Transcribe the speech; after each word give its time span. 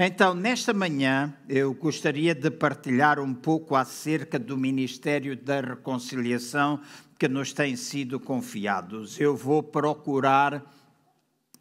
Então, 0.00 0.32
nesta 0.32 0.72
manhã, 0.72 1.34
eu 1.48 1.74
gostaria 1.74 2.32
de 2.32 2.52
partilhar 2.52 3.18
um 3.18 3.34
pouco 3.34 3.74
acerca 3.74 4.38
do 4.38 4.56
Ministério 4.56 5.36
da 5.36 5.60
Reconciliação 5.60 6.80
que 7.18 7.26
nos 7.26 7.52
tem 7.52 7.74
sido 7.74 8.20
confiados. 8.20 9.18
Eu 9.18 9.36
vou 9.36 9.60
procurar 9.60 10.62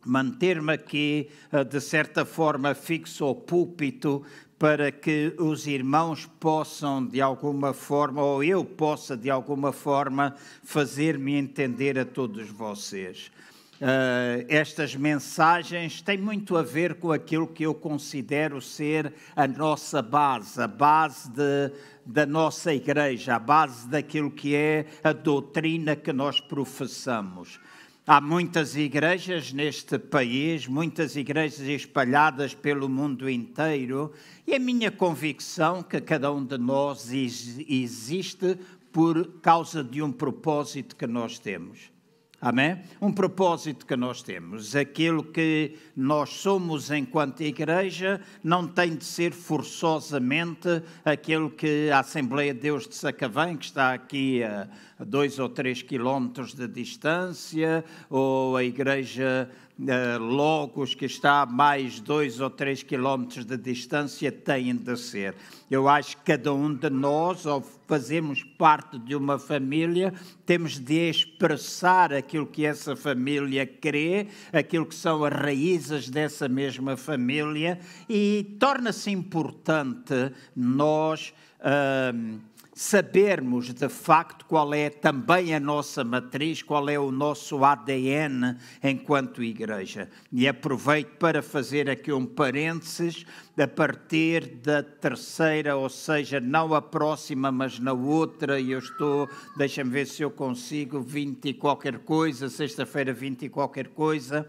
manter-me 0.06 0.72
aqui, 0.72 1.32
eh, 1.52 1.64
de 1.64 1.82
certa 1.82 2.24
forma, 2.26 2.76
fixo 2.76 3.26
ao 3.26 3.34
púlpito, 3.34 4.22
para 4.60 4.92
que 4.92 5.34
os 5.40 5.66
irmãos 5.66 6.28
possam, 6.40 7.04
de 7.04 7.20
alguma 7.20 7.74
forma, 7.74 8.22
ou 8.22 8.44
eu 8.44 8.64
possa, 8.64 9.18
de 9.18 9.32
alguma 9.32 9.72
forma, 9.72 10.36
fazer-me 10.64 11.34
entender 11.34 11.98
a 11.98 12.06
todos 12.06 12.48
vocês. 12.50 13.32
Uh, 13.80 14.44
estas 14.50 14.96
mensagens 14.96 16.02
têm 16.02 16.18
muito 16.18 16.58
a 16.58 16.64
ver 16.64 16.96
com 16.96 17.12
aquilo 17.12 17.46
que 17.46 17.64
eu 17.64 17.76
considero 17.76 18.60
ser 18.60 19.14
a 19.36 19.48
nossa 19.48 20.02
base, 20.02 20.60
a 20.60 20.68
base 20.68 21.30
de, 21.30 21.72
da 22.04 22.26
nossa 22.26 22.74
igreja, 22.74 23.36
a 23.36 23.40
base 23.40 23.88
daquilo 23.88 24.32
que 24.32 24.56
é 24.56 24.88
a 25.04 25.14
doutrina 25.14 25.96
que 25.96 26.12
nós 26.12 26.40
professamos. 26.40 27.60
Há 28.08 28.20
muitas 28.20 28.76
igrejas 28.76 29.54
neste 29.54 30.00
país, 30.00 30.66
muitas 30.66 31.16
igrejas 31.16 31.60
espalhadas 31.60 32.56
pelo 32.56 32.90
mundo 32.90 33.30
inteiro, 33.30 34.12
e 34.48 34.56
a 34.56 34.60
minha 34.60 34.90
convicção 34.90 35.84
que 35.84 36.02
cada 36.02 36.32
um 36.32 36.44
de 36.44 36.58
nós 36.58 37.12
existe 37.12 38.58
por 38.92 39.40
causa 39.40 39.84
de 39.84 40.02
um 40.02 40.12
propósito 40.12 40.96
que 40.96 41.06
nós 41.06 41.38
temos. 41.38 41.96
Amém? 42.40 42.80
Um 43.02 43.12
propósito 43.12 43.84
que 43.84 43.96
nós 43.96 44.22
temos. 44.22 44.76
Aquilo 44.76 45.24
que 45.24 45.76
nós 45.96 46.30
somos 46.30 46.92
enquanto 46.92 47.42
igreja 47.42 48.22
não 48.44 48.68
tem 48.68 48.96
de 48.96 49.06
ser 49.06 49.34
forçosamente 49.34 50.84
aquilo 51.04 51.50
que 51.50 51.90
a 51.90 52.00
Assembleia 52.00 52.54
de 52.54 52.60
Deus 52.60 52.88
de 52.88 52.94
Sacavém, 52.94 53.58
que 53.58 53.66
está 53.66 53.92
aqui 53.92 54.44
a 54.44 54.68
dois 55.00 55.40
ou 55.40 55.50
três 55.50 55.82
quilómetros 55.82 56.54
de 56.54 56.68
distância, 56.68 57.84
ou 58.08 58.56
a 58.56 58.64
igreja 58.64 59.50
uh, 59.80 60.24
Logos, 60.24 60.96
que 60.96 61.06
está 61.06 61.42
a 61.42 61.46
mais 61.46 62.00
dois 62.00 62.40
ou 62.40 62.50
três 62.50 62.84
quilómetros 62.84 63.46
de 63.46 63.58
distância, 63.58 64.32
têm 64.32 64.76
de 64.76 64.98
ser. 64.98 65.36
Eu 65.70 65.88
acho 65.88 66.18
que 66.18 66.24
cada 66.24 66.54
um 66.54 66.74
de 66.74 66.90
nós, 66.90 67.46
ao 67.46 67.62
fazermos 67.62 68.44
parte 68.44 68.98
de 69.00 69.16
uma 69.16 69.38
família, 69.38 70.14
temos 70.46 70.80
de 70.80 71.10
expressar 71.10 72.14
aquilo 72.14 72.46
que 72.46 72.66
essa 72.66 72.96
família 72.96 73.66
crê, 73.66 74.28
aquilo 74.52 74.86
que 74.86 74.96
são 74.96 75.24
as 75.24 75.34
raízes 75.34 76.10
dessa 76.10 76.48
mesma 76.48 76.98
família, 76.98 77.80
e 78.10 78.56
torna-se 78.60 79.12
importante 79.12 80.32
nós. 80.56 81.34
Uh, 81.60 82.40
sabermos 82.78 83.74
de 83.74 83.90
facto 83.90 84.46
qual 84.46 84.72
é 84.72 84.88
também 84.88 85.56
a 85.56 85.60
nossa 85.60 86.04
matriz, 86.04 86.62
qual 86.62 86.88
é 86.88 87.00
o 87.00 87.12
nosso 87.12 87.66
ADN 87.66 88.56
enquanto 88.84 89.42
igreja. 89.42 90.08
E 90.32 90.48
aproveito 90.48 91.18
para 91.18 91.42
fazer 91.42 91.90
aqui 91.90 92.14
um 92.14 92.24
parênteses 92.24 93.26
a 93.58 93.68
partir 93.68 94.46
da 94.58 94.84
terceira, 94.84 95.76
ou 95.76 95.90
seja, 95.90 96.40
não 96.40 96.76
a 96.76 96.82
próxima, 96.82 97.52
mas 97.52 97.80
na 97.80 97.94
outra, 97.94 98.60
e 98.60 98.70
eu 98.70 98.80
estou, 98.80 99.28
deixa-me 99.58 99.90
ver 99.90 100.06
se 100.06 100.22
eu 100.22 100.30
consigo, 100.30 101.02
20 101.02 101.46
e 101.46 101.54
qualquer 101.56 101.98
coisa, 101.98 102.48
sexta-feira 102.48 103.12
20 103.12 103.46
e 103.46 103.50
qualquer 103.50 103.88
coisa, 103.88 104.48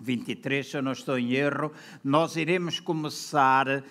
23, 0.00 0.70
se 0.70 0.76
eu 0.76 0.82
não 0.82 0.92
estou 0.92 1.18
em 1.18 1.32
erro, 1.32 1.72
nós 2.02 2.36
iremos 2.36 2.80
começar, 2.80 3.66
uh, 3.68 3.82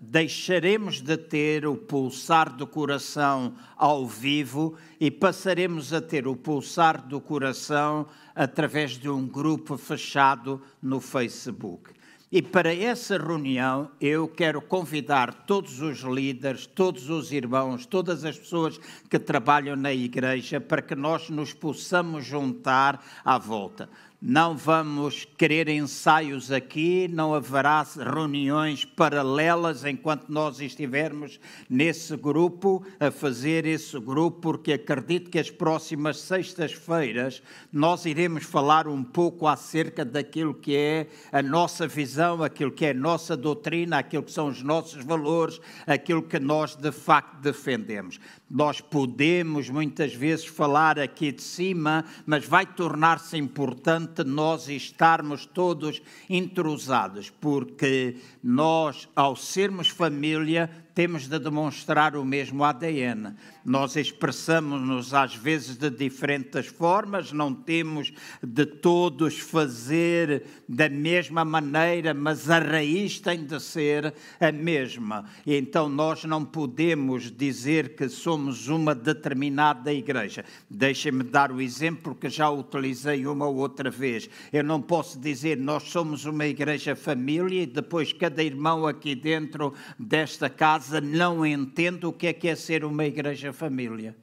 deixaremos 0.00 1.00
de 1.00 1.16
ter 1.16 1.66
o 1.66 1.76
pulsar 1.76 2.54
do 2.54 2.66
coração 2.66 3.54
ao 3.76 4.06
vivo 4.06 4.76
e 5.00 5.10
passaremos 5.10 5.92
a 5.92 6.00
ter 6.00 6.26
o 6.26 6.36
pulsar 6.36 7.06
do 7.06 7.20
coração 7.20 8.06
através 8.34 8.92
de 8.92 9.08
um 9.08 9.26
grupo 9.26 9.76
fechado 9.76 10.62
no 10.82 11.00
Facebook. 11.00 11.90
E 12.32 12.40
para 12.40 12.74
essa 12.74 13.18
reunião 13.18 13.90
eu 14.00 14.26
quero 14.26 14.62
convidar 14.62 15.44
todos 15.44 15.82
os 15.82 15.98
líderes, 15.98 16.64
todos 16.64 17.10
os 17.10 17.30
irmãos, 17.30 17.84
todas 17.84 18.24
as 18.24 18.38
pessoas 18.38 18.80
que 19.10 19.18
trabalham 19.18 19.76
na 19.76 19.92
igreja 19.92 20.58
para 20.58 20.80
que 20.80 20.94
nós 20.94 21.28
nos 21.28 21.52
possamos 21.52 22.24
juntar 22.24 23.04
à 23.22 23.36
volta 23.36 23.86
não 24.24 24.56
vamos 24.56 25.26
querer 25.36 25.68
ensaios 25.68 26.52
aqui, 26.52 27.08
não 27.08 27.34
haverá 27.34 27.82
reuniões 27.82 28.84
paralelas 28.84 29.84
enquanto 29.84 30.28
nós 30.28 30.60
estivermos 30.60 31.40
nesse 31.68 32.16
grupo, 32.16 32.86
a 33.00 33.10
fazer 33.10 33.66
esse 33.66 33.98
grupo, 33.98 34.40
porque 34.40 34.74
acredito 34.74 35.28
que 35.28 35.40
as 35.40 35.50
próximas 35.50 36.20
sextas-feiras 36.20 37.42
nós 37.72 38.04
iremos 38.04 38.44
falar 38.44 38.86
um 38.86 39.02
pouco 39.02 39.48
acerca 39.48 40.04
daquilo 40.04 40.54
que 40.54 40.76
é 40.76 41.08
a 41.32 41.42
nossa 41.42 41.88
visão, 41.88 42.44
aquilo 42.44 42.70
que 42.70 42.86
é 42.86 42.90
a 42.90 42.94
nossa 42.94 43.36
doutrina, 43.36 43.98
aquilo 43.98 44.22
que 44.22 44.30
são 44.30 44.46
os 44.46 44.62
nossos 44.62 45.04
valores, 45.04 45.60
aquilo 45.84 46.22
que 46.22 46.38
nós 46.38 46.76
de 46.76 46.92
facto 46.92 47.40
defendemos. 47.40 48.20
Nós 48.54 48.82
podemos 48.82 49.70
muitas 49.70 50.14
vezes 50.14 50.44
falar 50.44 50.98
aqui 50.98 51.32
de 51.32 51.42
cima, 51.42 52.04
mas 52.26 52.44
vai 52.44 52.66
tornar-se 52.66 53.34
importante 53.38 54.22
nós 54.24 54.68
estarmos 54.68 55.46
todos 55.46 56.02
intrusados, 56.28 57.30
porque 57.30 58.16
nós, 58.44 59.08
ao 59.16 59.34
sermos 59.34 59.88
família, 59.88 60.68
temos 60.94 61.26
de 61.26 61.38
demonstrar 61.38 62.16
o 62.16 62.24
mesmo 62.24 62.64
ADN. 62.64 63.34
Nós 63.64 63.96
expressamos-nos 63.96 65.14
às 65.14 65.34
vezes 65.34 65.76
de 65.76 65.88
diferentes 65.88 66.66
formas, 66.66 67.32
não 67.32 67.54
temos 67.54 68.12
de 68.42 68.66
todos 68.66 69.38
fazer 69.38 70.44
da 70.68 70.88
mesma 70.88 71.44
maneira, 71.44 72.12
mas 72.12 72.50
a 72.50 72.58
raiz 72.58 73.20
tem 73.20 73.44
de 73.44 73.58
ser 73.60 74.12
a 74.40 74.52
mesma. 74.52 75.24
E 75.46 75.56
então 75.56 75.88
nós 75.88 76.24
não 76.24 76.44
podemos 76.44 77.30
dizer 77.30 77.94
que 77.94 78.08
somos 78.08 78.68
uma 78.68 78.94
determinada 78.94 79.92
igreja. 79.92 80.44
Deixem-me 80.68 81.22
dar 81.22 81.52
o 81.52 81.60
exemplo 81.60 82.14
que 82.14 82.28
já 82.28 82.50
utilizei 82.50 83.26
uma 83.26 83.46
ou 83.46 83.56
outra 83.56 83.90
vez. 83.90 84.28
Eu 84.52 84.64
não 84.64 84.82
posso 84.82 85.18
dizer 85.18 85.56
nós 85.56 85.84
somos 85.84 86.24
uma 86.24 86.46
igreja 86.46 86.94
família 86.96 87.62
e 87.62 87.66
depois 87.66 88.12
cada 88.12 88.42
irmão 88.42 88.86
aqui 88.86 89.14
dentro 89.14 89.72
desta 89.98 90.50
casa 90.50 90.81
casa 90.82 91.00
não 91.00 91.46
entende 91.46 92.04
o 92.06 92.12
que 92.12 92.26
é 92.26 92.32
que 92.32 92.48
é 92.48 92.56
ser 92.56 92.84
uma 92.84 93.04
igreja 93.04 93.52
família. 93.52 94.16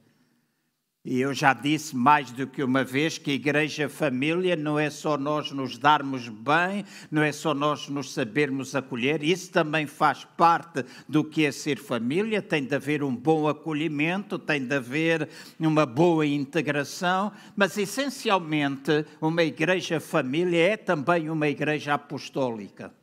E 1.02 1.18
eu 1.18 1.32
já 1.32 1.54
disse 1.54 1.96
mais 1.96 2.30
do 2.30 2.46
que 2.46 2.62
uma 2.62 2.84
vez 2.84 3.16
que 3.16 3.30
igreja 3.30 3.88
família 3.88 4.54
não 4.54 4.78
é 4.78 4.90
só 4.90 5.16
nós 5.16 5.50
nos 5.50 5.78
darmos 5.78 6.28
bem, 6.28 6.84
não 7.10 7.22
é 7.22 7.32
só 7.32 7.54
nós 7.54 7.88
nos 7.88 8.12
sabermos 8.12 8.76
acolher, 8.76 9.22
isso 9.22 9.50
também 9.50 9.86
faz 9.86 10.26
parte 10.36 10.84
do 11.08 11.24
que 11.24 11.46
é 11.46 11.50
ser 11.50 11.78
família, 11.78 12.42
tem 12.42 12.62
de 12.62 12.74
haver 12.74 13.02
um 13.02 13.16
bom 13.16 13.48
acolhimento, 13.48 14.38
tem 14.38 14.62
de 14.62 14.74
haver 14.74 15.26
uma 15.58 15.86
boa 15.86 16.26
integração, 16.26 17.32
mas 17.56 17.78
essencialmente 17.78 19.06
uma 19.22 19.42
igreja 19.42 19.98
família 19.98 20.72
é 20.72 20.76
também 20.76 21.30
uma 21.30 21.48
igreja 21.48 21.94
apostólica 21.94 22.99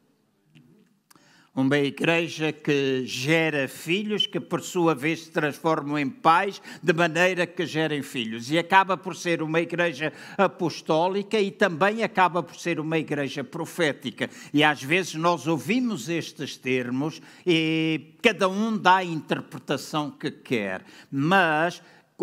uma 1.58 1.80
igreja 1.80 2.52
que 2.52 3.04
gera 3.04 3.68
filhos, 3.68 4.28
que 4.28 4.40
por 4.40 4.62
sua 4.62 4.94
vez 4.94 5.24
se 5.24 5.32
transformam 5.32 5.98
em 5.98 6.08
pais, 6.08 6.62
de 6.84 6.94
maneira 6.94 7.48
que 7.48 7.66
gerem 7.66 8.04
filhos. 8.04 8.52
E 8.52 8.60
acaba 8.60 8.96
por 8.96 9.16
ser 9.16 9.42
uma 9.42 9.60
igreja 9.60 10.14
apostólica 10.38 11.40
e 11.40 11.50
também 11.50 12.04
acaba 12.04 12.44
por 12.44 12.56
ser 12.56 12.80
uma 12.80 13.00
igreja 13.00 13.44
profética. 13.44 14.30
E 14.54 14.64
às 14.64 14.84
vezes 14.84 15.16
nós 15.16 15.48
ouvimos 15.48 16.10
estes 16.10 16.56
termos 16.56 17.20
e 17.44 18.14
cada 18.22 18.48
um 18.48 18.78
dá 18.78 18.98
a 18.98 19.04
interpretação 19.04 20.12
que 20.12 20.30
quer. 20.30 20.86
Mas, 21.10 21.82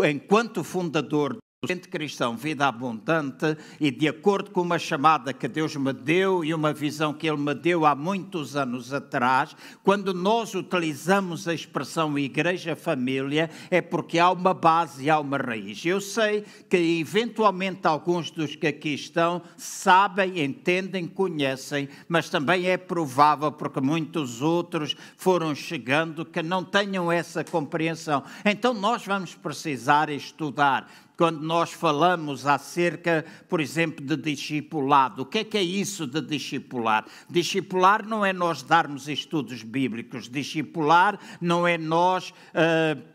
enquanto 0.09 0.63
fundador 0.63 1.39
Gente 1.67 1.89
cristão, 1.89 2.37
vida 2.37 2.67
abundante 2.67 3.57
e 3.81 3.91
de 3.91 4.09
acordo 4.09 4.51
com 4.51 4.63
uma 4.63 4.79
chamada 4.79 5.33
que 5.33 5.49
Deus 5.49 5.75
me 5.77 5.93
deu 5.93 6.45
e 6.45 6.53
uma 6.53 6.73
visão 6.73 7.13
que 7.13 7.27
Ele 7.27 7.39
me 7.39 7.55
deu 7.55 7.87
há 7.87 7.95
muitos 7.95 8.57
anos 8.57 8.93
atrás, 8.93 9.57
quando 9.83 10.13
nós 10.13 10.55
utilizamos 10.55 11.49
a 11.49 11.55
expressão 11.55 12.19
igreja 12.19 12.77
família, 12.77 13.51
é 13.71 13.81
porque 13.81 14.19
há 14.19 14.31
uma 14.31 14.53
base 14.53 15.05
e 15.05 15.11
há 15.11 15.19
uma 15.19 15.39
raiz. 15.39 15.85
Eu 15.85 16.01
sei 16.01 16.45
que 16.69 16.77
eventualmente 16.77 17.87
alguns 17.87 18.31
dos 18.31 18.57
que 18.57 18.67
aqui 18.67 18.95
estão 18.95 19.43
sabem, 19.57 20.43
entendem, 20.43 21.07
conhecem, 21.07 21.89
mas 22.09 22.29
também 22.29 22.67
é 22.67 22.77
provável 22.77 23.53
porque 23.53 23.81
muitos 23.81 24.43
outros 24.43 24.97
foram 25.17 25.55
chegando 25.55 26.25
que 26.25 26.43
não 26.43 26.65
tenham 26.65 27.11
essa 27.11 27.45
compreensão. 27.45 28.23
Então 28.45 28.75
nós 28.75 29.05
vamos 29.05 29.35
precisar 29.35 30.11
estudar 30.11 30.91
quando 31.17 31.41
nós 31.41 31.73
falamos 31.73 32.47
acerca, 32.47 33.25
por 33.49 33.61
exemplo, 33.61 34.05
de 34.05 34.17
discipulado. 34.17 35.23
O 35.23 35.27
que 35.27 35.39
é 35.39 35.45
que 35.45 35.57
é 35.57 35.63
isso 35.63 36.07
de 36.07 36.21
discipular? 36.21 37.05
Discipular 37.31 38.07
não 38.07 38.25
é 38.25 38.33
nós 38.33 38.63
darmos 38.63 39.09
estudos 39.09 39.63
bíblicos, 39.63 40.29
discipular 40.29 41.19
não 41.41 41.67
é 41.67 41.79
nós. 41.79 42.31
Uh, 42.31 43.15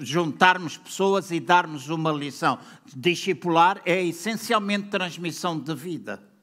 juntarmos 0.00 0.76
pessoas 0.76 1.30
e 1.30 1.38
darmos 1.38 1.88
uma 1.88 2.10
lição. 2.10 2.58
Discipular 2.96 3.80
é 3.84 4.02
essencialmente 4.02 4.88
transmissão 4.88 5.56
de 5.56 5.72
vida. 5.72 6.33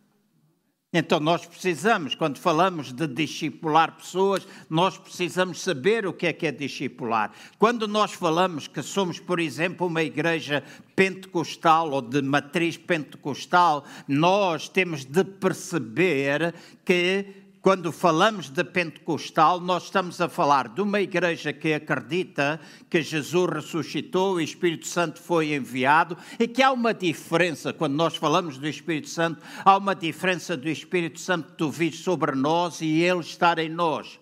Então, 0.93 1.21
nós 1.21 1.45
precisamos, 1.45 2.15
quando 2.15 2.37
falamos 2.37 2.91
de 2.91 3.07
discipular 3.07 3.95
pessoas, 3.95 4.45
nós 4.69 4.97
precisamos 4.97 5.61
saber 5.61 6.05
o 6.05 6.11
que 6.11 6.27
é 6.27 6.33
que 6.33 6.45
é 6.45 6.51
discipular. 6.51 7.31
Quando 7.57 7.87
nós 7.87 8.11
falamos 8.11 8.67
que 8.67 8.81
somos, 8.81 9.17
por 9.17 9.39
exemplo, 9.39 9.87
uma 9.87 10.03
igreja 10.03 10.61
pentecostal 10.93 11.91
ou 11.91 12.01
de 12.01 12.21
matriz 12.21 12.75
pentecostal, 12.75 13.85
nós 14.05 14.67
temos 14.67 15.05
de 15.05 15.23
perceber 15.23 16.53
que 16.83 17.40
quando 17.61 17.91
falamos 17.91 18.49
de 18.49 18.63
pentecostal, 18.63 19.59
nós 19.59 19.83
estamos 19.83 20.19
a 20.19 20.27
falar 20.27 20.67
de 20.67 20.81
uma 20.81 20.99
igreja 20.99 21.53
que 21.53 21.73
acredita 21.73 22.59
que 22.89 23.03
Jesus 23.03 23.49
ressuscitou, 23.53 24.35
o 24.35 24.41
Espírito 24.41 24.87
Santo 24.87 25.19
foi 25.19 25.53
enviado 25.53 26.17
e 26.39 26.47
que 26.47 26.63
há 26.63 26.71
uma 26.71 26.93
diferença, 26.93 27.71
quando 27.71 27.93
nós 27.93 28.15
falamos 28.15 28.57
do 28.57 28.67
Espírito 28.67 29.09
Santo, 29.09 29.43
há 29.63 29.77
uma 29.77 29.93
diferença 29.93 30.57
do 30.57 30.67
Espírito 30.67 31.19
Santo 31.19 31.69
vir 31.69 31.93
sobre 31.93 32.31
nós 32.31 32.81
e 32.81 33.01
ele 33.01 33.19
estar 33.19 33.59
em 33.59 33.69
nós. 33.69 34.20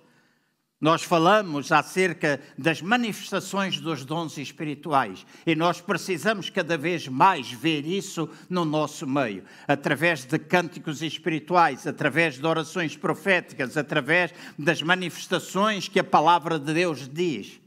Nós 0.81 1.03
falamos 1.03 1.73
acerca 1.73 2.39
das 2.57 2.81
manifestações 2.81 3.81
dos 3.81 4.05
dons 4.05 4.37
espirituais 4.37 5.25
e 5.45 5.53
nós 5.53 5.81
precisamos 5.81 6.49
cada 6.49 6.77
vez 6.77 7.05
mais 7.05 7.51
ver 7.51 7.85
isso 7.85 8.29
no 8.49 8.63
nosso 8.63 9.05
meio, 9.05 9.43
através 9.67 10.23
de 10.23 10.39
cânticos 10.39 11.01
espirituais, 11.01 11.85
através 11.85 12.39
de 12.39 12.47
orações 12.47 12.95
proféticas, 12.95 13.75
através 13.75 14.33
das 14.57 14.81
manifestações 14.81 15.89
que 15.89 15.99
a 15.99 16.03
palavra 16.03 16.57
de 16.57 16.73
Deus 16.73 17.09
diz 17.09 17.59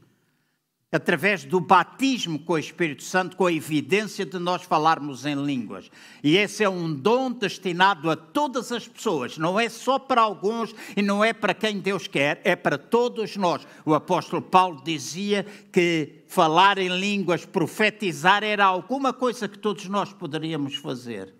através 0.93 1.43
do 1.43 1.59
batismo 1.59 2.37
com 2.37 2.53
o 2.53 2.57
Espírito 2.57 3.01
Santo, 3.01 3.35
com 3.35 3.47
a 3.47 3.51
evidência 3.51 4.23
de 4.23 4.37
nós 4.37 4.61
falarmos 4.61 5.25
em 5.25 5.33
línguas. 5.33 5.89
E 6.23 6.37
esse 6.37 6.63
é 6.63 6.69
um 6.69 6.93
dom 6.93 7.31
destinado 7.31 8.11
a 8.11 8.15
todas 8.15 8.71
as 8.71 8.87
pessoas, 8.87 9.35
não 9.39 9.59
é 9.59 9.67
só 9.69 9.97
para 9.97 10.21
alguns 10.21 10.73
e 10.95 11.01
não 11.01 11.23
é 11.23 11.33
para 11.33 11.55
quem 11.55 11.79
Deus 11.79 12.07
quer, 12.07 12.39
é 12.43 12.55
para 12.55 12.77
todos 12.77 13.35
nós. 13.35 13.65
O 13.83 13.95
apóstolo 13.95 14.39
Paulo 14.39 14.83
dizia 14.85 15.43
que 15.71 16.23
falar 16.27 16.77
em 16.77 16.89
línguas, 16.89 17.43
profetizar, 17.43 18.43
era 18.43 18.63
alguma 18.63 19.11
coisa 19.11 19.47
que 19.47 19.57
todos 19.57 19.87
nós 19.87 20.13
poderíamos 20.13 20.75
fazer. 20.75 21.33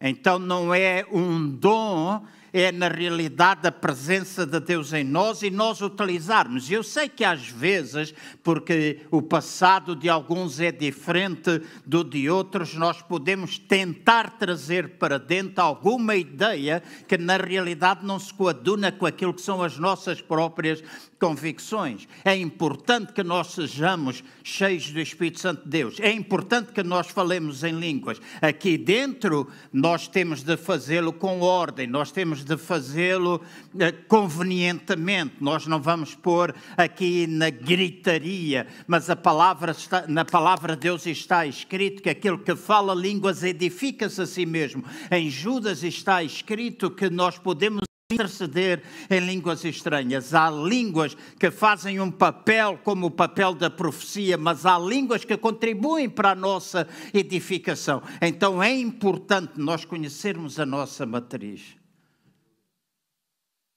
Então 0.00 0.40
não 0.40 0.74
é 0.74 1.06
um 1.12 1.48
dom 1.48 2.24
é, 2.54 2.70
na 2.70 2.86
realidade, 2.86 3.66
a 3.66 3.72
presença 3.72 4.46
de 4.46 4.60
Deus 4.60 4.92
em 4.92 5.02
nós 5.02 5.42
e 5.42 5.50
nós 5.50 5.80
utilizarmos. 5.80 6.70
Eu 6.70 6.84
sei 6.84 7.08
que 7.08 7.24
às 7.24 7.48
vezes, 7.48 8.14
porque 8.44 9.00
o 9.10 9.20
passado 9.20 9.96
de 9.96 10.08
alguns 10.08 10.60
é 10.60 10.70
diferente 10.70 11.60
do 11.84 12.04
de 12.04 12.30
outros, 12.30 12.74
nós 12.74 13.02
podemos 13.02 13.58
tentar 13.58 14.38
trazer 14.38 14.90
para 14.90 15.18
dentro 15.18 15.64
alguma 15.64 16.14
ideia 16.14 16.80
que 17.08 17.18
na 17.18 17.36
realidade 17.36 18.06
não 18.06 18.20
se 18.20 18.32
coaduna 18.32 18.92
com 18.92 19.04
aquilo 19.04 19.34
que 19.34 19.42
são 19.42 19.60
as 19.60 19.76
nossas 19.76 20.20
próprias 20.20 20.80
convicções. 21.24 22.06
É 22.22 22.36
importante 22.36 23.14
que 23.14 23.22
nós 23.22 23.52
sejamos 23.52 24.22
cheios 24.42 24.90
do 24.90 25.00
Espírito 25.00 25.40
Santo 25.40 25.64
de 25.64 25.70
Deus. 25.70 25.98
É 25.98 26.12
importante 26.12 26.70
que 26.70 26.82
nós 26.82 27.06
falemos 27.06 27.64
em 27.64 27.72
línguas. 27.72 28.20
Aqui 28.42 28.76
dentro, 28.76 29.48
nós 29.72 30.06
temos 30.06 30.42
de 30.42 30.54
fazê-lo 30.58 31.14
com 31.14 31.40
ordem, 31.40 31.86
nós 31.86 32.12
temos 32.12 32.44
de 32.44 32.58
fazê-lo 32.58 33.40
eh, 33.78 33.90
convenientemente. 33.90 35.36
Nós 35.40 35.66
não 35.66 35.80
vamos 35.80 36.14
pôr 36.14 36.54
aqui 36.76 37.26
na 37.26 37.48
gritaria, 37.48 38.66
mas 38.86 39.08
a 39.08 39.16
palavra 39.16 39.72
está, 39.72 40.06
na 40.06 40.26
palavra 40.26 40.74
de 40.74 40.82
Deus 40.82 41.06
está 41.06 41.46
escrito 41.46 42.02
que 42.02 42.10
aquele 42.10 42.36
que 42.36 42.54
fala 42.54 42.94
línguas 42.94 43.42
edifica-se 43.42 44.20
a 44.20 44.26
si 44.26 44.44
mesmo. 44.44 44.84
Em 45.10 45.30
Judas 45.30 45.82
está 45.82 46.22
escrito 46.22 46.90
que 46.90 47.08
nós 47.08 47.38
podemos 47.38 47.93
interceder 48.12 48.82
em 49.08 49.20
línguas 49.20 49.64
estranhas. 49.64 50.34
Há 50.34 50.50
línguas 50.50 51.16
que 51.38 51.50
fazem 51.50 52.00
um 52.00 52.10
papel 52.10 52.78
como 52.84 53.06
o 53.06 53.10
papel 53.10 53.54
da 53.54 53.70
profecia, 53.70 54.36
mas 54.36 54.66
há 54.66 54.78
línguas 54.78 55.24
que 55.24 55.36
contribuem 55.36 56.08
para 56.08 56.32
a 56.32 56.34
nossa 56.34 56.86
edificação. 57.14 58.02
Então 58.20 58.62
é 58.62 58.72
importante 58.74 59.54
nós 59.56 59.84
conhecermos 59.84 60.60
a 60.60 60.66
nossa 60.66 61.06
matriz. 61.06 61.76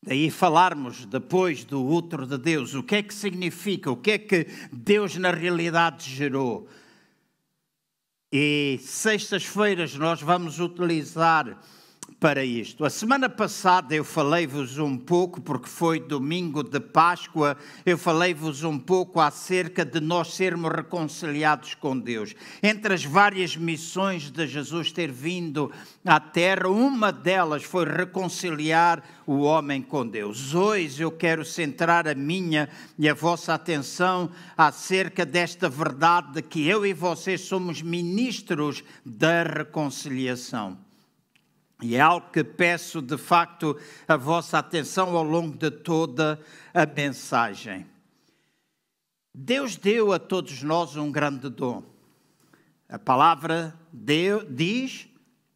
Daí 0.04 0.30
falarmos 0.30 1.06
depois 1.06 1.64
do 1.64 1.84
outro 1.84 2.28
de 2.28 2.38
Deus, 2.38 2.74
o 2.74 2.84
que 2.84 2.96
é 2.96 3.04
que 3.04 3.14
significa, 3.14 3.92
o 3.92 3.98
que 3.98 4.12
é 4.12 4.18
que 4.18 4.48
Deus 4.72 5.16
na 5.16 5.32
realidade 5.32 6.10
gerou. 6.10 6.68
E 8.32 8.78
sextas-feiras 8.82 9.96
nós 9.96 10.22
vamos 10.22 10.60
utilizar 10.60 11.58
para 12.20 12.44
isto. 12.44 12.84
A 12.84 12.90
semana 12.90 13.30
passada 13.30 13.94
eu 13.94 14.04
falei-vos 14.04 14.80
um 14.80 14.98
pouco, 14.98 15.40
porque 15.40 15.70
foi 15.70 16.00
domingo 16.00 16.64
de 16.64 16.80
Páscoa, 16.80 17.56
eu 17.86 17.96
falei-vos 17.96 18.64
um 18.64 18.80
pouco 18.80 19.20
acerca 19.20 19.86
de 19.86 20.00
nós 20.00 20.34
sermos 20.34 20.72
reconciliados 20.72 21.76
com 21.76 21.98
Deus. 21.98 22.34
Entre 22.62 22.92
as 22.92 23.06
várias 23.06 23.56
missões 23.56 24.32
de 24.32 24.48
Jesus 24.48 24.92
ter 24.92 25.12
vindo 25.12 25.72
à 26.04 26.20
Terra, 26.20 26.70
uma 26.70 27.12
delas 27.12 27.64
foi 27.64 27.86
reconciliar 27.86 29.04
o 29.28 29.42
homem 29.42 29.82
com 29.82 30.08
Deus. 30.08 30.56
Hoje 30.56 31.04
eu 31.04 31.12
quero 31.12 31.46
centrar 31.46 32.08
a 32.08 32.16
minha 32.16 32.68
e 32.98 33.08
a 33.08 33.14
vossa 33.14 33.54
atenção 33.54 34.32
acerca 34.58 35.24
desta 35.24 35.70
verdade 35.70 36.34
de 36.34 36.42
que 36.42 36.68
eu 36.68 36.84
e 36.84 36.94
vocês 36.94 37.42
somos 37.42 37.84
ministros 37.84 38.84
da 39.06 39.44
reconciliação. 39.44 40.87
E 41.82 41.96
é 41.96 42.02
algo 42.02 42.32
que 42.32 42.44
peço 42.44 43.02
de 43.02 43.18
facto 43.18 43.78
a 44.08 44.18
vossa 44.18 44.58
atenção 44.58 45.16
ao 45.16 45.24
longo 45.24 45.56
de 45.56 45.70
toda 45.70 46.40
a 46.74 46.86
mensagem. 46.86 47.86
Deus 49.34 49.76
deu 49.76 50.12
a 50.12 50.18
todos 50.18 50.64
nós 50.64 50.96
um 50.96 51.12
grande 51.12 51.50
dom. 51.50 51.84
A 52.90 52.98
palavra 52.98 53.76
deu, 53.94 54.44
diz, 54.44 55.08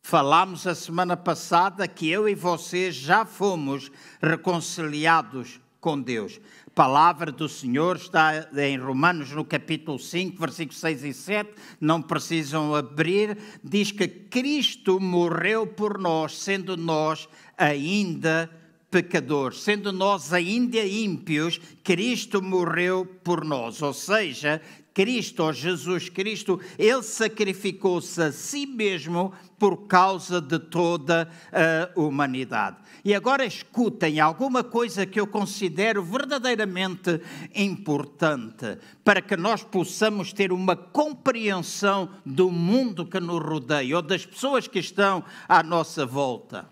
falamos 0.01 0.67
a 0.67 0.75
semana 0.75 1.17
passada, 1.17 1.87
que 1.87 2.07
eu 2.07 2.29
e 2.29 2.35
vocês 2.35 2.93
já 2.93 3.25
fomos 3.25 3.91
reconciliados 4.21 5.59
com 5.79 5.99
Deus 5.99 6.39
palavra 6.81 7.31
do 7.31 7.47
Senhor 7.47 7.95
está 7.95 8.49
em 8.57 8.75
Romanos, 8.75 9.29
no 9.29 9.45
capítulo 9.45 9.99
5, 9.99 10.39
versículos 10.39 10.79
6 10.79 11.03
e 11.03 11.13
7, 11.13 11.51
não 11.79 12.01
precisam 12.01 12.73
abrir, 12.73 13.37
diz 13.63 13.91
que 13.91 14.07
Cristo 14.07 14.99
morreu 14.99 15.67
por 15.67 15.99
nós, 15.99 16.35
sendo 16.39 16.75
nós 16.75 17.29
ainda 17.55 18.49
pecadores, 18.89 19.61
sendo 19.61 19.91
nós 19.91 20.33
ainda 20.33 20.79
ímpios, 20.79 21.61
Cristo 21.83 22.41
morreu 22.41 23.05
por 23.05 23.45
nós, 23.45 23.79
ou 23.83 23.93
seja, 23.93 24.59
Cristo, 24.93 25.51
Jesus 25.53 26.09
Cristo, 26.09 26.59
ele 26.77 27.01
sacrificou-se 27.01 28.21
a 28.21 28.31
si 28.31 28.65
mesmo 28.65 29.31
por 29.57 29.87
causa 29.87 30.41
de 30.41 30.59
toda 30.59 31.29
a 31.51 31.99
humanidade. 31.99 32.77
E 33.03 33.15
agora 33.15 33.45
escutem 33.45 34.19
alguma 34.19 34.63
coisa 34.63 35.05
que 35.05 35.19
eu 35.19 35.25
considero 35.25 36.03
verdadeiramente 36.03 37.21
importante 37.55 38.77
para 39.03 39.21
que 39.21 39.37
nós 39.37 39.63
possamos 39.63 40.33
ter 40.33 40.51
uma 40.51 40.75
compreensão 40.75 42.09
do 42.25 42.51
mundo 42.51 43.05
que 43.05 43.19
nos 43.19 43.41
rodeia 43.41 43.95
ou 43.95 44.01
das 44.01 44.25
pessoas 44.25 44.67
que 44.67 44.79
estão 44.79 45.23
à 45.47 45.63
nossa 45.63 46.05
volta. 46.05 46.69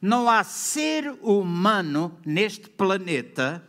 Não 0.00 0.30
há 0.30 0.44
ser 0.44 1.18
humano 1.22 2.16
neste 2.24 2.70
planeta 2.70 3.62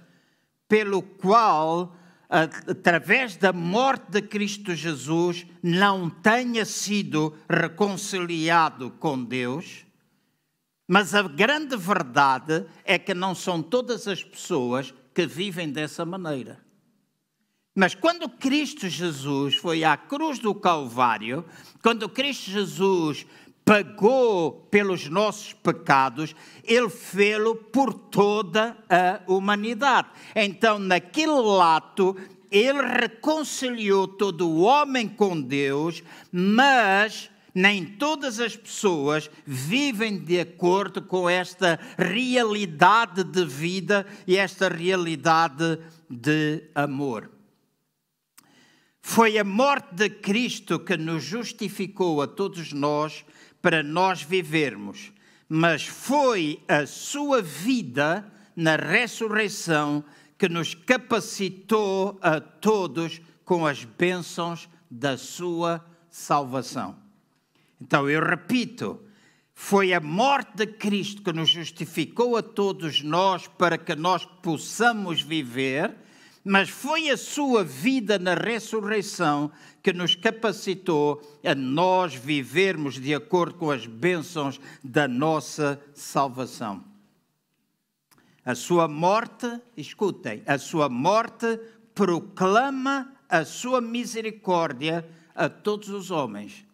pelo 0.68 1.02
qual 1.02 1.96
através 2.30 3.36
da 3.36 3.52
morte 3.52 4.12
de 4.12 4.22
Cristo 4.22 4.76
Jesus, 4.76 5.48
não 5.64 6.10
tenha 6.10 6.64
sido 6.64 7.36
reconciliado 7.50 8.92
com 8.92 9.24
Deus. 9.24 9.86
Mas 10.88 11.16
a 11.16 11.24
grande 11.24 11.76
verdade 11.76 12.66
é 12.84 13.00
que 13.00 13.14
não 13.14 13.34
são 13.34 13.62
todas 13.64 14.08
as 14.08 14.24
pessoas 14.24 14.94
que 15.14 15.26
vivem 15.26 15.72
dessa 15.72 16.06
maneira. 16.06 16.64
Mas 17.76 17.96
quando 17.96 18.30
Cristo 18.30 18.88
Jesus 18.88 19.56
foi 19.56 19.84
à 19.84 19.96
cruz 19.96 20.38
do 20.38 20.54
Calvário, 20.54 21.46
quando 21.82 22.10
Cristo 22.10 22.52
Jesus 22.52 23.26
pagou 23.70 24.68
pelos 24.72 25.08
nossos 25.10 25.54
pecados, 25.54 26.36
ele 26.64 26.90
fê-lo 26.90 27.54
por 27.56 27.94
toda 27.94 28.76
a 28.90 29.22
humanidade. 29.32 30.10
Então, 30.36 30.80
naquele 30.80 31.62
ato, 31.62 32.18
ele 32.50 32.82
reconciliou 32.82 34.08
todo 34.08 34.50
o 34.50 34.62
homem 34.62 35.08
com 35.08 35.40
Deus, 35.40 36.02
mas 36.32 37.30
nem 37.54 37.86
todas 37.86 38.40
as 38.40 38.58
pessoas 38.58 39.30
vivem 39.46 40.18
de 40.18 40.40
acordo 40.40 41.04
com 41.04 41.30
esta 41.30 41.80
realidade 41.96 43.24
de 43.24 43.46
vida 43.46 44.04
e 44.26 44.36
esta 44.36 44.68
realidade 44.68 45.78
de 46.10 46.64
amor. 46.74 47.30
Foi 49.00 49.38
a 49.38 49.44
morte 49.44 49.94
de 49.94 50.10
Cristo 50.10 50.80
que 50.80 50.98
nos 50.98 51.24
justificou 51.24 52.20
a 52.20 52.28
todos 52.28 52.74
nós 52.74 53.24
para 53.62 53.84
nós 53.84 54.22
vivermos, 54.22 55.12
mas 55.48 55.86
foi 55.86 56.62
a 56.68 56.86
sua 56.86 57.42
vida 57.42 58.26
na 58.56 58.76
ressurreição 58.76 60.04
que 60.38 60.48
nos 60.48 60.74
capacitou 60.74 62.18
a 62.22 62.40
todos 62.40 63.22
com 63.44 63.66
as 63.66 63.84
bênçãos 63.84 64.70
da 64.90 65.18
sua 65.18 65.86
salvação. 66.10 66.96
Então 67.82 68.10
eu 68.10 68.24
repito, 68.24 69.02
foi 69.54 69.94
a 69.94 70.00
morte 70.00 70.56
de 70.56 70.68
Cristo 70.68 71.22
que 71.22 71.34
nos 71.34 71.50
justificou 71.50 72.38
a 72.38 72.42
todos 72.42 73.02
nós 73.02 73.48
para 73.48 73.78
que 73.78 73.96
nós 73.96 74.26
possamos 74.26 75.22
viver, 75.22 75.96
mas 76.44 76.70
foi 76.70 77.10
a 77.10 77.18
sua 77.18 77.64
vida 77.64 78.18
na 78.18 78.34
ressurreição 78.34 79.52
que 79.82 79.94
nos 79.94 80.16
capacitou 80.16 81.22
a 81.44 81.56
nós 81.56 82.14
vivermos 82.14 82.96
de 82.96 83.14
acordo 83.14 83.56
com 83.56 83.72
as 83.72 83.86
bênçãos 83.86 84.60
da 84.84 85.08
nossa 85.08 85.82
salvação. 85.94 86.84
A 88.44 88.56
sua 88.56 88.88
morte, 88.88 89.48
escutem, 89.78 90.42
a 90.46 90.58
sua 90.58 90.90
morte 90.90 91.60
proclama 91.94 93.14
a 93.30 93.46
sua 93.46 93.80
misericórdia 93.80 95.08
a 95.36 95.48
todos 95.48 95.90
os 95.90 96.10
homens, 96.10 96.66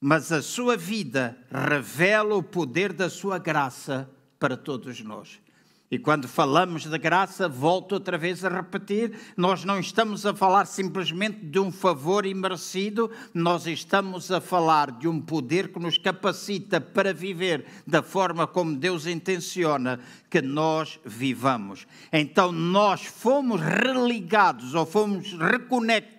mas 0.00 0.32
a 0.32 0.40
sua 0.40 0.76
vida 0.76 1.38
revela 1.50 2.34
o 2.34 2.42
poder 2.42 2.92
da 2.92 3.10
sua 3.10 3.38
graça 3.38 4.08
para 4.38 4.56
todos 4.56 5.00
nós. 5.00 5.40
E 5.90 5.98
quando 5.98 6.28
falamos 6.28 6.84
de 6.84 6.98
graça, 6.98 7.48
volto 7.48 7.92
outra 7.92 8.18
vez 8.18 8.44
a 8.44 8.50
repetir, 8.50 9.18
nós 9.34 9.64
não 9.64 9.80
estamos 9.80 10.26
a 10.26 10.34
falar 10.34 10.66
simplesmente 10.66 11.38
de 11.46 11.58
um 11.58 11.72
favor 11.72 12.26
imerecido, 12.26 13.10
nós 13.32 13.66
estamos 13.66 14.30
a 14.30 14.38
falar 14.38 14.90
de 14.90 15.08
um 15.08 15.18
poder 15.18 15.68
que 15.72 15.78
nos 15.78 15.96
capacita 15.96 16.78
para 16.78 17.14
viver 17.14 17.64
da 17.86 18.02
forma 18.02 18.46
como 18.46 18.76
Deus 18.76 19.06
intenciona 19.06 19.98
que 20.28 20.42
nós 20.42 21.00
vivamos. 21.06 21.86
Então 22.12 22.52
nós 22.52 23.06
fomos 23.06 23.58
religados 23.62 24.74
ou 24.74 24.84
fomos 24.84 25.32
reconectados 25.32 26.18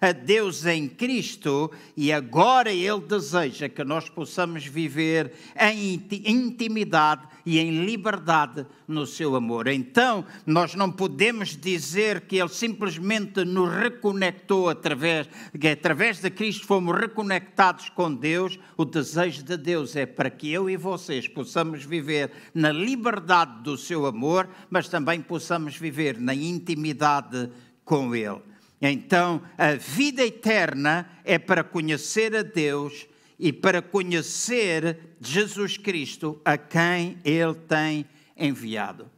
a 0.00 0.10
Deus 0.10 0.66
em 0.66 0.88
Cristo 0.88 1.70
e 1.96 2.12
agora 2.12 2.72
Ele 2.72 3.00
deseja 3.00 3.68
que 3.68 3.84
nós 3.84 4.08
possamos 4.08 4.66
viver 4.66 5.32
em 5.56 6.04
intimidade 6.24 7.28
e 7.44 7.58
em 7.58 7.84
liberdade 7.84 8.66
no 8.86 9.06
seu 9.06 9.34
amor. 9.36 9.66
Então, 9.68 10.24
nós 10.46 10.74
não 10.74 10.90
podemos 10.90 11.56
dizer 11.56 12.22
que 12.22 12.36
Ele 12.36 12.48
simplesmente 12.48 13.44
nos 13.44 13.72
reconectou 13.74 14.68
através, 14.68 15.28
que 15.58 15.68
através 15.68 16.20
de 16.20 16.30
Cristo 16.30 16.66
fomos 16.66 16.98
reconectados 16.98 17.88
com 17.90 18.14
Deus. 18.14 18.58
O 18.76 18.84
desejo 18.84 19.42
de 19.42 19.56
Deus 19.56 19.96
é 19.96 20.06
para 20.06 20.30
que 20.30 20.50
eu 20.52 20.68
e 20.68 20.76
vocês 20.76 21.28
possamos 21.28 21.84
viver 21.84 22.30
na 22.54 22.70
liberdade 22.70 23.62
do 23.62 23.76
seu 23.76 24.06
amor, 24.06 24.48
mas 24.70 24.88
também 24.88 25.20
possamos 25.20 25.76
viver 25.76 26.18
na 26.18 26.34
intimidade 26.34 27.50
com 27.84 28.14
Ele. 28.14 28.40
Então, 28.80 29.40
a 29.56 29.74
vida 29.74 30.24
eterna 30.24 31.08
é 31.24 31.38
para 31.38 31.62
conhecer 31.62 32.34
a 32.34 32.42
Deus 32.42 33.06
e 33.42 33.52
para 33.52 33.82
conhecer 33.82 35.16
Jesus 35.20 35.76
Cristo, 35.76 36.40
a 36.44 36.56
quem 36.56 37.18
Ele 37.24 37.54
tem 37.54 38.06
enviado. 38.36 39.10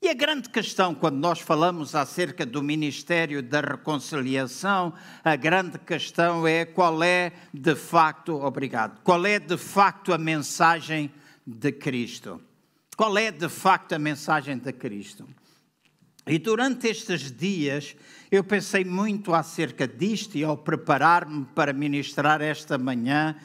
E 0.00 0.08
a 0.08 0.14
grande 0.14 0.48
questão, 0.48 0.94
quando 0.94 1.16
nós 1.16 1.38
falamos 1.38 1.94
acerca 1.94 2.46
do 2.46 2.62
ministério 2.62 3.42
da 3.42 3.60
reconciliação, 3.60 4.94
a 5.22 5.36
grande 5.36 5.78
questão 5.78 6.46
é 6.46 6.64
qual 6.64 7.02
é 7.02 7.30
de 7.52 7.76
facto, 7.76 8.42
obrigado, 8.42 8.98
qual 9.02 9.26
é 9.26 9.38
de 9.38 9.58
facto 9.58 10.14
a 10.14 10.18
mensagem 10.18 11.12
de 11.46 11.72
Cristo? 11.72 12.40
Qual 12.96 13.18
é 13.18 13.30
de 13.30 13.50
facto 13.50 13.92
a 13.92 13.98
mensagem 13.98 14.56
de 14.56 14.72
Cristo? 14.72 15.28
E 16.26 16.38
durante 16.38 16.88
estes 16.88 17.32
dias 17.32 17.96
eu 18.30 18.44
pensei 18.44 18.84
muito 18.84 19.34
acerca 19.34 19.86
disto 19.86 20.36
e 20.36 20.44
ao 20.44 20.56
preparar-me 20.56 21.44
para 21.54 21.72
ministrar 21.72 22.40
esta 22.40 22.78
manhã, 22.78 23.36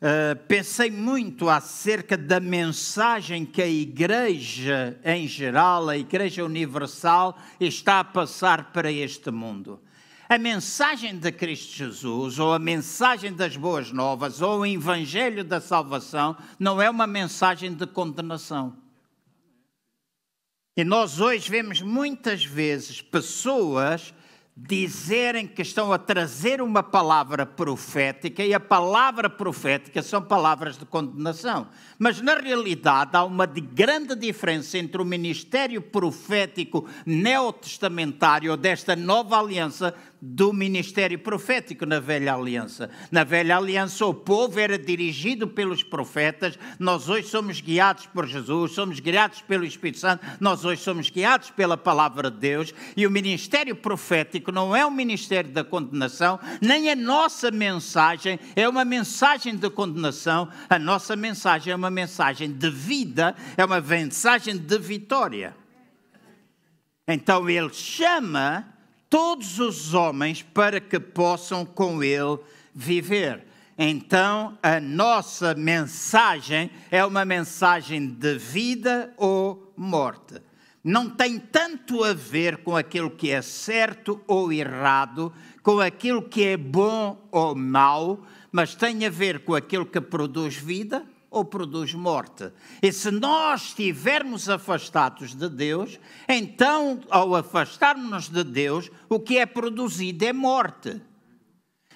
uh, 0.00 0.36
pensei 0.48 0.90
muito 0.90 1.48
acerca 1.48 2.16
da 2.16 2.40
mensagem 2.40 3.44
que 3.44 3.60
a 3.60 3.68
Igreja 3.68 4.98
em 5.04 5.28
geral, 5.28 5.88
a 5.88 5.96
Igreja 5.96 6.44
Universal, 6.44 7.38
está 7.60 8.00
a 8.00 8.04
passar 8.04 8.72
para 8.72 8.90
este 8.90 9.30
mundo. 9.30 9.78
A 10.28 10.38
mensagem 10.38 11.16
de 11.16 11.30
Cristo 11.30 11.72
Jesus, 11.76 12.40
ou 12.40 12.52
a 12.52 12.58
mensagem 12.58 13.32
das 13.32 13.56
boas 13.56 13.92
novas, 13.92 14.42
ou 14.42 14.60
o 14.60 14.66
Evangelho 14.66 15.44
da 15.44 15.60
salvação, 15.60 16.36
não 16.58 16.82
é 16.82 16.90
uma 16.90 17.06
mensagem 17.06 17.72
de 17.72 17.86
condenação. 17.86 18.85
E 20.78 20.84
nós 20.84 21.20
hoje 21.20 21.50
vemos 21.50 21.80
muitas 21.80 22.44
vezes 22.44 23.00
pessoas 23.00 24.12
dizerem 24.54 25.46
que 25.46 25.62
estão 25.62 25.90
a 25.90 25.96
trazer 25.96 26.60
uma 26.60 26.82
palavra 26.82 27.46
profética 27.46 28.44
e 28.44 28.52
a 28.52 28.60
palavra 28.60 29.30
profética 29.30 30.02
são 30.02 30.20
palavras 30.20 30.76
de 30.76 30.84
condenação. 30.84 31.68
Mas 31.98 32.20
na 32.20 32.34
realidade 32.34 33.16
há 33.16 33.24
uma 33.24 33.46
grande 33.46 34.14
diferença 34.14 34.76
entre 34.76 35.00
o 35.00 35.04
ministério 35.04 35.80
profético 35.80 36.86
neotestamentário 37.06 38.54
desta 38.54 38.94
nova 38.94 39.38
aliança 39.38 39.94
do 40.20 40.52
ministério 40.52 41.18
profético 41.18 41.84
na 41.84 42.00
velha 42.00 42.34
aliança. 42.34 42.90
Na 43.10 43.24
velha 43.24 43.56
aliança 43.56 44.04
o 44.06 44.14
povo 44.14 44.58
era 44.58 44.78
dirigido 44.78 45.46
pelos 45.46 45.82
profetas, 45.82 46.58
nós 46.78 47.08
hoje 47.08 47.28
somos 47.28 47.60
guiados 47.60 48.06
por 48.06 48.26
Jesus, 48.26 48.72
somos 48.72 49.00
guiados 49.00 49.42
pelo 49.42 49.64
Espírito 49.64 49.98
Santo, 49.98 50.24
nós 50.40 50.64
hoje 50.64 50.82
somos 50.82 51.10
guiados 51.10 51.50
pela 51.50 51.76
palavra 51.76 52.30
de 52.30 52.38
Deus 52.38 52.74
e 52.96 53.06
o 53.06 53.10
ministério 53.10 53.76
profético 53.76 54.50
não 54.50 54.74
é 54.74 54.84
um 54.86 54.90
ministério 54.90 55.50
da 55.50 55.64
condenação, 55.64 56.38
nem 56.60 56.90
a 56.90 56.96
nossa 56.96 57.50
mensagem 57.50 58.38
é 58.54 58.68
uma 58.68 58.84
mensagem 58.84 59.56
de 59.56 59.70
condenação, 59.70 60.48
a 60.68 60.78
nossa 60.78 61.14
mensagem 61.14 61.72
é 61.72 61.76
uma 61.76 61.90
mensagem 61.90 62.50
de 62.50 62.70
vida, 62.70 63.34
é 63.56 63.64
uma 63.64 63.80
mensagem 63.80 64.56
de 64.56 64.78
vitória. 64.78 65.54
Então 67.08 67.48
ele 67.48 67.72
chama 67.72 68.75
todos 69.08 69.58
os 69.58 69.94
homens 69.94 70.42
para 70.42 70.80
que 70.80 70.98
possam 70.98 71.64
com 71.64 72.02
ele 72.02 72.38
viver. 72.74 73.44
Então, 73.78 74.56
a 74.62 74.80
nossa 74.80 75.54
mensagem 75.54 76.70
é 76.90 77.04
uma 77.04 77.24
mensagem 77.24 78.06
de 78.06 78.38
vida 78.38 79.12
ou 79.16 79.72
morte. 79.76 80.40
Não 80.82 81.10
tem 81.10 81.38
tanto 81.38 82.04
a 82.04 82.14
ver 82.14 82.58
com 82.58 82.76
aquilo 82.76 83.10
que 83.10 83.30
é 83.30 83.42
certo 83.42 84.20
ou 84.26 84.52
errado, 84.52 85.32
com 85.62 85.80
aquilo 85.80 86.22
que 86.22 86.44
é 86.44 86.56
bom 86.56 87.28
ou 87.30 87.54
mau, 87.54 88.24
mas 88.52 88.74
tem 88.74 89.04
a 89.04 89.10
ver 89.10 89.40
com 89.40 89.54
aquilo 89.54 89.84
que 89.84 90.00
produz 90.00 90.54
vida 90.54 91.04
ou 91.30 91.44
produz 91.44 91.92
morte. 91.94 92.50
E 92.82 92.92
se 92.92 93.10
nós 93.10 93.68
estivermos 93.68 94.48
afastados 94.48 95.34
de 95.34 95.48
Deus, 95.48 95.98
então, 96.28 97.00
ao 97.10 97.34
afastarmos-nos 97.34 98.28
de 98.28 98.44
Deus, 98.44 98.90
o 99.08 99.20
que 99.20 99.38
é 99.38 99.46
produzido 99.46 100.24
é 100.24 100.32
morte. 100.32 101.00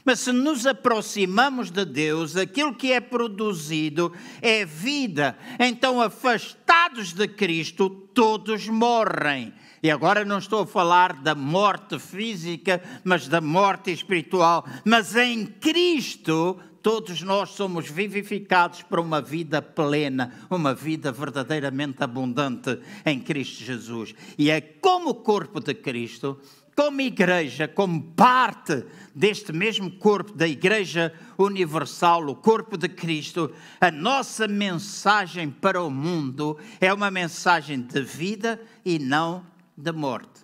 Mas 0.05 0.21
se 0.21 0.33
nos 0.33 0.67
aproximamos 0.67 1.71
de 1.71 1.85
Deus, 1.85 2.37
aquilo 2.37 2.75
que 2.75 2.93
é 2.93 3.01
produzido 3.01 4.13
é 4.41 4.65
vida. 4.65 5.37
Então, 5.59 6.01
afastados 6.01 7.13
de 7.13 7.29
Cristo, 7.29 7.91
todos 7.91 8.67
morrem. 8.67 9.53
E 9.83 9.91
agora 9.91 10.25
não 10.25 10.39
estou 10.39 10.63
a 10.63 10.67
falar 10.67 11.15
da 11.15 11.35
morte 11.35 11.99
física, 11.99 12.83
mas 13.03 13.29
da 13.29 13.41
morte 13.41 13.91
espiritual. 13.91 14.67
Mas 14.85 15.17
em 15.17 15.47
Cristo 15.47 16.59
todos 16.83 17.23
nós 17.23 17.51
somos 17.51 17.89
vivificados 17.89 18.83
para 18.83 19.01
uma 19.01 19.21
vida 19.21 19.61
plena, 19.61 20.33
uma 20.51 20.75
vida 20.75 21.13
verdadeiramente 21.13 22.03
abundante 22.03 22.79
em 23.05 23.21
Cristo 23.21 23.65
Jesus. 23.65 24.15
E 24.39 24.51
é 24.51 24.61
como 24.61 25.15
corpo 25.15 25.61
de 25.61 25.75
Cristo, 25.75 26.41
como 26.75 27.01
igreja, 27.01 27.69
como 27.69 28.03
parte 28.13 28.85
deste 29.15 29.53
mesmo 29.53 29.91
corpo 29.99 30.33
da 30.33 30.49
Igreja 30.49 31.13
Universal, 31.37 32.27
o 32.29 32.35
corpo 32.35 32.79
de 32.79 32.89
Cristo, 32.89 33.53
a 33.81 33.91
nossa 33.91 34.49
mensagem 34.49 35.51
para 35.51 35.83
o 35.83 35.91
mundo 35.91 36.57
é 36.81 36.93
uma 36.93 37.11
mensagem 37.11 37.83
de 37.83 38.01
vida 38.01 38.61
e 38.85 38.99
não 38.99 39.45
de 39.77 39.93
morte. 39.93 40.41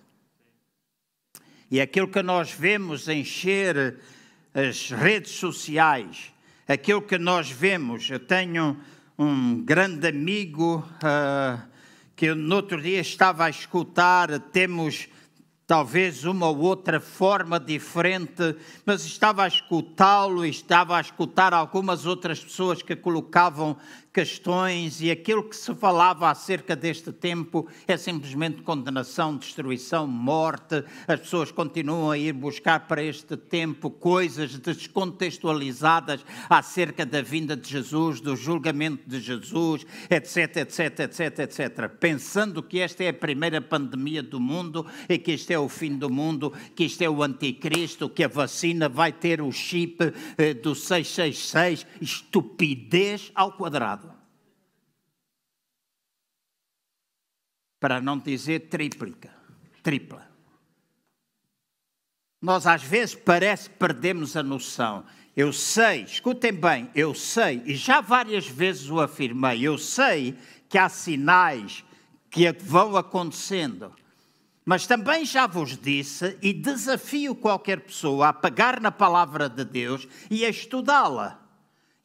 E 1.69 1.81
aquilo 1.81 2.07
que 2.07 2.21
nós 2.21 2.51
vemos 2.51 3.07
encher 3.07 3.99
as 4.57 4.89
redes 4.89 5.33
sociais, 5.33 6.33
aquilo 6.67 6.99
que 6.99 7.19
nós 7.19 7.47
vemos, 7.47 8.09
eu 8.09 8.19
tenho 8.19 8.75
um 9.15 9.63
grande 9.63 10.07
amigo 10.07 10.83
uh, 10.95 11.61
que 12.15 12.33
no 12.33 12.55
outro 12.55 12.81
dia 12.81 12.99
estava 12.99 13.45
a 13.45 13.51
escutar, 13.51 14.39
temos 14.39 15.09
talvez 15.67 16.23
uma 16.23 16.47
ou 16.47 16.57
outra 16.57 16.99
forma 16.99 17.59
diferente, 17.59 18.55
mas 18.83 19.05
estava 19.05 19.43
a 19.43 19.47
escutá-lo 19.47 20.43
e 20.43 20.49
estava 20.49 20.97
a 20.97 21.01
escutar 21.01 21.53
algumas 21.53 22.07
outras 22.07 22.43
pessoas 22.43 22.81
que 22.81 22.95
colocavam 22.95 23.77
questões 24.13 25.01
e 25.01 25.11
aquilo 25.11 25.43
que 25.43 25.55
se 25.55 25.73
falava 25.75 26.29
acerca 26.29 26.75
deste 26.75 27.11
tempo 27.11 27.67
é 27.87 27.95
simplesmente 27.97 28.63
condenação, 28.63 29.37
destruição, 29.37 30.07
morte. 30.07 30.83
As 31.07 31.19
pessoas 31.19 31.51
continuam 31.51 32.11
a 32.11 32.17
ir 32.17 32.33
buscar 32.33 32.87
para 32.87 33.03
este 33.03 33.37
tempo 33.37 33.89
coisas 33.89 34.57
descontextualizadas 34.57 36.25
acerca 36.49 37.05
da 37.05 37.21
vinda 37.21 37.55
de 37.55 37.69
Jesus, 37.69 38.19
do 38.19 38.35
julgamento 38.35 39.07
de 39.07 39.19
Jesus, 39.19 39.85
etc, 40.09 40.57
etc, 40.57 40.99
etc, 41.01 41.39
etc. 41.39 41.89
Pensando 41.99 42.63
que 42.63 42.79
esta 42.79 43.03
é 43.03 43.09
a 43.09 43.13
primeira 43.13 43.61
pandemia 43.61 44.23
do 44.23 44.39
mundo 44.39 44.85
e 45.07 45.17
que 45.17 45.31
este 45.33 45.53
é 45.53 45.59
o 45.59 45.69
fim 45.69 45.95
do 45.95 46.09
mundo, 46.09 46.51
que 46.75 46.85
isto 46.85 47.01
é 47.03 47.09
o 47.09 47.21
anticristo, 47.21 48.09
que 48.09 48.23
a 48.23 48.27
vacina 48.27 48.89
vai 48.89 49.11
ter 49.11 49.41
o 49.41 49.51
chip 49.51 50.13
eh, 50.37 50.53
do 50.53 50.73
666, 50.73 51.85
estupidez 52.01 53.31
ao 53.35 53.51
quadrado. 53.51 54.06
Para 57.79 58.01
não 58.01 58.17
dizer 58.17 58.67
tríplica, 58.69 59.29
tripla. 59.83 60.27
Nós 62.41 62.67
às 62.67 62.83
vezes 62.83 63.15
parece 63.15 63.69
que 63.69 63.77
perdemos 63.77 64.35
a 64.35 64.43
noção. 64.43 65.03
Eu 65.35 65.53
sei, 65.53 66.01
escutem 66.01 66.51
bem, 66.51 66.89
eu 66.95 67.13
sei, 67.13 67.61
e 67.65 67.75
já 67.75 68.01
várias 68.01 68.47
vezes 68.47 68.89
o 68.89 68.99
afirmei, 68.99 69.61
eu 69.61 69.77
sei 69.77 70.35
que 70.67 70.77
há 70.77 70.89
sinais 70.89 71.83
que 72.29 72.51
vão 72.51 72.97
acontecendo. 72.97 73.93
Mas 74.65 74.85
também 74.85 75.23
já 75.23 75.47
vos 75.47 75.77
disse 75.77 76.37
e 76.41 76.51
desafio 76.51 77.33
qualquer 77.35 77.81
pessoa 77.81 78.29
a 78.29 78.33
pegar 78.33 78.81
na 78.81 78.91
palavra 78.91 79.47
de 79.47 79.63
Deus 79.63 80.07
e 80.29 80.43
a 80.43 80.49
estudá-la 80.49 81.46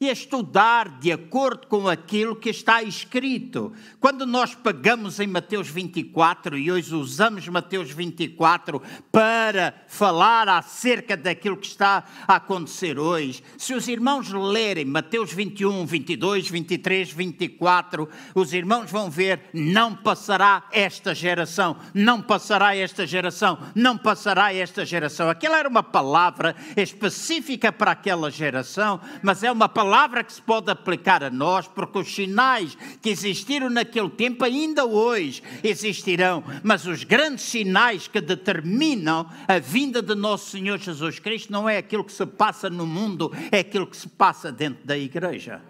e 0.03 0.09
estudar 0.09 0.99
de 0.99 1.13
acordo 1.13 1.67
com 1.67 1.87
aquilo 1.87 2.35
que 2.35 2.49
está 2.49 2.83
escrito. 2.83 3.71
Quando 4.01 4.25
nós 4.25 4.53
pegamos 4.53 5.17
em 5.19 5.27
Mateus 5.27 5.69
24 5.69 6.57
e 6.57 6.69
hoje 6.69 6.93
usamos 6.93 7.47
Mateus 7.47 7.89
24 7.89 8.81
para 9.11 9.73
falar 9.87 10.49
acerca 10.49 11.15
daquilo 11.15 11.55
que 11.55 11.67
está 11.67 12.03
a 12.27 12.35
acontecer 12.35 12.99
hoje, 12.99 13.41
se 13.57 13.73
os 13.73 13.87
irmãos 13.87 14.29
lerem 14.29 14.83
Mateus 14.83 15.31
21, 15.31 15.85
22, 15.85 16.49
23, 16.49 17.11
24, 17.11 18.09
os 18.35 18.51
irmãos 18.51 18.91
vão 18.91 19.09
ver: 19.09 19.39
não 19.53 19.95
passará 19.95 20.67
esta 20.71 21.15
geração, 21.15 21.77
não 21.93 22.21
passará 22.21 22.75
esta 22.75 23.07
geração, 23.07 23.57
não 23.73 23.97
passará 23.97 24.53
esta 24.53 24.85
geração. 24.85 25.29
Aquela 25.29 25.59
era 25.59 25.69
uma 25.69 25.83
palavra 25.83 26.55
específica 26.75 27.71
para 27.71 27.91
aquela 27.91 28.29
geração, 28.29 28.99
mas 29.21 29.43
é 29.43 29.51
uma 29.51 29.69
palavra 29.69 29.92
palavra 29.93 30.23
que 30.23 30.33
se 30.33 30.41
pode 30.41 30.71
aplicar 30.71 31.23
a 31.23 31.29
nós, 31.29 31.67
porque 31.67 31.99
os 31.99 32.15
sinais 32.15 32.75
que 32.99 33.11
existiram 33.11 33.69
naquele 33.69 34.09
tempo 34.09 34.43
ainda 34.43 34.85
hoje 34.85 35.43
existirão, 35.63 36.43
mas 36.63 36.87
os 36.87 37.03
grandes 37.03 37.45
sinais 37.45 38.07
que 38.07 38.19
determinam 38.19 39.29
a 39.47 39.59
vinda 39.59 40.01
de 40.01 40.15
nosso 40.15 40.49
Senhor 40.49 40.79
Jesus 40.79 41.19
Cristo 41.19 41.51
não 41.51 41.69
é 41.69 41.77
aquilo 41.77 42.03
que 42.03 42.11
se 42.11 42.25
passa 42.25 42.71
no 42.71 42.87
mundo, 42.87 43.31
é 43.51 43.59
aquilo 43.59 43.85
que 43.85 43.95
se 43.95 44.09
passa 44.09 44.51
dentro 44.51 44.83
da 44.83 44.97
igreja. 44.97 45.61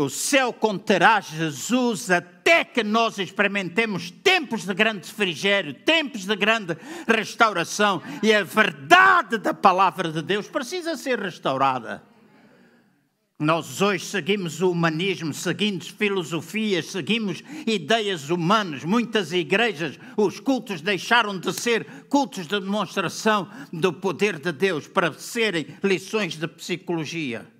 O 0.00 0.08
céu 0.08 0.50
conterá 0.50 1.20
Jesus 1.20 2.10
até 2.10 2.64
que 2.64 2.82
nós 2.82 3.18
experimentemos 3.18 4.10
tempos 4.10 4.64
de 4.64 4.72
grande 4.72 5.06
refrigério, 5.06 5.74
tempos 5.74 6.24
de 6.24 6.34
grande 6.34 6.74
restauração. 7.06 8.00
E 8.22 8.32
a 8.32 8.42
verdade 8.42 9.36
da 9.36 9.52
palavra 9.52 10.10
de 10.10 10.22
Deus 10.22 10.48
precisa 10.48 10.96
ser 10.96 11.20
restaurada. 11.20 12.02
Nós 13.38 13.82
hoje 13.82 14.06
seguimos 14.06 14.62
o 14.62 14.70
humanismo, 14.70 15.34
seguimos 15.34 15.88
filosofias, 15.88 16.86
seguimos 16.86 17.42
ideias 17.66 18.30
humanas. 18.30 18.84
Muitas 18.84 19.34
igrejas, 19.34 19.98
os 20.16 20.40
cultos 20.40 20.80
deixaram 20.80 21.38
de 21.38 21.52
ser 21.52 21.84
cultos 22.08 22.46
de 22.46 22.58
demonstração 22.58 23.50
do 23.70 23.92
poder 23.92 24.38
de 24.38 24.50
Deus 24.50 24.88
para 24.88 25.12
serem 25.12 25.66
lições 25.84 26.36
de 26.36 26.48
psicologia. 26.48 27.59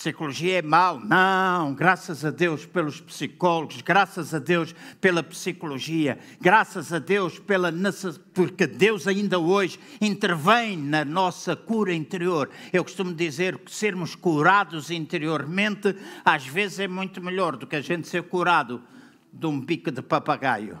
Psicologia 0.00 0.60
é 0.60 0.62
mal. 0.62 0.98
Não, 0.98 1.74
graças 1.74 2.24
a 2.24 2.30
Deus 2.30 2.64
pelos 2.64 3.02
psicólogos, 3.02 3.82
graças 3.82 4.32
a 4.32 4.38
Deus 4.38 4.74
pela 4.98 5.22
psicologia, 5.22 6.18
graças 6.40 6.90
a 6.90 6.98
Deus 6.98 7.38
pela 7.38 7.70
porque 8.32 8.66
Deus 8.66 9.06
ainda 9.06 9.38
hoje 9.38 9.78
intervém 10.00 10.74
na 10.74 11.04
nossa 11.04 11.54
cura 11.54 11.92
interior. 11.92 12.48
Eu 12.72 12.82
costumo 12.82 13.12
dizer 13.12 13.58
que 13.58 13.70
sermos 13.70 14.14
curados 14.14 14.90
interiormente 14.90 15.94
às 16.24 16.46
vezes 16.46 16.78
é 16.78 16.88
muito 16.88 17.20
melhor 17.20 17.58
do 17.58 17.66
que 17.66 17.76
a 17.76 17.82
gente 17.82 18.08
ser 18.08 18.22
curado 18.22 18.82
de 19.30 19.46
um 19.46 19.60
bico 19.60 19.90
de 19.90 20.00
papagaio. 20.00 20.78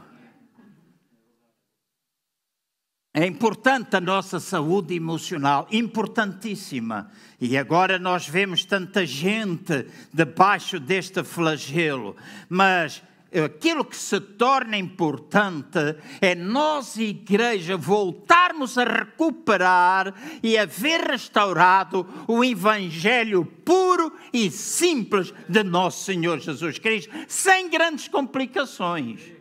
É 3.12 3.26
importante 3.26 3.96
a 3.96 4.00
nossa 4.00 4.38
saúde 4.38 4.94
emocional, 4.94 5.66
importantíssima. 5.72 7.10
E 7.40 7.58
agora 7.58 7.98
nós 7.98 8.28
vemos 8.28 8.64
tanta 8.64 9.04
gente 9.04 9.84
debaixo 10.14 10.78
deste 10.78 11.24
flagelo, 11.24 12.14
mas 12.48 13.02
aquilo 13.44 13.84
que 13.84 13.96
se 13.96 14.20
torna 14.20 14.76
importante 14.76 15.96
é 16.20 16.36
nós, 16.36 16.96
igreja, 16.98 17.76
voltarmos 17.76 18.78
a 18.78 18.84
recuperar 18.84 20.14
e 20.40 20.56
a 20.56 20.64
ver 20.64 21.00
restaurado 21.00 22.06
o 22.28 22.44
Evangelho 22.44 23.44
puro 23.44 24.12
e 24.32 24.52
simples 24.52 25.34
de 25.48 25.64
nosso 25.64 26.04
Senhor 26.04 26.38
Jesus 26.38 26.78
Cristo, 26.78 27.12
sem 27.26 27.68
grandes 27.68 28.06
complicações 28.06 29.39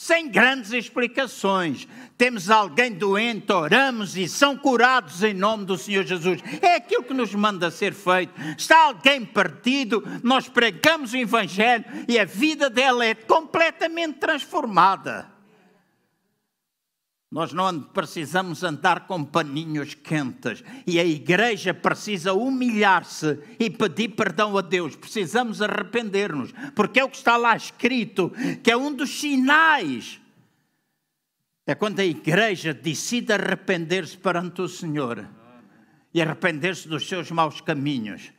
sem 0.00 0.30
grandes 0.30 0.72
explicações. 0.72 1.86
Temos 2.16 2.48
alguém 2.48 2.90
doente, 2.90 3.52
oramos 3.52 4.16
e 4.16 4.26
são 4.26 4.56
curados 4.56 5.22
em 5.22 5.34
nome 5.34 5.66
do 5.66 5.76
Senhor 5.76 6.06
Jesus. 6.06 6.40
É 6.62 6.76
aquilo 6.76 7.02
que 7.02 7.12
nos 7.12 7.34
manda 7.34 7.70
ser 7.70 7.92
feito. 7.92 8.32
Está 8.56 8.86
alguém 8.86 9.26
partido, 9.26 10.02
nós 10.22 10.48
pregamos 10.48 11.12
o 11.12 11.18
Evangelho 11.18 11.84
e 12.08 12.18
a 12.18 12.24
vida 12.24 12.70
dela 12.70 13.04
é 13.04 13.14
completamente 13.14 14.14
transformada. 14.14 15.30
Nós 17.30 17.52
não 17.52 17.80
precisamos 17.80 18.64
andar 18.64 19.06
com 19.06 19.24
paninhos 19.24 19.94
quentes 19.94 20.64
e 20.84 20.98
a 20.98 21.04
igreja 21.04 21.72
precisa 21.72 22.32
humilhar-se 22.32 23.38
e 23.56 23.70
pedir 23.70 24.08
perdão 24.08 24.58
a 24.58 24.60
Deus. 24.60 24.96
Precisamos 24.96 25.62
arrepender-nos, 25.62 26.50
porque 26.74 26.98
é 26.98 27.04
o 27.04 27.08
que 27.08 27.16
está 27.16 27.36
lá 27.36 27.54
escrito, 27.54 28.32
que 28.64 28.70
é 28.70 28.76
um 28.76 28.92
dos 28.92 29.20
sinais. 29.20 30.20
É 31.64 31.72
quando 31.76 32.00
a 32.00 32.04
igreja 32.04 32.74
decide 32.74 33.32
arrepender-se 33.32 34.18
perante 34.18 34.60
o 34.62 34.68
Senhor 34.68 35.24
e 36.12 36.20
arrepender-se 36.20 36.88
dos 36.88 37.06
seus 37.06 37.30
maus 37.30 37.60
caminhos, 37.60 38.32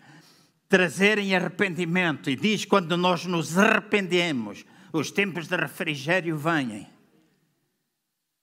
trazerem 0.68 1.34
arrependimento. 1.34 2.30
E 2.30 2.36
diz: 2.36 2.66
quando 2.66 2.98
nós 2.98 3.26
nos 3.26 3.58
arrependemos, 3.58 4.66
os 4.92 5.12
tempos 5.12 5.48
de 5.48 5.56
refrigério 5.56 6.38
vêm 6.38 6.91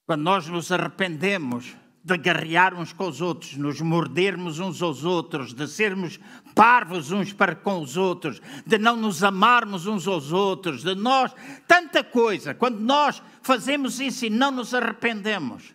quando 0.08 0.22
nós 0.22 0.48
nos 0.48 0.72
arrependemos 0.72 1.76
de 2.02 2.16
guerrear 2.16 2.72
uns 2.72 2.94
com 2.94 3.08
os 3.08 3.20
outros, 3.20 3.58
nos 3.58 3.78
mordermos 3.82 4.58
uns 4.58 4.80
aos 4.80 5.04
outros, 5.04 5.52
de 5.52 5.68
sermos 5.68 6.18
parvos 6.54 7.12
uns 7.12 7.34
para 7.34 7.54
com 7.54 7.82
os 7.82 7.94
outros, 7.98 8.40
de 8.64 8.78
não 8.78 8.96
nos 8.96 9.22
amarmos 9.22 9.86
uns 9.86 10.08
aos 10.08 10.32
outros, 10.32 10.82
de 10.82 10.94
nós, 10.94 11.34
tanta 11.66 12.02
coisa. 12.02 12.54
Quando 12.54 12.80
nós 12.80 13.22
fazemos 13.42 14.00
isso 14.00 14.24
e 14.24 14.30
não 14.30 14.50
nos 14.50 14.72
arrependemos, 14.72 15.74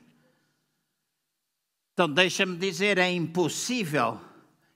então 1.93 2.09
deixa-me 2.09 2.57
dizer, 2.57 2.97
é 2.97 3.11
impossível, 3.11 4.19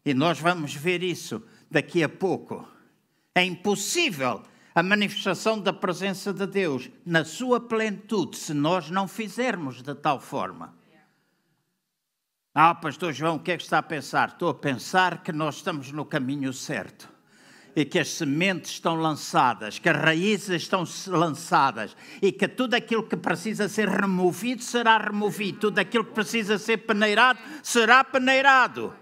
e 0.05 0.13
nós 0.13 0.39
vamos 0.39 0.75
ver 0.75 1.01
isso 1.01 1.41
daqui 1.71 2.03
a 2.03 2.09
pouco, 2.09 2.63
é 3.33 3.43
impossível 3.43 4.43
a 4.77 4.83
manifestação 4.83 5.59
da 5.59 5.73
presença 5.73 6.31
de 6.31 6.45
Deus 6.45 6.87
na 7.03 7.25
sua 7.25 7.59
plenitude, 7.59 8.37
se 8.37 8.53
nós 8.53 8.91
não 8.91 9.07
fizermos 9.07 9.81
de 9.81 9.95
tal 9.95 10.19
forma. 10.19 10.71
Ah, 12.53 12.75
Pastor 12.75 13.11
João, 13.11 13.37
o 13.37 13.39
que 13.39 13.53
é 13.53 13.57
que 13.57 13.63
está 13.63 13.79
a 13.79 13.81
pensar? 13.81 14.29
Estou 14.29 14.49
a 14.49 14.53
pensar 14.53 15.23
que 15.23 15.31
nós 15.31 15.55
estamos 15.55 15.91
no 15.91 16.05
caminho 16.05 16.53
certo. 16.53 17.09
e 17.75 17.85
que 17.85 17.97
as 17.97 18.09
sementes 18.09 18.69
estão 18.69 18.95
lançadas, 18.95 19.79
que 19.79 19.89
as 19.89 19.97
raízes 19.97 20.61
estão 20.61 20.83
lançadas 21.07 21.97
e 22.21 22.31
que 22.31 22.47
tudo 22.47 22.75
aquilo 22.75 23.01
que 23.01 23.17
precisa 23.17 23.67
ser 23.67 23.89
removido 23.89 24.61
será 24.61 24.99
removido, 24.99 25.57
tudo 25.59 25.79
aquilo 25.79 26.05
que 26.05 26.13
precisa 26.13 26.59
ser 26.59 26.77
peneirado 26.77 27.39
será 27.63 28.03
peneirado. 28.03 28.93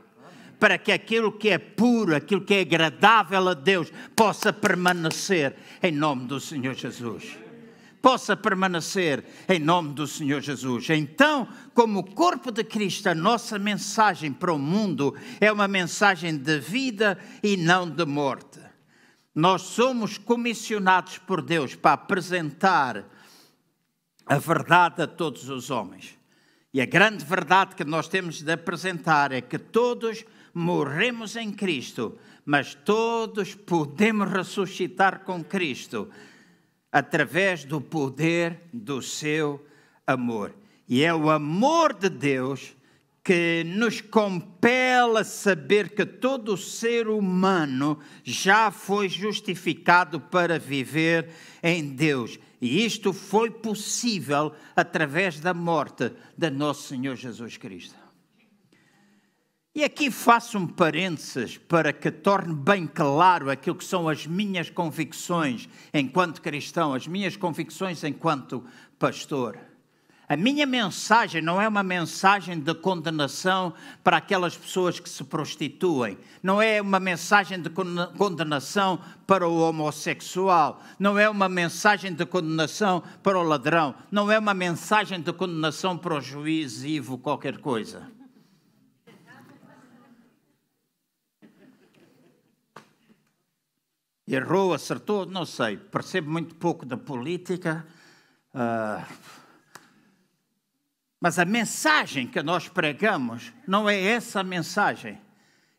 Para 0.59 0.77
que 0.77 0.91
aquilo 0.91 1.31
que 1.31 1.49
é 1.49 1.57
puro, 1.57 2.15
aquilo 2.15 2.41
que 2.41 2.53
é 2.53 2.61
agradável 2.61 3.49
a 3.49 3.53
Deus, 3.53 3.91
possa 4.15 4.53
permanecer 4.53 5.55
em 5.81 5.91
nome 5.91 6.25
do 6.25 6.39
Senhor 6.39 6.73
Jesus 6.73 7.45
possa 8.05 8.37
permanecer 8.37 9.25
em 9.49 9.57
nome 9.57 9.95
do 9.95 10.05
Senhor 10.05 10.39
Jesus. 10.39 10.91
Então, 10.91 11.47
como 11.73 12.13
corpo 12.13 12.51
de 12.51 12.63
Cristo, 12.63 13.09
a 13.09 13.15
nossa 13.15 13.57
mensagem 13.57 14.31
para 14.31 14.53
o 14.53 14.59
mundo 14.59 15.15
é 15.41 15.51
uma 15.51 15.67
mensagem 15.67 16.37
de 16.37 16.59
vida 16.59 17.17
e 17.41 17.57
não 17.57 17.89
de 17.89 18.05
morte. 18.05 18.59
Nós 19.33 19.63
somos 19.63 20.19
comissionados 20.19 21.17
por 21.17 21.41
Deus 21.41 21.73
para 21.73 21.93
apresentar 21.93 23.05
a 24.23 24.37
verdade 24.37 25.01
a 25.01 25.07
todos 25.07 25.49
os 25.49 25.71
homens. 25.71 26.15
E 26.71 26.81
a 26.81 26.85
grande 26.85 27.25
verdade 27.25 27.73
que 27.73 27.83
nós 27.83 28.07
temos 28.07 28.39
de 28.39 28.51
apresentar 28.51 29.31
é 29.31 29.41
que 29.41 29.57
todos 29.57 30.23
morremos 30.55 31.35
em 31.35 31.51
Cristo, 31.51 32.17
mas 32.45 32.73
todos 32.73 33.53
podemos 33.53 34.31
ressuscitar 34.31 35.19
com 35.25 35.43
Cristo 35.43 36.09
através 36.89 37.65
do 37.65 37.81
poder 37.81 38.61
do 38.71 39.01
seu 39.01 39.65
amor. 40.07 40.55
E 40.87 41.03
é 41.03 41.13
o 41.13 41.29
amor 41.29 41.93
de 41.93 42.07
Deus 42.07 42.73
que 43.21 43.63
nos 43.65 43.99
compela 43.99 45.21
a 45.21 45.25
saber 45.25 45.89
que 45.89 46.05
todo 46.05 46.55
ser 46.55 47.09
humano 47.09 47.99
já 48.23 48.71
foi 48.71 49.09
justificado 49.09 50.21
para 50.21 50.57
viver 50.57 51.31
em 51.61 51.83
Deus. 51.83 52.39
E 52.61 52.85
isto 52.85 53.11
foi 53.11 53.49
possível 53.49 54.53
através 54.75 55.39
da 55.39 55.53
morte 55.53 56.13
de 56.37 56.49
nosso 56.49 56.87
Senhor 56.87 57.15
Jesus 57.15 57.57
Cristo. 57.57 58.04
E 59.77 59.83
aqui 59.83 60.09
faço 60.09 60.57
um 60.57 60.65
parênteses 60.65 61.57
para 61.57 61.91
que 61.91 62.09
torne 62.09 62.55
bem 62.55 62.87
claro 62.87 63.51
aquilo 63.51 63.75
que 63.75 63.83
são 63.83 64.07
as 64.07 64.25
minhas 64.25 64.69
convicções 64.69 65.67
enquanto 65.93 66.41
cristão, 66.41 66.93
as 66.93 67.05
minhas 67.05 67.35
convicções 67.35 68.01
enquanto 68.05 68.63
pastor. 68.97 69.59
A 70.29 70.37
minha 70.37 70.65
mensagem 70.65 71.41
não 71.41 71.61
é 71.61 71.67
uma 71.67 71.83
mensagem 71.83 72.57
de 72.57 72.73
condenação 72.73 73.73
para 74.01 74.15
aquelas 74.15 74.55
pessoas 74.55 74.97
que 74.97 75.09
se 75.09 75.25
prostituem, 75.25 76.17
não 76.41 76.61
é 76.61 76.81
uma 76.81 76.99
mensagem 76.99 77.61
de 77.61 77.69
condenação 77.69 78.97
para 79.27 79.45
o 79.45 79.59
homossexual, 79.59 80.81
não 80.97 81.19
é 81.19 81.29
uma 81.29 81.49
mensagem 81.49 82.13
de 82.13 82.25
condenação 82.25 83.03
para 83.21 83.37
o 83.37 83.43
ladrão, 83.43 83.93
não 84.09 84.31
é 84.31 84.39
uma 84.39 84.53
mensagem 84.53 85.19
de 85.19 85.33
condenação 85.33 85.97
para 85.97 86.15
o 86.15 86.21
juiz 86.21 86.81
Ivo 86.81 87.17
qualquer 87.17 87.57
coisa. 87.57 88.14
Errou, 94.27 94.73
acertou, 94.73 95.25
não 95.25 95.45
sei. 95.45 95.77
Percebo 95.77 96.31
muito 96.31 96.55
pouco 96.55 96.85
da 96.85 96.97
política. 96.97 97.85
Uh, 98.53 99.05
mas 101.21 101.39
a 101.39 101.45
mensagem 101.45 102.27
que 102.27 102.41
nós 102.41 102.67
pregamos 102.67 103.53
não 103.67 103.89
é 103.89 104.01
essa 104.01 104.43
mensagem. 104.43 105.19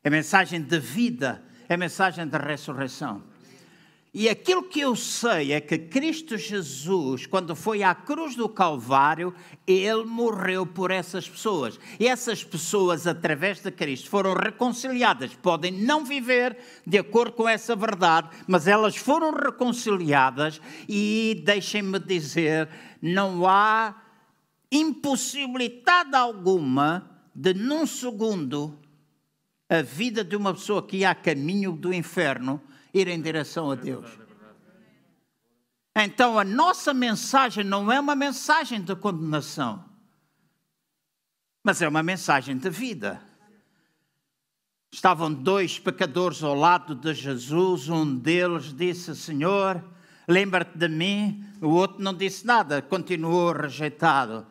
É 0.03 0.11
mensagem 0.11 0.63
de 0.63 0.79
vida, 0.79 1.43
é 1.69 1.77
mensagem 1.77 2.27
de 2.27 2.39
ressurreição. 2.39 3.25
E 4.18 4.31
aquilo 4.31 4.62
que 4.62 4.81
eu 4.81 4.96
sei 4.96 5.52
é 5.52 5.61
que 5.61 5.76
Cristo 5.76 6.38
Jesus, 6.38 7.26
quando 7.26 7.55
foi 7.55 7.83
à 7.83 7.94
cruz 7.94 8.35
do 8.35 8.48
Calvário, 8.48 9.35
ele 9.66 10.05
morreu 10.05 10.64
por 10.64 10.90
essas 10.90 11.29
pessoas. 11.29 11.79
E 12.00 12.09
essas 12.09 12.42
pessoas, 12.42 13.07
através 13.07 13.61
de 13.61 13.70
Cristo, 13.70 14.09
foram 14.09 14.33
reconciliadas. 14.33 15.35
Podem 15.35 15.70
não 15.70 16.02
viver 16.02 16.57
de 16.87 16.96
acordo 16.96 17.33
com 17.33 17.46
essa 17.46 17.76
verdade, 17.76 18.31
mas 18.46 18.66
elas 18.66 18.96
foram 18.96 19.35
reconciliadas. 19.35 20.62
E 20.88 21.42
deixem-me 21.44 21.98
dizer: 21.98 22.70
não 23.02 23.46
há 23.46 24.02
impossibilidade 24.72 26.16
alguma 26.16 27.20
de, 27.35 27.52
num 27.52 27.87
segundo, 27.87 28.79
a 29.68 29.83
vida 29.83 30.24
de 30.24 30.35
uma 30.35 30.55
pessoa 30.55 30.83
que 30.83 30.96
ia 30.96 31.11
a 31.11 31.14
caminho 31.14 31.72
do 31.72 31.92
inferno 31.92 32.62
ir 32.97 33.09
em 33.09 33.21
direção 33.21 33.71
a 33.71 33.75
Deus. 33.75 34.07
Então 35.95 36.39
a 36.39 36.45
nossa 36.45 36.93
mensagem 36.93 37.65
não 37.65 37.91
é 37.91 37.99
uma 38.01 38.15
mensagem 38.15 38.81
de 38.83 38.95
condenação, 38.97 39.85
mas 41.63 41.81
é 41.81 41.89
uma 41.89 42.03
mensagem 42.03 42.57
de 42.57 42.71
vida. 42.71 43.23
Estavam 44.93 45.33
dois 45.33 45.79
pecadores 45.79 46.43
ao 46.43 46.55
lado 46.55 46.95
de 46.95 47.13
Jesus, 47.13 47.89
um 47.89 48.17
deles 48.17 48.73
disse: 48.75 49.15
Senhor, 49.15 49.83
lembra-te 50.29 50.77
de 50.77 50.89
mim. 50.89 51.45
O 51.61 51.69
outro 51.69 52.03
não 52.03 52.15
disse 52.15 52.47
nada, 52.47 52.81
continuou 52.81 53.53
rejeitado. 53.53 54.47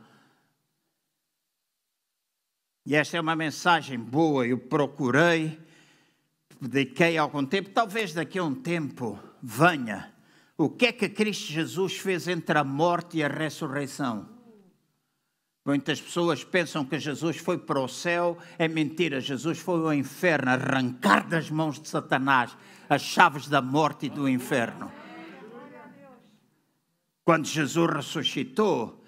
E 2.85 2.95
esta 2.95 3.17
é 3.17 3.21
uma 3.21 3.35
mensagem 3.35 3.99
boa, 3.99 4.45
eu 4.45 4.59
procurei 4.59 5.64
dediquei 6.61 7.17
algum 7.17 7.45
tempo, 7.45 7.69
talvez 7.69 8.13
daqui 8.13 8.39
a 8.39 8.43
um 8.43 8.53
tempo 8.53 9.19
venha. 9.41 10.13
O 10.57 10.69
que 10.69 10.87
é 10.87 10.91
que 10.91 11.09
Cristo 11.09 11.51
Jesus 11.51 11.97
fez 11.97 12.27
entre 12.27 12.57
a 12.57 12.63
morte 12.63 13.17
e 13.17 13.23
a 13.23 13.27
ressurreição? 13.27 14.29
Muitas 15.65 15.99
pessoas 15.99 16.43
pensam 16.43 16.85
que 16.85 16.99
Jesus 16.99 17.37
foi 17.37 17.57
para 17.57 17.79
o 17.79 17.87
céu, 17.87 18.37
é 18.57 18.67
mentira. 18.67 19.19
Jesus 19.19 19.57
foi 19.57 19.79
ao 19.79 19.93
inferno, 19.93 20.51
arrancar 20.51 21.27
das 21.27 21.49
mãos 21.49 21.79
de 21.79 21.89
Satanás 21.89 22.55
as 22.87 23.01
chaves 23.01 23.47
da 23.47 23.61
morte 23.61 24.05
e 24.05 24.09
do 24.09 24.29
inferno. 24.29 24.91
Quando 27.23 27.47
Jesus 27.47 27.91
ressuscitou, 27.91 29.03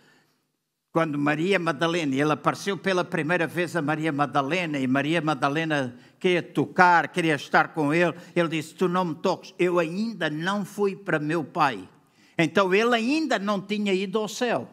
quando 0.98 1.16
Maria 1.16 1.60
Madalena, 1.60 2.16
ele 2.16 2.32
apareceu 2.32 2.76
pela 2.76 3.04
primeira 3.06 3.46
vez 3.46 3.76
a 3.76 3.84
Maria 3.84 4.12
Madalena, 4.12 4.80
e 4.80 4.88
Maria 4.88 5.22
Madalena 5.22 5.96
queria 6.20 6.42
tocar, 6.42 7.08
queria 7.10 7.36
estar 7.36 7.68
com 7.68 7.94
ele, 7.94 8.16
ele 8.36 8.48
disse: 8.48 8.74
Tu 8.74 8.88
não 8.88 9.06
me 9.06 9.14
toques, 9.14 9.54
eu 9.60 9.78
ainda 9.78 10.28
não 10.28 10.66
fui 10.66 10.96
para 10.96 11.20
meu 11.20 11.44
pai. 11.44 11.88
Então 12.36 12.74
ele 12.74 12.96
ainda 12.96 13.38
não 13.38 13.62
tinha 13.62 13.94
ido 13.94 14.18
ao 14.18 14.28
céu. 14.28 14.68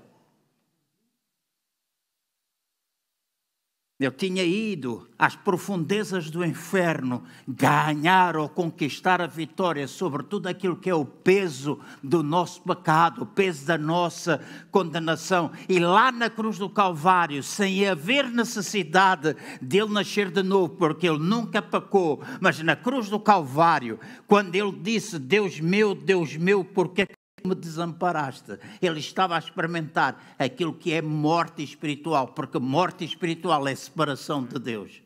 Eu 4.00 4.10
tinha 4.10 4.42
ido 4.42 5.08
às 5.16 5.36
profundezas 5.36 6.28
do 6.28 6.44
inferno 6.44 7.22
ganhar 7.46 8.36
ou 8.36 8.48
conquistar 8.48 9.20
a 9.20 9.28
vitória 9.28 9.86
sobre 9.86 10.24
tudo 10.24 10.48
aquilo 10.48 10.74
que 10.74 10.90
é 10.90 10.94
o 10.94 11.04
peso 11.04 11.78
do 12.02 12.20
nosso 12.20 12.60
pecado, 12.62 13.22
o 13.22 13.26
peso 13.26 13.64
da 13.64 13.78
nossa 13.78 14.44
condenação. 14.72 15.52
E 15.68 15.78
lá 15.78 16.10
na 16.10 16.28
cruz 16.28 16.58
do 16.58 16.68
Calvário, 16.68 17.40
sem 17.40 17.86
haver 17.86 18.28
necessidade 18.28 19.36
de 19.62 19.78
ele 19.78 19.92
nascer 19.92 20.28
de 20.28 20.42
novo, 20.42 20.70
porque 20.70 21.08
ele 21.08 21.20
nunca 21.20 21.62
pecou, 21.62 22.20
mas 22.40 22.58
na 22.64 22.74
cruz 22.74 23.08
do 23.08 23.20
Calvário, 23.20 24.00
quando 24.26 24.56
ele 24.56 24.72
disse: 24.72 25.20
Deus 25.20 25.60
meu, 25.60 25.94
Deus 25.94 26.36
meu, 26.36 26.64
por 26.64 26.88
que 26.88 27.06
me 27.46 27.54
desamparaste. 27.54 28.58
Ele 28.80 28.98
estava 28.98 29.36
a 29.36 29.38
experimentar 29.38 30.34
aquilo 30.38 30.72
que 30.72 30.92
é 30.92 31.02
morte 31.02 31.62
espiritual, 31.62 32.28
porque 32.28 32.58
morte 32.58 33.04
espiritual 33.04 33.68
é 33.68 33.74
separação 33.74 34.44
de 34.44 34.58
Deus. 34.58 35.02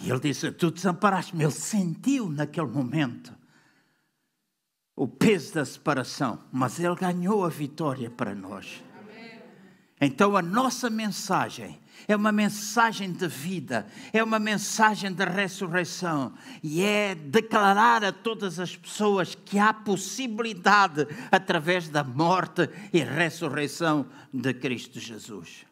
E 0.00 0.08
ele 0.08 0.20
disse: 0.20 0.52
Tu 0.52 0.70
desamparaste-me. 0.70 1.42
Ele 1.42 1.52
sentiu 1.52 2.30
naquele 2.30 2.68
momento 2.68 3.34
o 4.94 5.08
peso 5.08 5.54
da 5.54 5.64
separação, 5.64 6.38
mas 6.52 6.78
ele 6.78 6.94
ganhou 6.94 7.44
a 7.44 7.48
vitória 7.48 8.08
para 8.08 8.34
nós. 8.34 8.84
Então 10.00 10.36
a 10.36 10.40
nossa 10.40 10.88
mensagem 10.88 11.80
é 12.06 12.16
uma 12.16 12.32
mensagem 12.32 13.12
de 13.12 13.26
vida, 13.26 13.86
é 14.12 14.22
uma 14.22 14.38
mensagem 14.38 15.12
de 15.12 15.24
ressurreição 15.24 16.32
e 16.62 16.82
é 16.82 17.14
declarar 17.14 18.04
a 18.04 18.12
todas 18.12 18.58
as 18.58 18.76
pessoas 18.76 19.34
que 19.34 19.58
há 19.58 19.72
possibilidade 19.72 21.06
através 21.30 21.88
da 21.88 22.02
morte 22.02 22.68
e 22.92 23.00
ressurreição 23.02 24.06
de 24.32 24.54
Cristo 24.54 24.98
Jesus. 24.98 25.66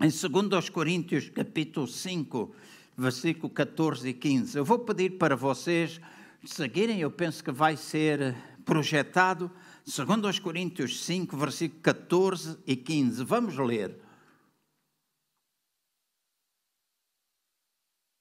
Em 0.00 0.08
2 0.08 0.68
Coríntios, 0.70 1.30
capítulo 1.30 1.86
5, 1.86 2.54
versículo 2.96 3.48
14 3.48 4.08
e 4.08 4.12
15, 4.12 4.58
eu 4.58 4.64
vou 4.64 4.80
pedir 4.80 5.18
para 5.18 5.36
vocês 5.36 6.00
seguirem, 6.44 7.00
eu 7.00 7.10
penso 7.10 7.42
que 7.42 7.50
vai 7.50 7.76
ser 7.76 8.34
projetado, 8.64 9.50
2 9.86 10.38
Coríntios 10.38 11.04
5, 11.04 11.36
versículo 11.36 11.80
14 11.82 12.58
e 12.66 12.74
15. 12.74 13.24
Vamos 13.24 13.56
ler. 13.56 14.03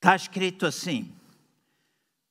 Está 0.04 0.18
escrito 0.18 0.66
assim: 0.66 1.14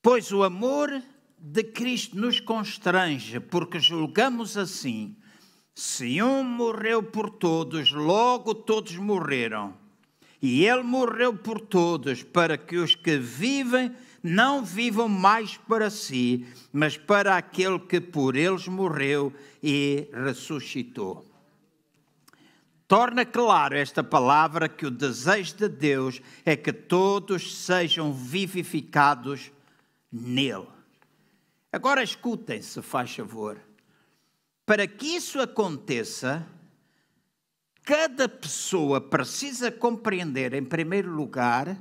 Pois 0.02 0.30
o 0.30 0.42
amor 0.42 1.02
de 1.38 1.64
Cristo 1.64 2.18
nos 2.18 2.38
constrange, 2.38 3.40
porque 3.40 3.80
julgamos 3.80 4.58
assim: 4.58 5.16
se 5.74 6.22
um 6.22 6.44
morreu 6.44 7.02
por 7.02 7.30
todos, 7.30 7.90
logo 7.90 8.54
todos 8.54 8.94
morreram. 8.98 9.72
E 10.42 10.66
ele 10.66 10.82
morreu 10.82 11.34
por 11.34 11.62
todos, 11.62 12.22
para 12.22 12.58
que 12.58 12.76
os 12.76 12.94
que 12.94 13.16
vivem 13.16 13.90
não 14.22 14.62
vivam 14.62 15.08
mais 15.08 15.56
para 15.56 15.88
si, 15.88 16.46
mas 16.70 16.98
para 16.98 17.38
aquele 17.38 17.78
que 17.78 18.02
por 18.02 18.36
eles 18.36 18.68
morreu 18.68 19.32
e 19.62 20.10
ressuscitou. 20.12 21.31
Torna 22.92 23.24
claro 23.24 23.74
esta 23.74 24.04
palavra 24.04 24.68
que 24.68 24.84
o 24.84 24.90
desejo 24.90 25.56
de 25.56 25.66
Deus 25.66 26.20
é 26.44 26.54
que 26.54 26.74
todos 26.74 27.56
sejam 27.56 28.12
vivificados 28.12 29.50
nele. 30.12 30.68
Agora 31.72 32.02
escutem, 32.02 32.60
se 32.60 32.82
faz 32.82 33.16
favor. 33.16 33.58
Para 34.66 34.86
que 34.86 35.06
isso 35.06 35.40
aconteça, 35.40 36.46
cada 37.82 38.28
pessoa 38.28 39.00
precisa 39.00 39.72
compreender, 39.72 40.52
em 40.52 40.62
primeiro 40.62 41.10
lugar, 41.10 41.74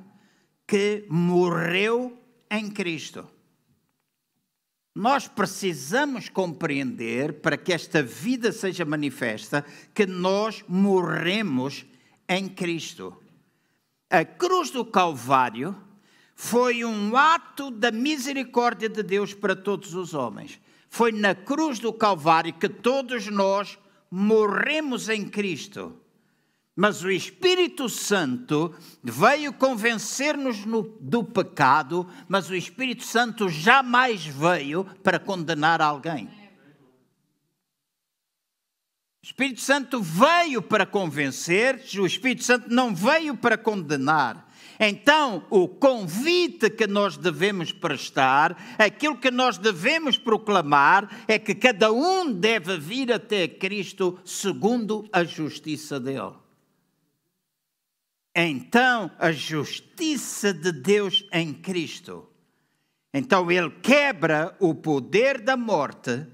que 0.66 1.06
morreu 1.10 2.18
em 2.50 2.72
Cristo. 2.72 3.28
Nós 4.94 5.28
precisamos 5.28 6.28
compreender, 6.28 7.42
para 7.42 7.56
que 7.58 7.72
esta 7.72 8.04
vida 8.04 8.52
seja 8.52 8.84
manifesta, 8.84 9.66
que 9.94 10.06
nós 10.06 10.64
morremos 10.68 11.86
em 12.28 12.50
Cristo. 12.50 13.16
A 14.10 14.26
cruz 14.26 14.70
do 14.70 14.84
Calvário 14.84 15.76
foi 16.36 16.84
um 16.84 17.16
ato 17.16 17.72
da 17.72 17.92
misericórdia 17.92 18.90
de 18.90 19.02
Deus 19.02 19.34
para 19.34 19.56
todos 19.56 19.94
os 19.94 20.14
homens. 20.14 20.60
Foi 20.90 21.14
na 21.14 21.34
cruz 21.34 21.80
do 21.80 21.94
Calvário 21.94 22.52
que 22.54 22.68
todos 22.68 23.28
nós 23.28 23.80
morremos 24.10 25.08
em 25.08 25.26
Cristo. 25.30 26.01
Mas 26.82 27.04
o 27.04 27.12
Espírito 27.12 27.88
Santo 27.88 28.74
veio 29.04 29.54
convencer-nos 29.54 30.66
do 31.00 31.24
pecado, 31.24 32.10
mas 32.28 32.50
o 32.50 32.56
Espírito 32.56 33.04
Santo 33.04 33.48
jamais 33.50 34.26
veio 34.26 34.84
para 35.04 35.20
condenar 35.20 35.80
alguém. 35.80 36.26
O 39.22 39.24
Espírito 39.24 39.62
Santo 39.62 40.02
veio 40.02 40.60
para 40.60 40.88
convencer, 40.88 41.84
o 42.00 42.06
Espírito 42.08 42.44
Santo 42.44 42.74
não 42.74 42.96
veio 42.96 43.38
para 43.38 43.60
condenar. 43.60 44.52
Então, 44.80 45.46
o 45.52 45.68
convite 45.68 46.68
que 46.68 46.88
nós 46.88 47.16
devemos 47.16 47.72
prestar, 47.72 48.58
aquilo 48.80 49.20
que 49.20 49.30
nós 49.30 49.60
devemos 49.60 50.18
proclamar, 50.18 51.26
é 51.28 51.38
que 51.38 51.54
cada 51.54 51.92
um 51.92 52.34
deve 52.34 52.76
vir 52.80 53.14
até 53.14 53.48
Cristo 53.48 54.18
segundo 54.26 55.08
a 55.14 55.24
justiça 55.24 56.00
dele. 56.00 56.41
Então, 58.36 59.12
a 59.20 59.32
justiça 59.32 60.54
de 60.54 60.72
Deus 60.72 61.26
em 61.32 61.54
Cristo. 61.54 62.30
Então, 63.14 63.52
ele 63.52 63.70
quebra 63.70 64.56
o 64.60 64.74
poder 64.74 65.42
da 65.42 65.58
morte 65.58 66.26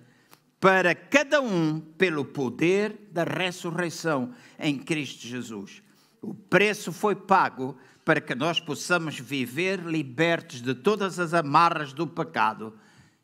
para 0.60 0.94
cada 0.94 1.42
um 1.42 1.80
pelo 1.80 2.24
poder 2.26 3.10
da 3.12 3.24
ressurreição 3.24 4.34
em 4.60 4.78
Cristo 4.78 5.26
Jesus. 5.26 5.82
O 6.22 6.34
preço 6.34 6.92
foi 6.92 7.16
pago 7.16 7.78
para 8.06 8.22
que 8.22 8.36
nós 8.36 8.60
possamos 8.60 9.20
viver 9.20 9.80
libertos 9.80 10.62
de 10.62 10.74
todas 10.74 11.20
as 11.20 11.34
amarras 11.34 11.94
do 11.94 12.08
pecado 12.08 12.78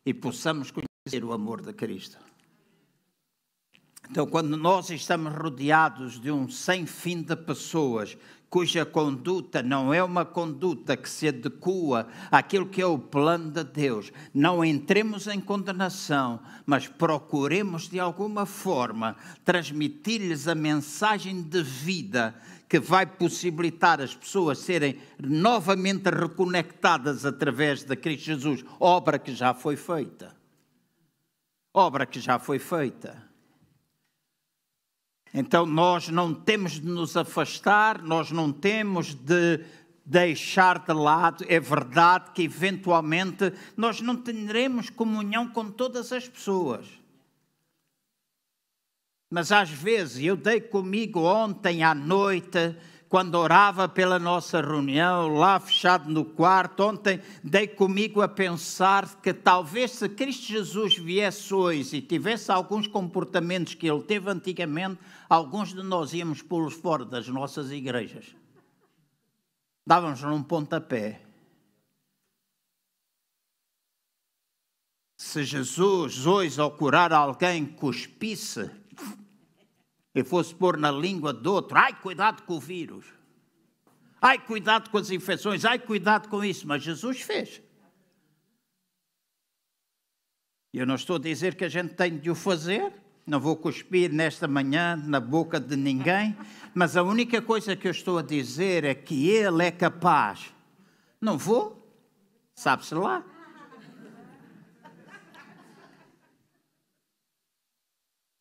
e 0.05 0.13
possamos 0.13 0.71
conhecer 0.71 1.23
o 1.23 1.31
amor 1.31 1.61
de 1.61 1.73
Cristo. 1.73 2.17
Então, 4.09 4.27
quando 4.27 4.57
nós 4.57 4.89
estamos 4.89 5.33
rodeados 5.33 6.19
de 6.19 6.29
um 6.29 6.49
sem 6.49 6.85
fim 6.85 7.21
de 7.21 7.35
pessoas 7.35 8.17
cuja 8.53 8.85
conduta 8.85 9.63
não 9.63 9.91
é 9.91 10.03
uma 10.03 10.23
conduta 10.23 10.95
que 10.95 11.09
se 11.09 11.27
adequa 11.27 12.07
àquilo 12.29 12.67
que 12.67 12.83
é 12.83 12.85
o 12.85 12.99
plano 12.99 13.49
de 13.49 13.63
Deus. 13.63 14.11
Não 14.31 14.63
entremos 14.63 15.25
em 15.25 15.41
condenação, 15.41 16.39
mas 16.63 16.87
procuremos 16.87 17.89
de 17.89 17.99
alguma 17.99 18.45
forma 18.45 19.15
transmitir-lhes 19.43 20.47
a 20.47 20.53
mensagem 20.53 21.41
de 21.41 21.63
vida 21.63 22.35
que 22.69 22.79
vai 22.79 23.07
possibilitar 23.07 23.99
as 23.99 24.13
pessoas 24.13 24.59
serem 24.59 24.99
novamente 25.19 26.11
reconectadas 26.11 27.25
através 27.25 27.83
de 27.83 27.95
Cristo 27.95 28.25
Jesus, 28.25 28.63
obra 28.79 29.17
que 29.17 29.33
já 29.33 29.55
foi 29.55 29.75
feita. 29.75 30.31
Obra 31.73 32.05
que 32.05 32.19
já 32.19 32.37
foi 32.37 32.59
feita. 32.59 33.32
Então 35.33 35.65
nós 35.65 36.09
não 36.09 36.33
temos 36.33 36.73
de 36.73 36.87
nos 36.87 37.17
afastar, 37.17 38.01
nós 38.01 38.29
não 38.29 38.51
temos 38.51 39.15
de 39.15 39.61
deixar 40.05 40.79
de 40.79 40.93
lado. 40.93 41.43
É 41.47 41.59
verdade 41.59 42.31
que 42.31 42.43
eventualmente 42.43 43.51
nós 43.75 43.99
não 43.99 44.15
teremos 44.15 44.89
comunhão 44.89 45.49
com 45.49 45.71
todas 45.71 46.11
as 46.11 46.27
pessoas. 46.27 46.85
Mas 49.29 49.51
às 49.51 49.69
vezes 49.69 50.23
eu 50.23 50.35
dei 50.35 50.61
comigo 50.61 51.21
ontem 51.21 51.83
à 51.83 51.95
noite 51.95 52.75
quando 53.13 53.35
orava 53.35 53.87
pela 53.87 54.17
nossa 54.17 54.59
reunião, 54.59 55.27
lá 55.35 55.59
fechado 55.59 56.09
no 56.09 56.25
quarto, 56.25 56.81
ontem 56.81 57.19
dei 57.43 57.67
comigo 57.67 58.21
a 58.23 58.27
pensar 58.27 59.21
que 59.21 59.31
talvez 59.31 59.91
se 59.91 60.09
Cristo 60.09 60.47
Jesus 60.47 60.97
viesse 60.97 61.53
hoje 61.53 61.97
e 61.97 62.01
tivesse 62.01 62.51
alguns 62.51 62.87
comportamentos 62.87 63.75
que 63.75 63.87
ele 63.87 64.01
teve 64.01 64.31
antigamente, 64.31 64.97
alguns 65.33 65.69
de 65.73 65.81
nós 65.81 66.13
íamos 66.13 66.43
pô-los 66.43 66.75
fora 66.75 67.03
das 67.03 67.27
nossas 67.27 67.71
igrejas. 67.71 68.35
Dávamos 69.85 70.21
num 70.21 70.43
pontapé. 70.43 71.25
Se 75.17 75.43
Jesus 75.43 76.27
hoje, 76.27 76.61
ao 76.61 76.77
curar 76.77 77.11
alguém, 77.11 77.65
cuspisse 77.65 78.69
e 80.13 80.23
fosse 80.23 80.53
pôr 80.53 80.77
na 80.77 80.91
língua 80.91 81.33
do 81.33 81.53
outro, 81.53 81.77
ai, 81.77 81.99
cuidado 81.99 82.43
com 82.43 82.57
o 82.57 82.59
vírus, 82.59 83.05
ai, 84.21 84.37
cuidado 84.37 84.91
com 84.91 84.99
as 84.99 85.09
infecções, 85.09 85.65
ai, 85.65 85.79
cuidado 85.79 86.29
com 86.29 86.43
isso, 86.43 86.67
mas 86.67 86.83
Jesus 86.83 87.21
fez. 87.21 87.59
Eu 90.71 90.85
não 90.85 90.95
estou 90.95 91.15
a 91.15 91.19
dizer 91.19 91.55
que 91.55 91.65
a 91.65 91.69
gente 91.69 91.95
tem 91.95 92.19
de 92.19 92.29
o 92.29 92.35
fazer, 92.35 93.02
não 93.25 93.39
vou 93.39 93.55
cuspir 93.55 94.11
nesta 94.11 94.47
manhã 94.47 94.95
na 94.95 95.19
boca 95.19 95.59
de 95.59 95.75
ninguém, 95.75 96.35
mas 96.73 96.97
a 96.97 97.03
única 97.03 97.41
coisa 97.41 97.75
que 97.75 97.87
eu 97.87 97.91
estou 97.91 98.17
a 98.17 98.21
dizer 98.21 98.83
é 98.83 98.93
que 98.93 99.29
Ele 99.29 99.65
é 99.65 99.71
capaz. 99.71 100.53
Não 101.21 101.37
vou? 101.37 101.87
Sabe-se 102.53 102.93
lá. 102.93 103.23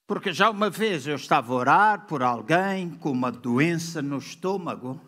Porque 0.07 0.33
já 0.33 0.51
uma 0.51 0.69
vez 0.69 1.07
eu 1.07 1.15
estava 1.15 1.53
a 1.53 1.57
orar 1.57 2.07
por 2.07 2.23
alguém 2.23 2.91
com 2.91 3.11
uma 3.11 3.31
doença 3.31 4.03
no 4.03 4.19
estômago. 4.19 5.01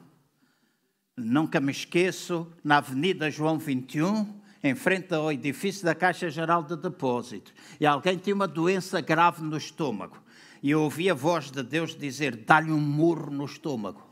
Nunca 1.16 1.60
me 1.60 1.72
esqueço, 1.72 2.50
na 2.62 2.78
Avenida 2.78 3.30
João 3.30 3.58
21, 3.58 4.40
em 4.64 4.74
frente 4.74 5.14
ao 5.14 5.30
edifício 5.30 5.84
da 5.84 5.94
Caixa 5.94 6.30
Geral 6.30 6.62
de 6.62 6.74
Depósitos. 6.74 7.52
E 7.78 7.84
alguém 7.84 8.16
tinha 8.16 8.34
uma 8.34 8.48
doença 8.48 8.98
grave 9.02 9.42
no 9.42 9.58
estômago. 9.58 10.16
E 10.62 10.70
eu 10.70 10.80
ouvi 10.80 11.10
a 11.10 11.14
voz 11.14 11.50
de 11.50 11.62
Deus 11.62 11.94
dizer: 11.94 12.34
dá-lhe 12.34 12.72
um 12.72 12.80
murro 12.80 13.30
no 13.30 13.44
estômago. 13.44 14.02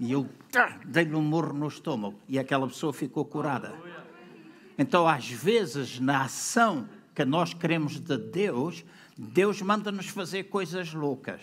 E 0.00 0.10
eu 0.10 0.26
dei-lhe 0.86 1.14
um 1.14 1.20
murro 1.20 1.52
no 1.52 1.68
estômago. 1.68 2.18
E 2.26 2.38
aquela 2.38 2.66
pessoa 2.66 2.94
ficou 2.94 3.26
curada. 3.26 3.74
Então, 4.78 5.06
às 5.06 5.28
vezes, 5.28 6.00
na 6.00 6.22
ação 6.22 6.88
que 7.14 7.22
nós 7.26 7.52
queremos 7.52 8.00
de 8.00 8.16
Deus, 8.16 8.82
Deus 9.18 9.60
manda-nos 9.60 10.08
fazer 10.08 10.44
coisas 10.44 10.94
loucas. 10.94 11.42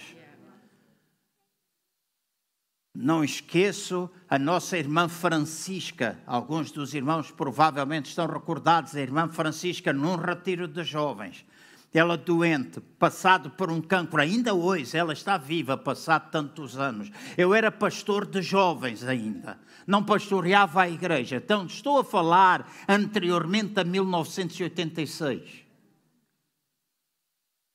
Não 2.93 3.23
esqueço 3.23 4.09
a 4.27 4.39
nossa 4.39 4.77
irmã 4.77 5.07
Francisca. 5.07 6.19
Alguns 6.25 6.71
dos 6.71 6.93
irmãos 6.93 7.31
provavelmente 7.31 8.07
estão 8.07 8.25
recordados. 8.25 8.95
A 8.95 9.01
irmã 9.01 9.29
Francisca 9.29 9.93
num 9.93 10.15
retiro 10.15 10.67
de 10.67 10.83
jovens. 10.83 11.45
Ela 11.91 12.15
doente, 12.15 12.79
passado 12.99 13.49
por 13.49 13.71
um 13.71 13.81
cancro, 13.81 14.21
ainda 14.21 14.53
hoje 14.53 14.95
ela 14.95 15.11
está 15.11 15.37
viva, 15.37 15.75
passado 15.75 16.29
tantos 16.29 16.77
anos. 16.77 17.09
Eu 17.35 17.53
era 17.53 17.71
pastor 17.71 18.27
de 18.27 18.43
jovens 18.43 19.03
ainda, 19.03 19.59
não 19.87 20.03
pastoreava 20.03 20.83
a 20.83 20.89
igreja. 20.89 21.37
Então 21.37 21.65
estou 21.65 21.99
a 21.99 22.03
falar 22.03 22.71
anteriormente 22.87 23.79
a 23.79 23.83
1986. 23.83 25.65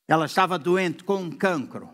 Ela 0.06 0.26
estava 0.26 0.60
doente 0.60 1.02
com 1.02 1.16
um 1.16 1.30
cancro. 1.32 1.93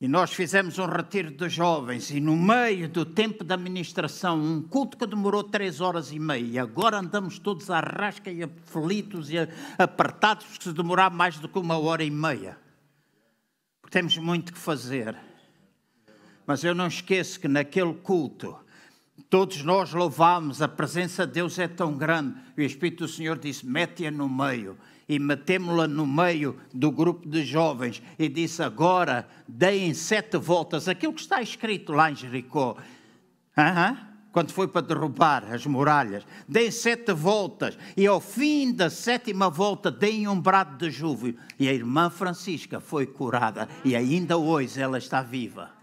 E 0.00 0.08
nós 0.08 0.32
fizemos 0.32 0.78
um 0.78 0.86
retiro 0.86 1.30
de 1.30 1.46
jovens 1.50 2.10
e 2.10 2.20
no 2.20 2.34
meio 2.34 2.88
do 2.88 3.04
tempo 3.04 3.44
da 3.44 3.54
ministração, 3.54 4.40
um 4.40 4.62
culto 4.62 4.96
que 4.96 5.06
demorou 5.06 5.44
três 5.44 5.82
horas 5.82 6.10
e 6.10 6.18
meia, 6.18 6.46
e 6.46 6.58
agora 6.58 6.98
andamos 6.98 7.38
todos 7.38 7.68
à 7.68 7.80
rasca 7.80 8.30
e 8.30 8.42
aflitos 8.42 9.28
e 9.28 9.36
apertados, 9.76 10.46
porque 10.46 10.64
se 10.64 10.72
demorar 10.72 11.10
mais 11.10 11.38
do 11.38 11.46
que 11.46 11.58
uma 11.58 11.78
hora 11.78 12.02
e 12.02 12.10
meia. 12.10 12.56
Porque 13.82 13.92
temos 13.92 14.16
muito 14.16 14.54
que 14.54 14.58
fazer. 14.58 15.14
Mas 16.46 16.64
eu 16.64 16.74
não 16.74 16.86
esqueço 16.86 17.38
que 17.38 17.46
naquele 17.46 17.92
culto, 17.92 18.56
todos 19.28 19.62
nós 19.62 19.92
louvamos, 19.92 20.62
a 20.62 20.68
presença 20.68 21.26
de 21.26 21.34
Deus 21.34 21.58
é 21.58 21.68
tão 21.68 21.92
grande. 21.98 22.40
E 22.56 22.62
o 22.62 22.64
Espírito 22.64 23.04
do 23.04 23.08
Senhor 23.08 23.38
disse: 23.38 23.66
mete-a 23.66 24.10
no 24.10 24.30
meio 24.30 24.78
e 25.10 25.18
metemos-la 25.18 25.88
no 25.88 26.06
meio 26.06 26.56
do 26.72 26.92
grupo 26.92 27.28
de 27.28 27.44
jovens 27.44 28.00
e 28.16 28.28
disse: 28.28 28.62
Agora 28.62 29.26
deem 29.46 29.92
sete 29.92 30.38
voltas, 30.38 30.86
aquilo 30.86 31.12
que 31.12 31.20
está 31.20 31.42
escrito 31.42 31.92
lá 31.92 32.12
em 32.12 32.14
Jericó. 32.14 32.76
Quando 34.30 34.52
foi 34.52 34.68
para 34.68 34.86
derrubar 34.86 35.52
as 35.52 35.66
muralhas, 35.66 36.24
deem 36.46 36.70
sete 36.70 37.12
voltas 37.12 37.76
e 37.96 38.06
ao 38.06 38.20
fim 38.20 38.72
da 38.72 38.88
sétima 38.88 39.50
volta 39.50 39.90
deem 39.90 40.28
um 40.28 40.40
brado 40.40 40.76
de 40.76 40.92
júbilo. 40.92 41.36
E 41.58 41.68
a 41.68 41.72
irmã 41.72 42.08
Francisca 42.08 42.78
foi 42.78 43.04
curada 43.04 43.68
e 43.84 43.96
ainda 43.96 44.38
hoje 44.38 44.80
ela 44.80 44.98
está 44.98 45.22
viva. 45.22 45.79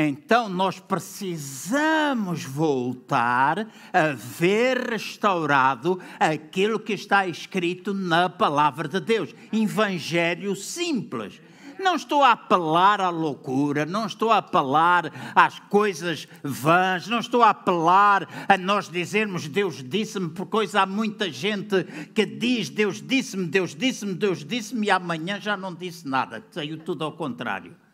Então 0.00 0.48
nós 0.48 0.78
precisamos 0.78 2.44
voltar 2.44 3.66
a 3.92 4.12
ver 4.14 4.90
restaurado 4.90 6.00
aquilo 6.20 6.78
que 6.78 6.92
está 6.92 7.26
escrito 7.26 7.92
na 7.92 8.28
palavra 8.28 8.86
de 8.86 9.00
Deus. 9.00 9.34
Evangelho 9.52 10.54
simples. 10.54 11.40
Não 11.80 11.96
estou 11.96 12.22
a 12.22 12.32
apelar 12.32 13.00
à 13.00 13.08
loucura, 13.08 13.84
não 13.84 14.06
estou 14.06 14.30
a 14.30 14.38
apelar 14.38 15.32
às 15.34 15.58
coisas 15.58 16.28
vãs, 16.44 17.08
não 17.08 17.18
estou 17.18 17.42
a 17.42 17.50
apelar 17.50 18.46
a 18.48 18.56
nós 18.56 18.88
dizermos 18.88 19.48
Deus 19.48 19.82
disse-me, 19.82 20.28
por 20.28 20.46
coisa 20.46 20.82
há 20.82 20.86
muita 20.86 21.30
gente 21.30 21.84
que 22.14 22.24
diz 22.24 22.68
Deus 22.68 23.00
disse-me, 23.00 23.46
Deus 23.46 23.74
disse-me, 23.74 24.14
Deus 24.14 24.44
disse-me 24.44 24.86
e 24.86 24.90
amanhã 24.90 25.40
já 25.40 25.56
não 25.56 25.74
disse 25.74 26.06
nada, 26.06 26.44
saiu 26.50 26.78
tudo 26.78 27.04
ao 27.04 27.12
contrário. 27.12 27.87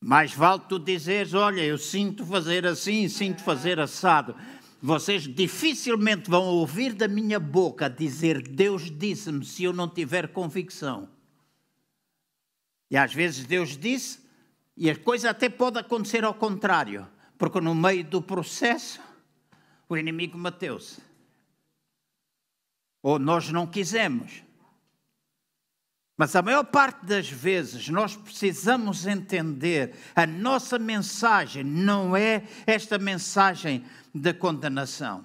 Mais 0.00 0.32
vale 0.32 0.62
tu 0.68 0.78
dizeres: 0.78 1.34
Olha, 1.34 1.62
eu 1.62 1.78
sinto 1.78 2.24
fazer 2.24 2.66
assim, 2.66 3.08
sinto 3.08 3.42
fazer 3.42 3.80
assado. 3.80 4.34
Vocês 4.80 5.22
dificilmente 5.24 6.30
vão 6.30 6.44
ouvir 6.44 6.92
da 6.92 7.08
minha 7.08 7.40
boca 7.40 7.90
dizer 7.90 8.40
Deus 8.40 8.90
disse-me 8.90 9.44
se 9.44 9.64
eu 9.64 9.72
não 9.72 9.88
tiver 9.88 10.28
convicção. 10.28 11.08
E 12.88 12.96
às 12.96 13.12
vezes 13.12 13.44
Deus 13.44 13.76
disse, 13.76 14.20
e 14.76 14.88
a 14.88 14.96
coisa 14.96 15.30
até 15.30 15.48
pode 15.48 15.78
acontecer 15.78 16.24
ao 16.24 16.32
contrário, 16.32 17.06
porque 17.36 17.60
no 17.60 17.74
meio 17.74 18.04
do 18.04 18.22
processo 18.22 19.00
o 19.88 19.96
inimigo 19.96 20.38
mateu-se. 20.38 21.02
Ou 23.02 23.18
nós 23.18 23.50
não 23.50 23.66
quisemos. 23.66 24.44
Mas 26.18 26.34
a 26.34 26.42
maior 26.42 26.64
parte 26.64 27.06
das 27.06 27.30
vezes 27.30 27.88
nós 27.88 28.16
precisamos 28.16 29.06
entender 29.06 29.94
a 30.16 30.26
nossa 30.26 30.76
mensagem 30.76 31.62
não 31.62 32.16
é 32.16 32.42
esta 32.66 32.98
mensagem 32.98 33.84
de 34.12 34.34
condenação. 34.34 35.24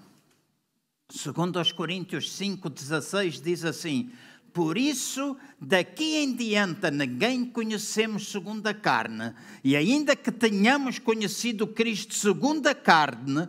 Segundo 1.10 1.58
aos 1.58 1.72
Coríntios 1.72 2.32
5:16 2.38 3.42
diz 3.42 3.66
assim: 3.66 4.12
Por 4.54 4.78
isso, 4.78 5.36
daqui 5.60 6.18
em 6.18 6.36
diante 6.36 6.92
ninguém 6.92 7.44
conhecemos 7.44 8.32
segundo 8.32 8.68
a 8.68 8.74
carne, 8.74 9.34
e 9.64 9.76
ainda 9.76 10.16
que 10.16 10.32
tenhamos 10.32 11.00
conhecido 11.00 11.66
Cristo 11.66 12.14
segundo 12.14 12.68
a 12.68 12.76
carne, 12.76 13.48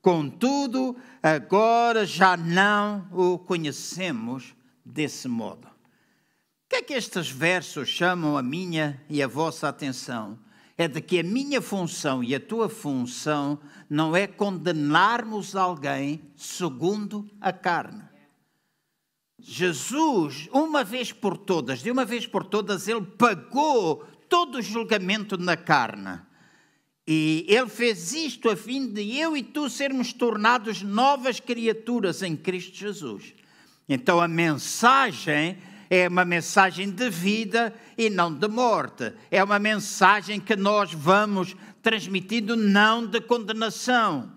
contudo, 0.00 0.96
agora 1.22 2.04
já 2.04 2.36
não 2.36 3.06
o 3.12 3.38
conhecemos 3.38 4.52
desse 4.84 5.28
modo 5.28 5.71
que 6.72 6.76
é 6.76 6.82
que 6.82 6.94
estes 6.94 7.28
versos 7.28 7.86
chamam 7.86 8.34
a 8.34 8.42
minha 8.42 8.98
e 9.06 9.22
a 9.22 9.26
vossa 9.26 9.68
atenção? 9.68 10.38
É 10.78 10.88
de 10.88 11.02
que 11.02 11.18
a 11.18 11.22
minha 11.22 11.60
função 11.60 12.24
e 12.24 12.34
a 12.34 12.40
tua 12.40 12.66
função 12.66 13.60
não 13.90 14.16
é 14.16 14.26
condenarmos 14.26 15.54
alguém 15.54 16.22
segundo 16.34 17.28
a 17.38 17.52
carne. 17.52 18.02
Jesus, 19.38 20.48
uma 20.50 20.82
vez 20.82 21.12
por 21.12 21.36
todas, 21.36 21.80
de 21.80 21.90
uma 21.90 22.06
vez 22.06 22.26
por 22.26 22.42
todas, 22.42 22.88
ele 22.88 23.02
pagou 23.02 24.06
todo 24.26 24.56
o 24.56 24.62
julgamento 24.62 25.36
na 25.36 25.58
carne. 25.58 26.22
E 27.06 27.44
ele 27.50 27.68
fez 27.68 28.14
isto 28.14 28.48
a 28.48 28.56
fim 28.56 28.90
de 28.90 29.18
eu 29.18 29.36
e 29.36 29.42
tu 29.42 29.68
sermos 29.68 30.14
tornados 30.14 30.80
novas 30.80 31.38
criaturas 31.38 32.22
em 32.22 32.34
Cristo 32.34 32.78
Jesus. 32.78 33.34
Então 33.86 34.18
a 34.18 34.26
mensagem 34.26 35.58
é 35.94 36.08
uma 36.08 36.24
mensagem 36.24 36.90
de 36.90 37.10
vida 37.10 37.74
e 37.98 38.08
não 38.08 38.32
de 38.32 38.48
morte. 38.48 39.12
É 39.30 39.44
uma 39.44 39.58
mensagem 39.58 40.40
que 40.40 40.56
nós 40.56 40.94
vamos 40.94 41.54
transmitindo, 41.82 42.56
não 42.56 43.06
de 43.06 43.20
condenação. 43.20 44.32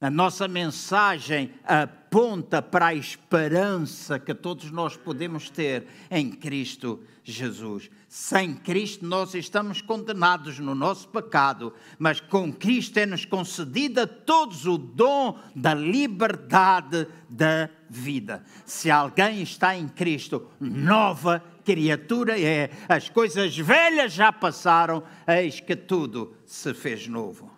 A 0.00 0.10
nossa 0.10 0.48
mensagem 0.48 1.54
aponta 1.62 2.60
para 2.60 2.86
a 2.86 2.94
esperança 2.94 4.18
que 4.18 4.34
todos 4.34 4.72
nós 4.72 4.96
podemos 4.96 5.48
ter 5.48 5.86
em 6.10 6.28
Cristo 6.28 7.04
Jesus. 7.22 7.88
Sem 8.08 8.54
Cristo 8.54 9.04
nós 9.04 9.34
estamos 9.34 9.82
condenados 9.82 10.58
no 10.58 10.74
nosso 10.74 11.06
pecado, 11.08 11.74
mas 11.98 12.20
com 12.20 12.50
Cristo 12.50 12.96
é-nos 12.96 13.26
concedida 13.26 14.04
a 14.04 14.06
todos 14.06 14.64
o 14.64 14.78
dom 14.78 15.38
da 15.54 15.74
liberdade 15.74 17.06
da 17.28 17.68
vida. 17.90 18.42
Se 18.64 18.90
alguém 18.90 19.42
está 19.42 19.76
em 19.76 19.86
Cristo, 19.86 20.48
nova 20.58 21.44
criatura 21.62 22.40
é. 22.40 22.70
As 22.88 23.10
coisas 23.10 23.54
velhas 23.58 24.14
já 24.14 24.32
passaram, 24.32 25.02
eis 25.26 25.60
que 25.60 25.76
tudo 25.76 26.34
se 26.46 26.72
fez 26.72 27.06
novo. 27.06 27.52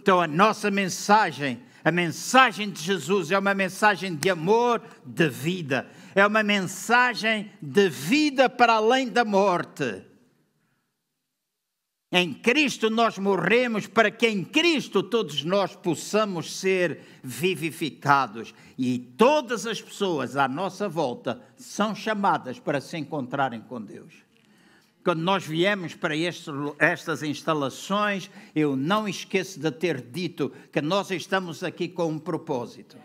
Então 0.00 0.22
a 0.22 0.26
nossa 0.26 0.70
mensagem, 0.70 1.62
a 1.84 1.92
mensagem 1.92 2.70
de 2.70 2.82
Jesus 2.82 3.30
é 3.30 3.38
uma 3.38 3.52
mensagem 3.52 4.16
de 4.16 4.30
amor, 4.30 4.80
de 5.04 5.28
vida 5.28 5.86
é 6.16 6.26
uma 6.26 6.42
mensagem 6.42 7.52
de 7.60 7.90
vida 7.90 8.48
para 8.48 8.72
além 8.72 9.06
da 9.06 9.22
morte. 9.22 10.02
Em 12.10 12.32
Cristo 12.32 12.88
nós 12.88 13.18
morremos 13.18 13.86
para 13.86 14.10
que 14.10 14.26
em 14.26 14.42
Cristo 14.42 15.02
todos 15.02 15.44
nós 15.44 15.76
possamos 15.76 16.56
ser 16.56 17.00
vivificados. 17.22 18.54
E 18.78 18.98
todas 18.98 19.66
as 19.66 19.82
pessoas 19.82 20.38
à 20.38 20.48
nossa 20.48 20.88
volta 20.88 21.38
são 21.54 21.94
chamadas 21.94 22.58
para 22.58 22.80
se 22.80 22.96
encontrarem 22.96 23.60
com 23.60 23.78
Deus. 23.78 24.14
Quando 25.04 25.20
nós 25.20 25.44
viemos 25.44 25.94
para 25.94 26.16
este, 26.16 26.50
estas 26.78 27.22
instalações, 27.22 28.30
eu 28.54 28.74
não 28.74 29.06
esqueço 29.06 29.60
de 29.60 29.70
ter 29.70 30.00
dito 30.00 30.50
que 30.72 30.80
nós 30.80 31.10
estamos 31.10 31.62
aqui 31.62 31.88
com 31.88 32.08
um 32.08 32.18
propósito. 32.18 32.96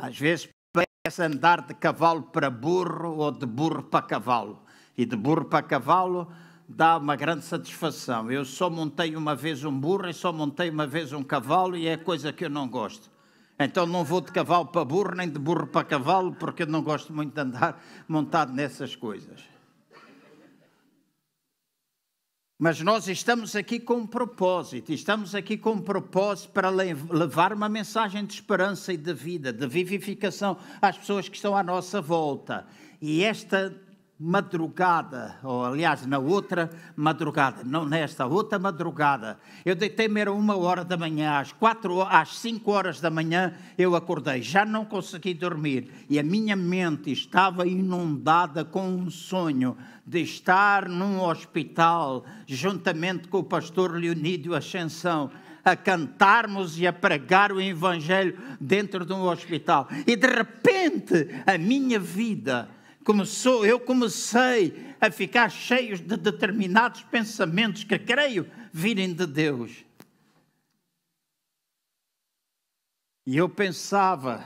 Às 0.00 0.18
vezes 0.18 0.48
parece 0.72 1.22
andar 1.22 1.60
de 1.66 1.74
cavalo 1.74 2.22
para 2.22 2.48
burro 2.48 3.18
ou 3.18 3.30
de 3.30 3.44
burro 3.44 3.82
para 3.82 4.00
cavalo. 4.00 4.62
E 4.96 5.04
de 5.04 5.14
burro 5.14 5.44
para 5.44 5.62
cavalo 5.62 6.26
dá 6.66 6.96
uma 6.96 7.14
grande 7.16 7.44
satisfação. 7.44 8.32
Eu 8.32 8.46
só 8.46 8.70
montei 8.70 9.14
uma 9.14 9.34
vez 9.34 9.62
um 9.62 9.78
burro 9.78 10.08
e 10.08 10.14
só 10.14 10.32
montei 10.32 10.70
uma 10.70 10.86
vez 10.86 11.12
um 11.12 11.22
cavalo 11.22 11.76
e 11.76 11.86
é 11.86 11.98
coisa 11.98 12.32
que 12.32 12.46
eu 12.46 12.48
não 12.48 12.66
gosto. 12.66 13.10
Então 13.58 13.84
não 13.84 14.02
vou 14.02 14.22
de 14.22 14.32
cavalo 14.32 14.68
para 14.68 14.86
burro 14.86 15.14
nem 15.14 15.28
de 15.28 15.38
burro 15.38 15.66
para 15.66 15.84
cavalo 15.84 16.34
porque 16.34 16.62
eu 16.62 16.66
não 16.66 16.82
gosto 16.82 17.12
muito 17.12 17.34
de 17.34 17.40
andar 17.42 17.78
montado 18.08 18.54
nessas 18.54 18.96
coisas. 18.96 19.49
Mas 22.62 22.78
nós 22.82 23.08
estamos 23.08 23.56
aqui 23.56 23.80
com 23.80 23.94
um 23.94 24.06
propósito, 24.06 24.92
estamos 24.92 25.34
aqui 25.34 25.56
com 25.56 25.70
um 25.70 25.80
propósito 25.80 26.50
para 26.50 26.68
levar 26.68 27.54
uma 27.54 27.70
mensagem 27.70 28.22
de 28.22 28.34
esperança 28.34 28.92
e 28.92 28.98
de 28.98 29.14
vida, 29.14 29.50
de 29.50 29.66
vivificação 29.66 30.58
às 30.78 30.98
pessoas 30.98 31.26
que 31.26 31.36
estão 31.36 31.56
à 31.56 31.62
nossa 31.62 32.02
volta. 32.02 32.66
E 33.00 33.24
esta 33.24 33.74
madrugada, 34.22 35.38
ou 35.42 35.64
aliás, 35.64 36.04
na 36.04 36.18
outra 36.18 36.68
madrugada, 36.94 37.62
não 37.64 37.86
nesta, 37.86 38.26
outra 38.26 38.58
madrugada, 38.58 39.38
eu 39.64 39.74
deitei-me 39.74 40.20
era 40.20 40.30
uma 40.30 40.54
hora 40.58 40.84
da 40.84 40.94
manhã, 40.94 41.38
às 41.38 41.52
quatro, 41.52 42.02
às 42.02 42.36
cinco 42.36 42.70
horas 42.70 43.00
da 43.00 43.08
manhã 43.08 43.54
eu 43.78 43.96
acordei, 43.96 44.42
já 44.42 44.62
não 44.62 44.84
consegui 44.84 45.32
dormir. 45.32 45.90
E 46.10 46.18
a 46.18 46.22
minha 46.22 46.54
mente 46.54 47.10
estava 47.10 47.66
inundada 47.66 48.62
com 48.62 48.86
um 48.86 49.08
sonho 49.08 49.74
de 50.06 50.20
estar 50.20 50.86
num 50.86 51.22
hospital 51.22 52.26
juntamente 52.46 53.26
com 53.26 53.38
o 53.38 53.44
pastor 53.44 53.92
Leonídio 53.92 54.54
Ascensão 54.54 55.30
a 55.64 55.74
cantarmos 55.74 56.78
e 56.78 56.86
a 56.86 56.92
pregar 56.92 57.52
o 57.52 57.60
Evangelho 57.60 58.36
dentro 58.60 59.06
de 59.06 59.14
um 59.14 59.22
hospital. 59.22 59.88
E 60.06 60.14
de 60.14 60.26
repente 60.26 61.28
a 61.46 61.56
minha 61.56 61.98
vida 61.98 62.68
começou, 63.04 63.64
eu 63.64 63.80
comecei 63.80 64.94
a 65.00 65.10
ficar 65.10 65.50
cheio 65.50 65.98
de 65.98 66.16
determinados 66.16 67.02
pensamentos 67.02 67.84
que 67.84 67.98
creio 67.98 68.50
virem 68.72 69.12
de 69.12 69.26
Deus. 69.26 69.84
E 73.26 73.36
eu 73.36 73.48
pensava, 73.48 74.44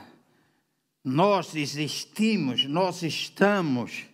nós 1.03 1.55
existimos, 1.55 2.65
nós 2.65 3.01
estamos 3.03 4.05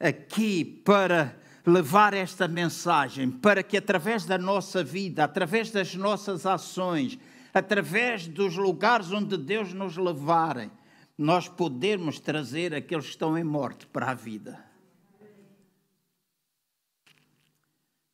aqui 0.00 0.64
para 0.64 1.36
levar 1.66 2.14
esta 2.14 2.48
mensagem, 2.48 3.30
para 3.30 3.62
que 3.62 3.76
através 3.76 4.24
da 4.24 4.38
nossa 4.38 4.82
vida, 4.82 5.24
através 5.24 5.70
das 5.70 5.94
nossas 5.94 6.46
ações, 6.46 7.18
através 7.52 8.26
dos 8.26 8.56
lugares 8.56 9.12
onde 9.12 9.36
Deus 9.36 9.72
nos 9.72 9.96
levarem, 9.96 10.70
nós 11.18 11.48
podermos 11.48 12.20
trazer 12.20 12.72
aqueles 12.72 13.06
que 13.06 13.10
estão 13.10 13.36
em 13.36 13.42
morte 13.42 13.86
para 13.88 14.12
a 14.12 14.14
vida. 14.14 14.64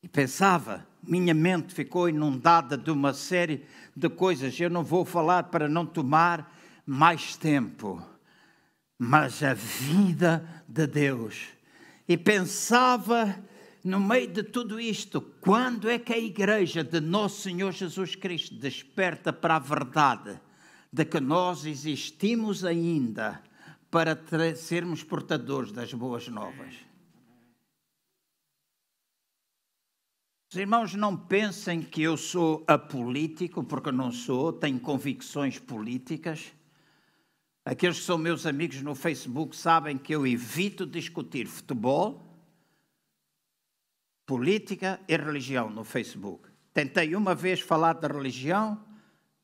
E 0.03 0.09
pensava, 0.09 0.87
minha 1.03 1.35
mente 1.35 1.75
ficou 1.75 2.09
inundada 2.09 2.79
de 2.79 2.91
uma 2.91 3.13
série 3.13 3.67
de 3.95 4.09
coisas. 4.09 4.59
Eu 4.59 4.71
não 4.71 4.83
vou 4.83 5.05
falar 5.05 5.45
para 5.45 5.69
não 5.69 5.85
tomar 5.85 6.59
mais 6.87 7.37
tempo, 7.37 8.03
mas 8.99 9.43
a 9.43 9.53
vida 9.53 10.65
de 10.67 10.87
Deus. 10.87 11.49
E 12.09 12.17
pensava, 12.17 13.39
no 13.83 14.01
meio 14.01 14.29
de 14.29 14.43
tudo 14.43 14.81
isto, 14.81 15.21
quando 15.41 15.91
é 15.91 15.99
que 15.99 16.13
a 16.13 16.19
igreja 16.19 16.83
de 16.83 17.01
Nosso 17.01 17.43
Senhor 17.43 17.73
Jesus 17.73 18.15
Cristo 18.15 18.55
desperta 18.55 19.31
para 19.31 19.57
a 19.57 19.59
verdade 19.59 20.41
de 20.95 21.05
que 21.05 21.19
nós 21.19 21.67
existimos 21.67 22.65
ainda 22.65 23.43
para 23.91 24.17
sermos 24.55 25.03
portadores 25.03 25.73
das 25.73 25.93
boas 25.93 26.29
novas? 26.29 26.73
Os 30.53 30.57
irmãos 30.57 30.95
não 30.95 31.17
pensem 31.17 31.83
que 31.83 32.01
eu 32.01 32.17
sou 32.17 32.63
apolítico, 32.69 33.65
porque 33.65 33.91
não 33.91 34.13
sou, 34.13 34.53
tenho 34.53 34.79
convicções 34.79 35.59
políticas. 35.59 36.53
Aqueles 37.65 37.99
que 37.99 38.05
são 38.05 38.17
meus 38.17 38.47
amigos 38.47 38.81
no 38.81 38.95
Facebook 38.95 39.57
sabem 39.57 39.99
que 39.99 40.15
eu 40.15 40.25
evito 40.25 40.87
discutir 40.87 41.49
futebol, 41.49 42.25
política 44.25 45.01
e 45.09 45.17
religião 45.17 45.69
no 45.69 45.83
Facebook. 45.83 46.49
Tentei 46.73 47.17
uma 47.17 47.35
vez 47.35 47.59
falar 47.59 47.95
da 47.95 48.07
religião, 48.07 48.94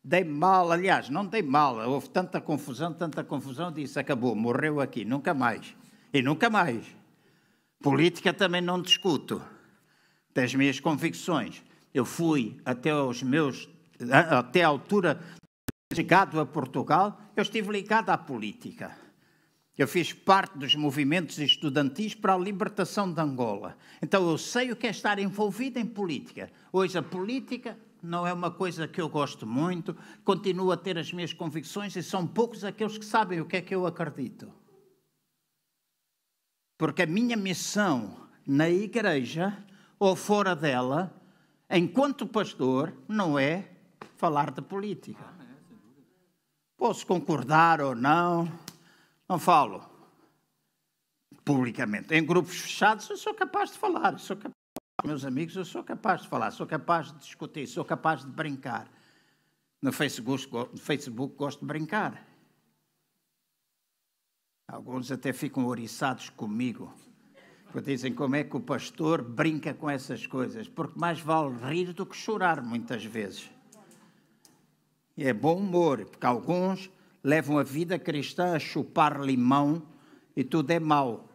dei 0.03 0.25
mal, 0.25 0.73
aliás, 0.73 1.09
não 1.09 1.27
dei 1.27 1.43
mal, 1.43 1.77
houve 1.89 2.09
tanta 2.09 2.41
confusão, 2.41 2.93
tanta 2.93 3.23
confusão, 3.23 3.71
disse 3.73 3.99
acabou, 3.99 4.35
morreu 4.35 4.81
aqui, 4.81 5.05
nunca 5.05 5.35
mais. 5.35 5.75
E 6.13 6.23
nunca 6.23 6.51
mais. 6.51 6.85
Política 7.83 8.33
também 8.33 8.61
não 8.61 8.81
discuto 8.81 9.43
das 10.35 10.55
minhas 10.55 10.81
convicções. 10.81 11.63
Eu 11.93 12.05
fui 12.05 12.61
até 12.65 12.95
os 12.95 13.23
meus, 13.23 13.69
até 14.31 14.63
a 14.65 14.69
altura 14.69 15.21
chegado 15.93 16.39
a 16.39 16.47
Portugal, 16.47 17.21
eu 17.37 17.43
estive 17.43 17.73
ligado 17.73 18.11
à 18.11 18.19
política. 18.19 18.97
Eu 19.77 19.89
fiz 19.89 20.13
parte 20.13 20.59
dos 20.59 20.75
movimentos 20.75 21.39
estudantis 21.39 22.15
para 22.15 22.35
a 22.35 22.39
libertação 22.39 23.13
de 23.13 23.21
Angola. 23.21 23.77
Então 24.03 24.29
eu 24.29 24.37
sei 24.37 24.71
o 24.71 24.77
que 24.77 24.87
é 24.87 24.91
estar 24.91 25.19
envolvido 25.19 25.79
em 25.79 25.87
política. 25.87 26.51
Hoje 26.73 26.99
a 26.99 27.03
política 27.03 27.79
não 28.03 28.27
é 28.27 28.33
uma 28.33 28.51
coisa 28.51 28.89
que 28.89 29.01
eu 29.01 29.09
gosto 29.09 29.47
muito, 29.47 29.97
continuo 30.25 30.73
a 30.73 30.77
ter 30.77 30.99
as 30.99 31.13
minhas 31.13 31.33
convicções 31.33 31.97
e 31.97 32.03
são 32.03 32.27
poucos 32.27 32.65
aqueles 32.65 32.99
que 32.99 33.05
sabem 33.05 33.41
o 33.41 33.47
que 33.47 33.57
é 33.57 33.63
que 33.63 33.75
eu 33.75 33.87
acredito. 33.87 34.53
Porque 36.79 37.03
a 37.03 37.07
minha 37.07 37.37
missão 37.37 38.29
na 38.47 38.69
igreja 38.69 39.57
ou 39.99 40.17
fora 40.17 40.57
dela, 40.57 41.15
enquanto 41.69 42.27
pastor, 42.27 42.95
não 43.07 43.39
é 43.39 43.69
falar 44.17 44.51
de 44.51 44.63
política. 44.63 45.25
Posso 46.77 47.07
concordar 47.07 47.83
ou 47.83 47.95
não, 47.95 48.51
não 49.29 49.39
falo 49.39 49.85
publicamente. 51.45 52.15
Em 52.15 52.25
grupos 52.25 52.59
fechados, 52.61 53.09
eu 53.11 53.17
sou 53.17 53.35
capaz 53.35 53.73
de 53.73 53.79
falar, 53.79 54.19
sou 54.19 54.37
capaz, 54.37 54.55
meus 55.05 55.25
amigos, 55.25 55.57
eu 55.57 55.65
sou 55.65 55.83
capaz 55.83 56.23
de 56.23 56.29
falar, 56.29 56.51
sou 56.51 56.67
capaz 56.67 57.13
de 57.13 57.19
discutir, 57.19 57.67
sou 57.67 57.85
capaz 57.85 58.25
de 58.25 58.31
brincar. 58.31 58.91
No 59.81 59.93
Facebook, 59.93 60.49
no 60.53 60.79
Facebook 60.79 61.37
gosto 61.37 61.61
de 61.61 61.67
brincar. 61.67 62.27
Alguns 64.69 65.11
até 65.11 65.33
ficam 65.33 65.67
oriçados 65.67 66.29
comigo 66.31 66.95
porque 67.73 67.93
dizem 67.93 68.13
como 68.13 68.35
é 68.35 68.43
que 68.43 68.57
o 68.57 68.61
pastor 68.61 69.23
brinca 69.23 69.73
com 69.73 69.89
essas 69.89 70.27
coisas, 70.27 70.69
porque 70.69 70.99
mais 70.99 71.21
vale 71.21 71.57
rir 71.69 71.93
do 71.93 72.05
que 72.05 72.17
chorar 72.17 72.63
muitas 72.63 73.05
vezes. 73.05 73.49
E 75.17 75.25
é 75.25 75.33
bom 75.33 75.57
humor, 75.57 76.05
porque 76.05 76.27
alguns 76.27 76.91
levam 77.23 77.59
a 77.59 77.63
vida 77.63 77.99
cristã 77.99 78.57
a 78.57 78.59
chupar 78.59 79.21
limão 79.21 79.83
e 80.35 80.43
tudo 80.43 80.71
é 80.71 80.81
mau. 80.81 81.29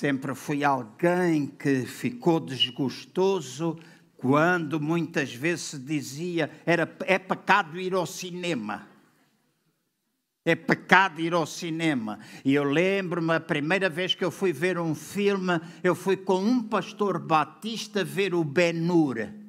Sempre 0.00 0.34
fui 0.34 0.64
alguém 0.64 1.46
que 1.46 1.84
ficou 1.84 2.40
desgostoso 2.40 3.78
quando 4.16 4.80
muitas 4.80 5.34
vezes 5.34 5.64
se 5.66 5.78
dizia 5.78 6.50
era 6.64 6.90
é 7.04 7.18
pecado 7.18 7.78
ir 7.78 7.92
ao 7.92 8.06
cinema. 8.06 8.88
É 10.42 10.54
pecado 10.54 11.20
ir 11.20 11.34
ao 11.34 11.44
cinema. 11.44 12.18
E 12.42 12.54
eu 12.54 12.64
lembro-me, 12.64 13.34
a 13.34 13.40
primeira 13.40 13.90
vez 13.90 14.14
que 14.14 14.24
eu 14.24 14.30
fui 14.30 14.54
ver 14.54 14.78
um 14.78 14.94
filme, 14.94 15.60
eu 15.84 15.94
fui 15.94 16.16
com 16.16 16.42
um 16.42 16.62
pastor 16.62 17.18
batista 17.18 18.02
ver 18.02 18.32
o 18.32 18.42
Ben-Hur. 18.42 19.39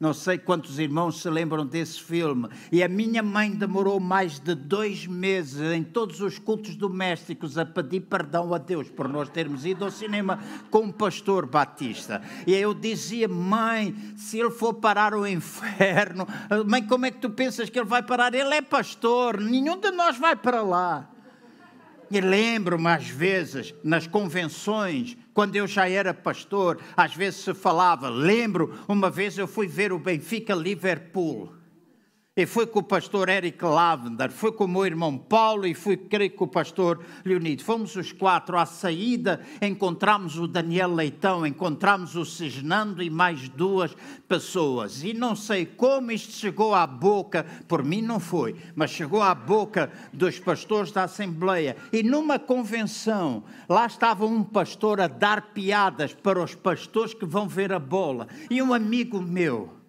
Não 0.00 0.14
sei 0.14 0.38
quantos 0.38 0.78
irmãos 0.78 1.20
se 1.20 1.28
lembram 1.28 1.66
desse 1.66 2.00
filme. 2.00 2.48
E 2.72 2.82
a 2.82 2.88
minha 2.88 3.22
mãe 3.22 3.50
demorou 3.50 4.00
mais 4.00 4.38
de 4.40 4.54
dois 4.54 5.06
meses 5.06 5.60
em 5.74 5.84
todos 5.84 6.22
os 6.22 6.38
cultos 6.38 6.74
domésticos 6.74 7.58
a 7.58 7.66
pedir 7.66 8.00
perdão 8.00 8.54
a 8.54 8.56
Deus 8.56 8.88
por 8.88 9.06
nós 9.06 9.28
termos 9.28 9.66
ido 9.66 9.84
ao 9.84 9.90
cinema 9.90 10.40
com 10.70 10.84
um 10.84 10.90
pastor 10.90 11.44
batista. 11.44 12.22
E 12.46 12.54
eu 12.54 12.72
dizia, 12.72 13.28
mãe, 13.28 13.94
se 14.16 14.40
ele 14.40 14.50
for 14.50 14.72
parar 14.72 15.12
o 15.12 15.26
inferno, 15.26 16.26
mãe, 16.66 16.82
como 16.86 17.04
é 17.04 17.10
que 17.10 17.18
tu 17.18 17.28
pensas 17.28 17.68
que 17.68 17.78
ele 17.78 17.86
vai 17.86 18.02
parar? 18.02 18.32
Ele 18.34 18.54
é 18.54 18.62
pastor, 18.62 19.38
nenhum 19.38 19.78
de 19.78 19.90
nós 19.90 20.16
vai 20.16 20.34
para 20.34 20.62
lá. 20.62 21.10
E 22.10 22.20
lembro-me, 22.20 22.88
às 22.88 23.06
vezes, 23.06 23.72
nas 23.84 24.06
convenções, 24.06 25.16
quando 25.40 25.56
eu 25.56 25.66
já 25.66 25.88
era 25.88 26.12
pastor, 26.12 26.78
às 26.94 27.14
vezes 27.14 27.40
se 27.40 27.54
falava. 27.54 28.10
Lembro, 28.10 28.78
uma 28.86 29.08
vez 29.08 29.38
eu 29.38 29.48
fui 29.48 29.66
ver 29.66 29.90
o 29.90 29.98
Benfica 29.98 30.54
Liverpool. 30.54 31.59
E 32.40 32.46
fui 32.46 32.66
com 32.66 32.78
o 32.78 32.82
pastor 32.82 33.28
Eric 33.28 33.62
Lavender, 33.62 34.30
fui 34.30 34.50
com 34.50 34.64
o 34.64 34.68
meu 34.68 34.86
irmão 34.86 35.18
Paulo 35.18 35.66
e 35.66 35.74
fui, 35.74 35.94
creio, 35.94 36.30
com 36.30 36.46
o 36.46 36.48
pastor 36.48 36.98
Leonido. 37.22 37.62
Fomos 37.62 37.94
os 37.96 38.12
quatro. 38.12 38.56
À 38.56 38.64
saída, 38.64 39.42
encontramos 39.60 40.38
o 40.38 40.48
Daniel 40.48 40.94
Leitão, 40.94 41.46
encontramos 41.46 42.16
o 42.16 42.24
Cisnando 42.24 43.02
e 43.02 43.10
mais 43.10 43.46
duas 43.50 43.94
pessoas. 44.26 45.04
E 45.04 45.12
não 45.12 45.36
sei 45.36 45.66
como 45.66 46.12
isto 46.12 46.32
chegou 46.32 46.74
à 46.74 46.86
boca, 46.86 47.44
por 47.68 47.84
mim 47.84 48.00
não 48.00 48.18
foi, 48.18 48.56
mas 48.74 48.90
chegou 48.90 49.20
à 49.20 49.34
boca 49.34 49.92
dos 50.10 50.38
pastores 50.38 50.90
da 50.92 51.04
Assembleia. 51.04 51.76
E 51.92 52.02
numa 52.02 52.38
convenção, 52.38 53.44
lá 53.68 53.84
estava 53.84 54.24
um 54.24 54.42
pastor 54.42 54.98
a 54.98 55.08
dar 55.08 55.52
piadas 55.52 56.14
para 56.14 56.42
os 56.42 56.54
pastores 56.54 57.12
que 57.12 57.26
vão 57.26 57.46
ver 57.46 57.70
a 57.70 57.78
bola. 57.78 58.26
E 58.48 58.62
um 58.62 58.72
amigo 58.72 59.20
meu 59.20 59.79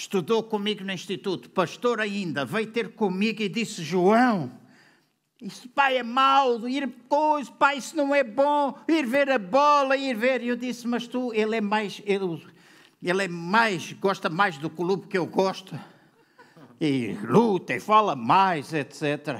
estudou 0.00 0.42
comigo 0.42 0.82
no 0.82 0.92
instituto, 0.92 1.50
pastor 1.50 2.00
ainda, 2.00 2.44
veio 2.44 2.66
ter 2.66 2.94
comigo 2.94 3.42
e 3.42 3.48
disse: 3.48 3.82
João, 3.82 4.50
isso 5.40 5.68
pai 5.68 5.98
é 5.98 6.02
mau, 6.02 6.66
ir 6.68 6.88
coisa, 7.08 7.52
pai, 7.52 7.78
isso 7.78 7.96
não 7.96 8.14
é 8.14 8.24
bom, 8.24 8.78
ir 8.88 9.06
ver 9.06 9.30
a 9.30 9.38
bola, 9.38 9.96
ir 9.96 10.16
ver. 10.16 10.42
E 10.42 10.48
eu 10.48 10.56
disse: 10.56 10.86
Mas 10.88 11.06
tu, 11.06 11.32
ele 11.34 11.56
é 11.56 11.60
mais, 11.60 12.02
ele, 12.06 12.42
ele 13.02 13.24
é 13.24 13.28
mais, 13.28 13.92
gosta 13.92 14.30
mais 14.30 14.56
do 14.56 14.70
clube 14.70 15.06
que 15.06 15.18
eu 15.18 15.26
gosto, 15.26 15.78
e 16.80 17.12
luta 17.22 17.74
e 17.74 17.80
fala 17.80 18.16
mais, 18.16 18.72
etc. 18.72 19.38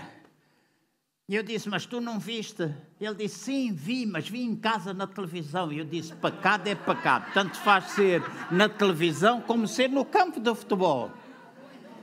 E 1.31 1.37
eu 1.37 1.45
disse, 1.45 1.69
mas 1.69 1.87
tu 1.87 2.01
não 2.01 2.19
viste? 2.19 2.75
Ele 3.01 3.15
disse, 3.15 3.45
sim, 3.45 3.73
vi, 3.73 4.05
mas 4.05 4.29
vi 4.29 4.43
em 4.43 4.57
casa 4.57 4.93
na 4.93 5.07
televisão. 5.07 5.73
E 5.73 5.79
eu 5.79 5.85
disse, 5.85 6.13
pecado 6.17 6.67
é 6.67 6.75
pecado. 6.75 7.33
Tanto 7.33 7.57
faz 7.61 7.93
ser 7.93 8.21
na 8.51 8.69
televisão 8.69 9.41
como 9.41 9.69
ser 9.69 9.89
no 9.89 10.05
campo 10.05 10.41
do 10.41 10.53
futebol. 10.57 11.09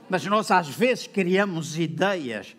Mas 0.08 0.24
nós 0.24 0.50
às 0.50 0.70
vezes 0.70 1.06
criamos 1.06 1.78
ideias 1.78 2.56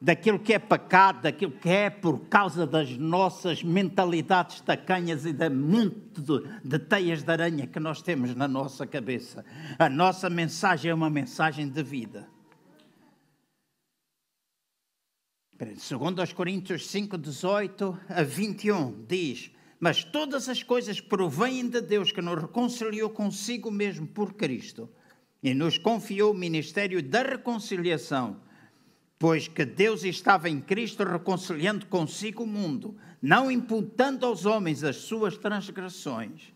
daquilo 0.00 0.40
que 0.40 0.52
é 0.52 0.58
pecado, 0.58 1.22
daquilo 1.22 1.52
que 1.52 1.68
é 1.68 1.88
por 1.88 2.18
causa 2.22 2.66
das 2.66 2.90
nossas 2.98 3.62
mentalidades 3.62 4.60
tacanhas 4.62 5.24
e 5.24 5.32
da 5.32 5.48
monte 5.48 6.20
de, 6.20 6.42
de 6.64 6.78
teias 6.80 7.22
de 7.22 7.30
aranha 7.30 7.68
que 7.68 7.78
nós 7.78 8.02
temos 8.02 8.34
na 8.34 8.48
nossa 8.48 8.84
cabeça. 8.84 9.44
A 9.78 9.88
nossa 9.88 10.28
mensagem 10.28 10.90
é 10.90 10.94
uma 10.94 11.08
mensagem 11.08 11.68
de 11.68 11.84
vida. 11.84 12.26
Segundo 15.76 16.20
aos 16.20 16.32
Coríntios 16.32 16.86
5, 16.86 17.18
18 17.18 18.00
a 18.08 18.22
21, 18.22 19.04
diz, 19.06 19.50
mas 19.78 20.02
todas 20.02 20.48
as 20.48 20.62
coisas 20.62 21.02
provêm 21.02 21.68
de 21.68 21.82
Deus 21.82 22.10
que 22.10 22.22
nos 22.22 22.40
reconciliou 22.40 23.10
consigo 23.10 23.70
mesmo 23.70 24.06
por 24.06 24.32
Cristo 24.32 24.88
e 25.42 25.52
nos 25.52 25.76
confiou 25.76 26.32
o 26.32 26.36
ministério 26.36 27.02
da 27.02 27.22
reconciliação, 27.22 28.40
pois 29.18 29.48
que 29.48 29.66
Deus 29.66 30.02
estava 30.02 30.48
em 30.48 30.62
Cristo 30.62 31.04
reconciliando 31.04 31.84
consigo 31.84 32.44
o 32.44 32.46
mundo, 32.46 32.96
não 33.20 33.50
imputando 33.50 34.24
aos 34.24 34.46
homens 34.46 34.82
as 34.82 34.96
suas 34.96 35.36
transgressões, 35.36 36.54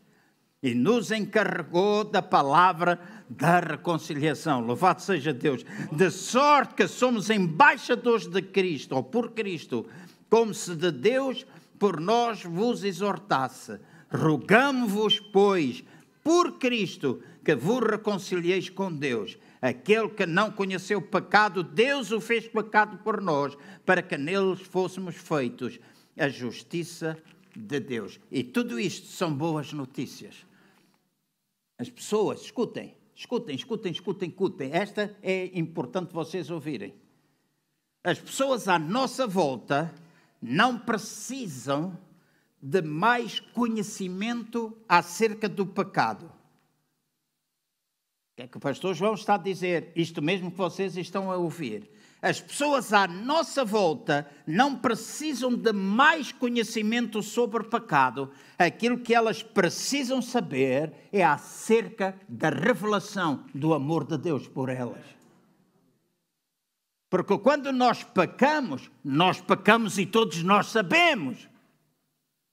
e 0.65 0.75
nos 0.75 1.11
encarregou 1.11 2.05
da 2.05 2.23
palavra 2.23 2.99
da 3.29 3.61
reconciliação. 3.61 4.61
Louvado 4.63 5.03
seja 5.03 5.31
Deus! 5.31 5.63
De 5.93 6.11
sorte 6.11 6.75
que 6.75 6.89
somos 6.89 7.29
embaixadores 7.29 8.27
de 8.27 8.41
Cristo, 8.41 8.97
ou 8.97 9.03
por 9.03 9.33
Cristo, 9.33 9.87
como 10.31 10.55
se 10.55 10.75
de 10.75 10.91
Deus 10.91 11.47
por 11.79 12.01
nós 12.01 12.43
vos 12.45 12.83
exortasse. 12.83 13.79
Rogamo-vos, 14.11 15.21
pois, 15.21 15.85
por 16.23 16.53
Cristo, 16.59 17.21
que 17.45 17.55
vos 17.55 17.81
reconcilieis 17.87 18.71
com 18.71 18.91
Deus. 18.91 19.37
Aquele 19.61 20.09
que 20.09 20.25
não 20.25 20.51
conheceu 20.51 21.03
pecado, 21.03 21.63
Deus 21.63 22.11
o 22.11 22.23
fez 22.23 22.49
pecado 22.49 22.97
por 23.05 23.21
nós, 23.21 23.55
para 23.85 24.01
que 24.01 24.17
neles 24.17 24.63
fôssemos 24.63 25.15
feitos 25.15 25.79
a 26.19 26.27
justiça 26.31 27.19
de 27.55 27.81
Deus. 27.81 28.19
E 28.33 28.43
tudo 28.43 28.81
isto 28.81 29.09
são 29.09 29.31
boas 29.31 29.71
notícias. 29.75 30.47
As 31.79 31.91
pessoas, 31.91 32.43
escutem, 32.43 32.95
escutem, 33.15 33.55
escutem, 33.55 33.93
escutem, 33.93 34.29
escutem. 34.29 34.71
Esta 34.73 35.17
é 35.23 35.59
importante 35.59 36.13
vocês 36.13 36.51
ouvirem. 36.51 36.95
As 38.03 38.19
pessoas 38.19 38.69
à 38.69 38.79
nossa 38.79 39.27
volta 39.27 39.95
não 40.41 40.79
precisam 40.79 41.99
de 42.63 42.83
mais 42.83 43.41
conhecimento 43.41 44.77
acerca 44.89 45.49
do 45.49 45.67
pecado. 45.67 46.27
O 46.27 48.37
que 48.37 48.43
é 48.43 48.49
que 48.49 48.57
o 48.57 48.61
pastor 48.61 48.95
João 48.95 49.15
está 49.15 49.35
a 49.35 49.39
dizer? 49.39 49.93
Isto 49.95 50.21
mesmo 50.21 50.51
que 50.51 50.57
vocês 50.57 50.97
estão 50.97 51.31
a 51.31 51.37
ouvir. 51.37 51.89
As 52.25 52.41
pessoas 52.41 52.91
à 52.91 53.07
nossa 53.07 53.67
volta 53.67 54.27
não 54.47 54.77
precisam 54.77 55.55
de 55.55 55.75
mais 55.75 56.33
conhecimento 56.33 57.23
sobre 57.23 57.61
o 57.61 57.69
pecado. 57.69 58.31
Aquilo 58.59 58.97
que 58.97 59.15
elas 59.15 59.43
precisam 59.43 60.23
saber 60.23 60.91
é 61.13 61.23
acerca 61.23 62.19
da 62.27 62.49
revelação 62.49 63.45
do 63.55 63.75
amor 63.75 64.07
de 64.07 64.17
Deus 64.17 64.49
por 64.49 64.71
elas. 64.71 65.05
Porque 67.11 67.37
quando 67.37 67.71
nós 67.71 68.03
pecamos, 68.03 68.91
nós 69.05 69.43
pecamos 69.43 69.99
e 69.99 70.07
todos 70.07 70.43
nós 70.43 70.69
sabemos. 70.69 71.47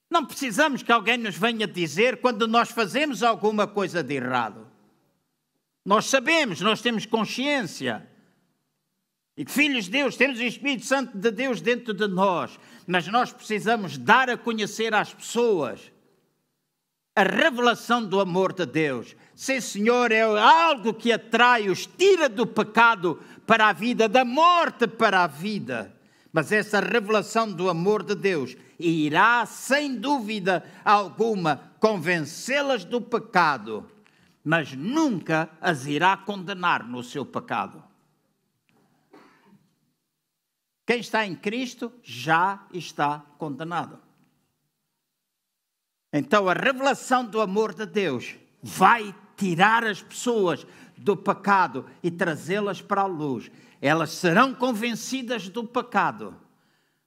Não 0.09 0.25
precisamos 0.25 0.83
que 0.83 0.91
alguém 0.91 1.17
nos 1.17 1.37
venha 1.37 1.65
dizer 1.65 2.19
quando 2.19 2.45
nós 2.45 2.71
fazemos 2.71 3.23
alguma 3.23 3.65
coisa 3.65 4.03
de 4.03 4.15
errado. 4.15 4.67
Nós 5.85 6.07
sabemos, 6.07 6.59
nós 6.59 6.81
temos 6.81 7.05
consciência. 7.05 8.10
E 9.37 9.45
filhos 9.45 9.85
de 9.85 9.91
Deus, 9.91 10.17
temos 10.17 10.39
o 10.39 10.43
Espírito 10.43 10.85
Santo 10.85 11.17
de 11.17 11.31
Deus 11.31 11.61
dentro 11.61 11.93
de 11.93 12.07
nós, 12.07 12.59
mas 12.85 13.07
nós 13.07 13.31
precisamos 13.31 13.97
dar 13.97 14.29
a 14.29 14.37
conhecer 14.37 14.93
às 14.93 15.13
pessoas 15.13 15.91
a 17.15 17.23
revelação 17.23 18.05
do 18.05 18.19
amor 18.19 18.53
de 18.53 18.65
Deus. 18.65 19.15
Sim, 19.35 19.59
Senhor, 19.59 20.11
é 20.11 20.21
algo 20.21 20.93
que 20.93 21.11
atrai, 21.11 21.69
os 21.69 21.85
tira 21.85 22.29
do 22.29 22.45
pecado 22.45 23.19
para 23.45 23.69
a 23.69 23.73
vida, 23.73 24.07
da 24.07 24.23
morte 24.23 24.87
para 24.87 25.23
a 25.23 25.27
vida. 25.27 25.93
Mas 26.31 26.51
essa 26.51 26.79
revelação 26.79 27.51
do 27.51 27.69
amor 27.69 28.03
de 28.03 28.15
Deus 28.15 28.55
irá, 28.79 29.45
sem 29.45 29.95
dúvida 29.95 30.63
alguma, 30.85 31.71
convencê-las 31.79 32.85
do 32.85 33.01
pecado 33.01 33.85
mas 34.43 34.73
nunca 34.73 35.49
as 35.61 35.85
irá 35.85 36.17
condenar 36.17 36.87
no 36.87 37.03
seu 37.03 37.25
pecado. 37.25 37.80
Quem 40.91 40.99
está 40.99 41.25
em 41.25 41.33
Cristo 41.33 41.89
já 42.03 42.67
está 42.73 43.19
condenado. 43.37 43.97
Então 46.11 46.49
a 46.49 46.53
revelação 46.53 47.25
do 47.25 47.39
amor 47.39 47.73
de 47.73 47.85
Deus 47.85 48.35
vai 48.61 49.15
tirar 49.37 49.85
as 49.85 50.01
pessoas 50.01 50.67
do 50.97 51.15
pecado 51.15 51.85
e 52.03 52.11
trazê-las 52.11 52.81
para 52.81 53.03
a 53.03 53.05
luz. 53.05 53.49
Elas 53.81 54.09
serão 54.09 54.53
convencidas 54.53 55.47
do 55.47 55.63
pecado. 55.63 56.35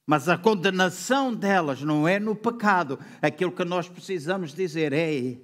Mas 0.03 0.27
a 0.27 0.35
condenação 0.35 1.31
delas 1.31 1.83
não 1.83 2.07
é 2.07 2.19
no 2.19 2.35
pecado. 2.35 2.99
Aquilo 3.21 3.51
que 3.51 3.63
nós 3.63 3.87
precisamos 3.87 4.51
dizer 4.51 4.93
é: 4.93 5.37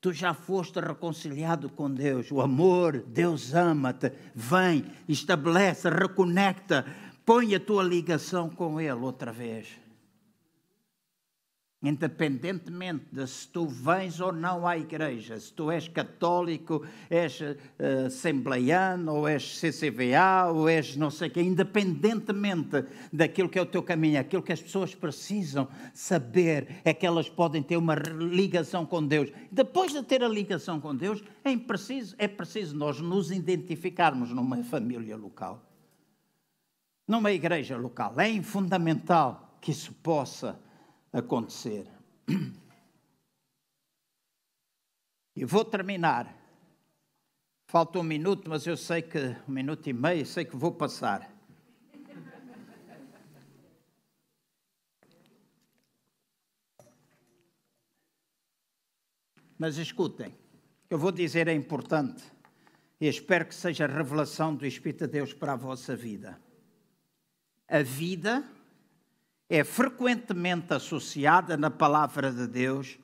Tu 0.00 0.12
já 0.12 0.32
foste 0.32 0.78
reconciliado 0.78 1.68
com 1.68 1.90
Deus. 1.90 2.30
O 2.30 2.40
amor, 2.40 3.02
Deus 3.06 3.52
ama-te. 3.52 4.12
Vem, 4.32 4.84
estabelece, 5.08 5.90
reconecta. 5.90 6.86
Põe 7.28 7.54
a 7.54 7.60
tua 7.60 7.82
ligação 7.82 8.48
com 8.48 8.80
Ele 8.80 8.90
outra 8.92 9.30
vez. 9.30 9.68
Independentemente 11.82 13.04
de 13.12 13.26
se 13.26 13.46
tu 13.48 13.66
vens 13.68 14.18
ou 14.18 14.32
não 14.32 14.66
à 14.66 14.78
igreja, 14.78 15.38
se 15.38 15.52
tu 15.52 15.70
és 15.70 15.86
católico, 15.88 16.86
és 17.10 17.38
uh, 17.42 18.06
assembleiano, 18.06 19.14
ou 19.14 19.28
és 19.28 19.60
CCVA, 19.60 20.50
ou 20.50 20.70
és 20.70 20.96
não 20.96 21.10
sei 21.10 21.28
o 21.28 21.30
quê, 21.30 21.42
independentemente 21.42 22.86
daquilo 23.12 23.50
que 23.50 23.58
é 23.58 23.62
o 23.62 23.66
teu 23.66 23.82
caminho, 23.82 24.18
aquilo 24.18 24.42
que 24.42 24.54
as 24.54 24.62
pessoas 24.62 24.94
precisam 24.94 25.68
saber 25.92 26.80
é 26.82 26.94
que 26.94 27.04
elas 27.04 27.28
podem 27.28 27.62
ter 27.62 27.76
uma 27.76 27.94
ligação 27.94 28.86
com 28.86 29.06
Deus. 29.06 29.30
Depois 29.52 29.92
de 29.92 30.02
ter 30.02 30.24
a 30.24 30.28
ligação 30.28 30.80
com 30.80 30.96
Deus, 30.96 31.22
é 31.44 31.54
preciso, 31.58 32.14
é 32.16 32.26
preciso 32.26 32.74
nós 32.74 33.02
nos 33.02 33.30
identificarmos 33.30 34.30
numa 34.30 34.64
família 34.64 35.14
local, 35.14 35.67
numa 37.08 37.32
igreja 37.32 37.78
local. 37.78 38.20
É 38.20 38.42
fundamental 38.42 39.56
que 39.62 39.70
isso 39.70 39.94
possa 39.94 40.60
acontecer. 41.10 41.90
E 45.34 45.44
vou 45.44 45.64
terminar. 45.64 46.36
Falta 47.66 47.98
um 47.98 48.02
minuto, 48.02 48.48
mas 48.48 48.66
eu 48.66 48.76
sei 48.76 49.02
que 49.02 49.18
um 49.48 49.52
minuto 49.52 49.88
e 49.88 49.92
meio, 49.92 50.26
sei 50.26 50.44
que 50.44 50.56
vou 50.56 50.72
passar. 50.72 51.34
Mas 59.58 59.76
escutem, 59.76 60.36
eu 60.88 60.98
vou 60.98 61.10
dizer 61.10 61.48
é 61.48 61.52
importante 61.52 62.22
e 63.00 63.08
espero 63.08 63.44
que 63.44 63.54
seja 63.54 63.88
revelação 63.88 64.54
do 64.54 64.64
Espírito 64.64 65.06
de 65.06 65.12
Deus 65.14 65.32
para 65.32 65.54
a 65.54 65.56
vossa 65.56 65.96
vida. 65.96 66.40
A 67.68 67.82
vida 67.82 68.42
é 69.46 69.62
frequentemente 69.62 70.72
associada 70.72 71.54
na 71.54 71.70
palavra 71.70 72.32
de 72.32 72.46
Deus 72.46 72.98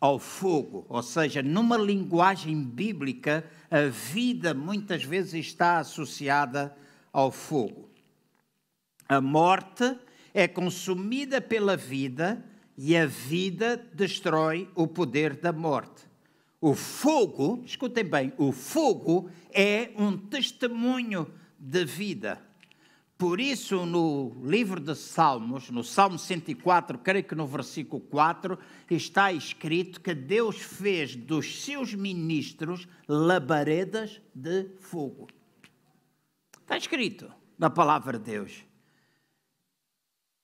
ao 0.00 0.18
fogo, 0.18 0.86
ou 0.88 1.02
seja, 1.02 1.42
numa 1.42 1.76
linguagem 1.76 2.62
bíblica, 2.62 3.44
a 3.70 3.88
vida 3.88 4.54
muitas 4.54 5.04
vezes 5.04 5.34
está 5.34 5.78
associada 5.78 6.74
ao 7.12 7.30
fogo. 7.30 7.90
A 9.06 9.20
morte 9.20 9.98
é 10.32 10.48
consumida 10.48 11.40
pela 11.40 11.76
vida 11.76 12.42
e 12.76 12.96
a 12.96 13.04
vida 13.04 13.76
destrói 13.92 14.70
o 14.74 14.86
poder 14.86 15.36
da 15.36 15.52
morte. 15.52 16.04
O 16.58 16.74
fogo, 16.74 17.62
escutem 17.66 18.04
bem, 18.04 18.32
o 18.38 18.50
fogo 18.50 19.30
é 19.50 19.90
um 19.96 20.16
testemunho 20.16 21.30
de 21.58 21.84
vida. 21.84 22.45
Por 23.18 23.40
isso, 23.40 23.86
no 23.86 24.36
livro 24.44 24.78
de 24.78 24.94
Salmos, 24.94 25.70
no 25.70 25.82
Salmo 25.82 26.18
104, 26.18 26.98
creio 26.98 27.24
que 27.24 27.34
no 27.34 27.46
versículo 27.46 28.02
4, 28.02 28.58
está 28.90 29.32
escrito 29.32 30.02
que 30.02 30.14
Deus 30.14 30.56
fez 30.56 31.16
dos 31.16 31.64
seus 31.64 31.94
ministros 31.94 32.86
labaredas 33.08 34.20
de 34.34 34.68
fogo. 34.80 35.28
Está 36.60 36.76
escrito 36.76 37.32
na 37.58 37.70
palavra 37.70 38.18
de 38.18 38.24
Deus. 38.32 38.64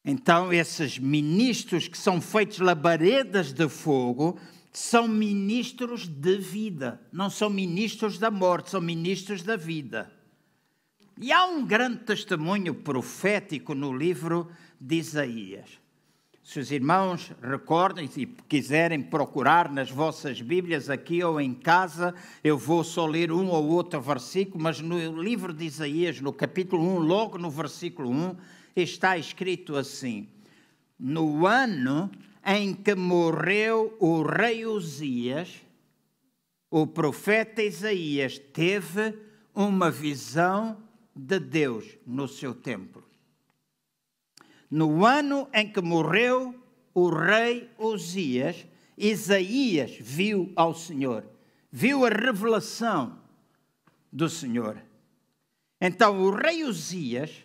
Então, 0.02 0.50
esses 0.50 0.98
ministros 0.98 1.86
que 1.88 1.98
são 1.98 2.22
feitos 2.22 2.58
labaredas 2.58 3.52
de 3.52 3.68
fogo 3.68 4.40
são 4.72 5.06
ministros 5.06 6.06
de 6.08 6.38
vida, 6.38 7.06
não 7.12 7.28
são 7.28 7.50
ministros 7.50 8.18
da 8.18 8.30
morte, 8.30 8.70
são 8.70 8.80
ministros 8.80 9.42
da 9.42 9.56
vida. 9.56 10.10
E 11.22 11.30
há 11.30 11.46
um 11.46 11.64
grande 11.64 11.98
testemunho 11.98 12.74
profético 12.74 13.76
no 13.76 13.96
livro 13.96 14.50
de 14.80 14.96
Isaías. 14.96 15.78
Se 16.42 16.58
os 16.58 16.72
irmãos 16.72 17.30
recordem 17.40 18.10
e 18.16 18.26
quiserem 18.26 19.00
procurar 19.00 19.70
nas 19.70 19.88
vossas 19.88 20.40
Bíblias, 20.40 20.90
aqui 20.90 21.22
ou 21.22 21.40
em 21.40 21.54
casa, 21.54 22.12
eu 22.42 22.58
vou 22.58 22.82
só 22.82 23.06
ler 23.06 23.30
um 23.30 23.50
ou 23.50 23.68
outro 23.68 24.00
versículo, 24.00 24.60
mas 24.60 24.80
no 24.80 25.22
livro 25.22 25.52
de 25.52 25.64
Isaías, 25.64 26.20
no 26.20 26.32
capítulo 26.32 26.82
1, 26.96 26.98
logo 26.98 27.38
no 27.38 27.52
versículo 27.52 28.10
1, 28.10 28.36
está 28.74 29.16
escrito 29.16 29.76
assim: 29.76 30.28
No 30.98 31.46
ano 31.46 32.10
em 32.44 32.74
que 32.74 32.96
morreu 32.96 33.96
o 34.00 34.22
rei 34.22 34.66
Uzias, 34.66 35.54
o 36.68 36.84
profeta 36.84 37.62
Isaías 37.62 38.40
teve 38.40 39.16
uma 39.54 39.88
visão 39.88 40.76
de 41.14 41.38
Deus 41.38 41.84
no 42.06 42.26
seu 42.26 42.54
templo. 42.54 43.04
No 44.70 45.04
ano 45.04 45.48
em 45.52 45.70
que 45.70 45.80
morreu 45.80 46.54
o 46.94 47.08
rei 47.10 47.68
Uzias, 47.78 48.66
Isaías 48.96 49.96
viu 50.00 50.52
ao 50.56 50.74
Senhor, 50.74 51.24
viu 51.70 52.06
a 52.06 52.08
revelação 52.08 53.18
do 54.10 54.28
Senhor. 54.28 54.76
Então, 55.80 56.22
o 56.22 56.30
rei 56.30 56.64
Uzias, 56.64 57.44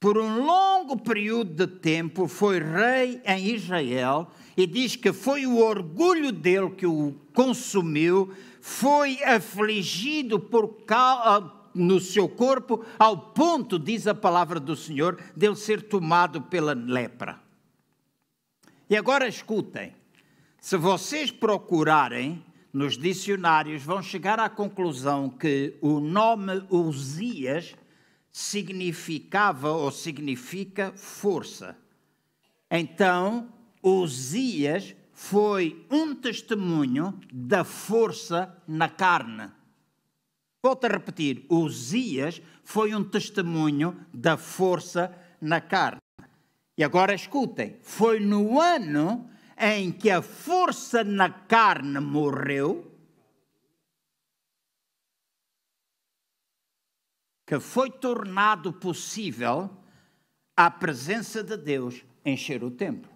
por 0.00 0.18
um 0.18 0.44
longo 0.44 0.96
período 0.96 1.66
de 1.66 1.72
tempo, 1.78 2.26
foi 2.26 2.58
rei 2.58 3.20
em 3.24 3.54
Israel 3.54 4.28
e 4.56 4.66
diz 4.66 4.96
que 4.96 5.12
foi 5.12 5.46
o 5.46 5.58
orgulho 5.58 6.32
dele 6.32 6.70
que 6.70 6.86
o 6.86 7.14
consumiu, 7.32 8.32
foi 8.60 9.22
afligido 9.22 10.40
por 10.40 10.84
causa 10.84 11.61
no 11.74 12.00
seu 12.00 12.28
corpo, 12.28 12.84
ao 12.98 13.16
ponto, 13.16 13.78
diz 13.78 14.06
a 14.06 14.14
palavra 14.14 14.58
do 14.58 14.76
Senhor, 14.76 15.18
de 15.36 15.46
ele 15.46 15.56
ser 15.56 15.82
tomado 15.82 16.42
pela 16.42 16.72
lepra. 16.72 17.40
E 18.88 18.96
agora 18.96 19.26
escutem: 19.26 19.94
se 20.60 20.76
vocês 20.76 21.30
procurarem 21.30 22.44
nos 22.72 22.96
dicionários, 22.96 23.82
vão 23.82 24.02
chegar 24.02 24.40
à 24.40 24.48
conclusão 24.48 25.28
que 25.28 25.76
o 25.80 26.00
nome 26.00 26.64
Uzias 26.70 27.74
significava 28.30 29.70
ou 29.70 29.90
significa 29.90 30.92
força. 30.96 31.76
Então, 32.70 33.52
Uzias 33.82 34.94
foi 35.12 35.86
um 35.90 36.14
testemunho 36.14 37.18
da 37.32 37.64
força 37.64 38.56
na 38.66 38.88
carne. 38.88 39.50
Volto 40.62 40.84
a 40.84 40.88
repetir: 40.88 41.44
Uzias 41.48 42.40
foi 42.62 42.94
um 42.94 43.02
testemunho 43.02 44.06
da 44.14 44.36
força 44.36 45.12
na 45.40 45.60
carne. 45.60 46.00
E 46.78 46.84
agora 46.84 47.14
escutem: 47.14 47.78
foi 47.82 48.20
no 48.20 48.60
ano 48.60 49.28
em 49.58 49.92
que 49.92 50.10
a 50.10 50.22
força 50.22 51.04
na 51.04 51.28
carne 51.28 52.00
morreu 52.00 52.90
que 57.46 57.60
foi 57.60 57.90
tornado 57.90 58.72
possível 58.72 59.70
a 60.56 60.70
presença 60.70 61.42
de 61.42 61.56
Deus 61.56 62.02
encher 62.24 62.64
o 62.64 62.70
templo. 62.70 63.11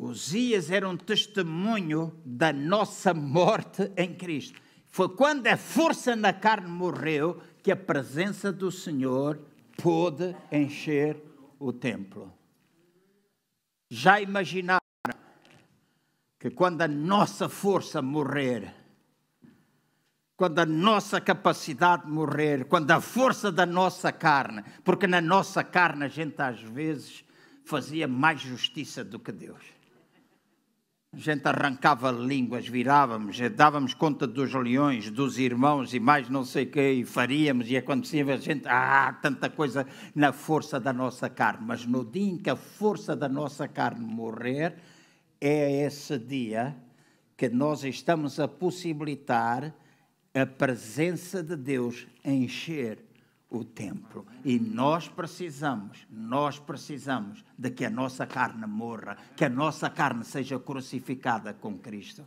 Osias 0.00 0.70
era 0.70 0.88
um 0.88 0.96
testemunho 0.96 2.16
da 2.24 2.52
nossa 2.52 3.12
morte 3.12 3.90
em 3.96 4.14
Cristo. 4.14 4.60
Foi 4.86 5.08
quando 5.08 5.48
a 5.48 5.56
força 5.56 6.14
na 6.14 6.32
carne 6.32 6.68
morreu 6.68 7.42
que 7.64 7.72
a 7.72 7.76
presença 7.76 8.52
do 8.52 8.70
Senhor 8.70 9.40
pôde 9.76 10.36
encher 10.52 11.20
o 11.58 11.72
templo. 11.72 12.32
Já 13.90 14.20
imaginaram 14.20 14.78
que 16.38 16.48
quando 16.50 16.82
a 16.82 16.88
nossa 16.88 17.48
força 17.48 18.00
morrer, 18.00 18.72
quando 20.36 20.60
a 20.60 20.66
nossa 20.66 21.20
capacidade 21.20 22.08
morrer, 22.08 22.66
quando 22.66 22.88
a 22.92 23.00
força 23.00 23.50
da 23.50 23.66
nossa 23.66 24.12
carne, 24.12 24.62
porque 24.84 25.08
na 25.08 25.20
nossa 25.20 25.64
carne 25.64 26.04
a 26.04 26.08
gente 26.08 26.40
às 26.40 26.62
vezes 26.62 27.24
fazia 27.64 28.06
mais 28.06 28.40
justiça 28.40 29.02
do 29.02 29.18
que 29.18 29.32
Deus. 29.32 29.77
A 31.10 31.16
gente 31.16 31.46
arrancava 31.48 32.10
línguas, 32.10 32.68
virávamos, 32.68 33.38
dávamos 33.56 33.94
conta 33.94 34.26
dos 34.26 34.52
leões, 34.52 35.10
dos 35.10 35.38
irmãos 35.38 35.94
e 35.94 35.98
mais 35.98 36.28
não 36.28 36.44
sei 36.44 36.64
o 36.64 36.70
que, 36.70 36.92
e 36.92 37.04
faríamos, 37.04 37.70
e 37.70 37.78
acontecia 37.78 38.34
a 38.34 38.36
gente, 38.36 38.68
ah, 38.68 39.18
tanta 39.22 39.48
coisa 39.48 39.86
na 40.14 40.34
força 40.34 40.78
da 40.78 40.92
nossa 40.92 41.30
carne. 41.30 41.64
Mas 41.66 41.86
no 41.86 42.04
dia 42.04 42.30
em 42.32 42.36
que 42.36 42.50
a 42.50 42.56
força 42.56 43.16
da 43.16 43.26
nossa 43.26 43.66
carne 43.66 44.04
morrer, 44.04 44.76
é 45.40 45.86
esse 45.86 46.18
dia 46.18 46.76
que 47.38 47.48
nós 47.48 47.84
estamos 47.84 48.38
a 48.38 48.46
possibilitar 48.46 49.74
a 50.34 50.44
presença 50.44 51.42
de 51.42 51.56
Deus 51.56 52.06
encher 52.22 53.07
o 53.50 53.64
templo. 53.64 54.26
E 54.44 54.58
nós 54.58 55.08
precisamos, 55.08 56.06
nós 56.10 56.58
precisamos 56.58 57.44
de 57.56 57.70
que 57.70 57.84
a 57.84 57.90
nossa 57.90 58.26
carne 58.26 58.66
morra, 58.66 59.16
que 59.36 59.44
a 59.44 59.48
nossa 59.48 59.88
carne 59.88 60.24
seja 60.24 60.58
crucificada 60.58 61.54
com 61.54 61.78
Cristo. 61.78 62.24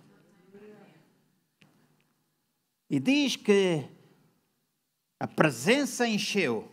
E 2.90 3.00
diz 3.00 3.36
que 3.36 3.86
a 5.20 5.28
presença 5.28 6.08
encheu. 6.08 6.70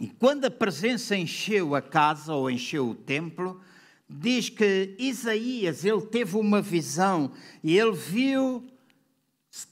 E 0.00 0.08
quando 0.08 0.46
a 0.46 0.50
presença 0.50 1.16
encheu 1.16 1.74
a 1.74 1.82
casa 1.82 2.32
ou 2.34 2.50
encheu 2.50 2.88
o 2.88 2.94
templo, 2.94 3.60
diz 4.08 4.48
que 4.48 4.96
Isaías, 4.98 5.84
ele 5.84 6.02
teve 6.02 6.36
uma 6.36 6.62
visão 6.62 7.32
e 7.62 7.76
ele 7.76 7.92
viu 7.92 8.66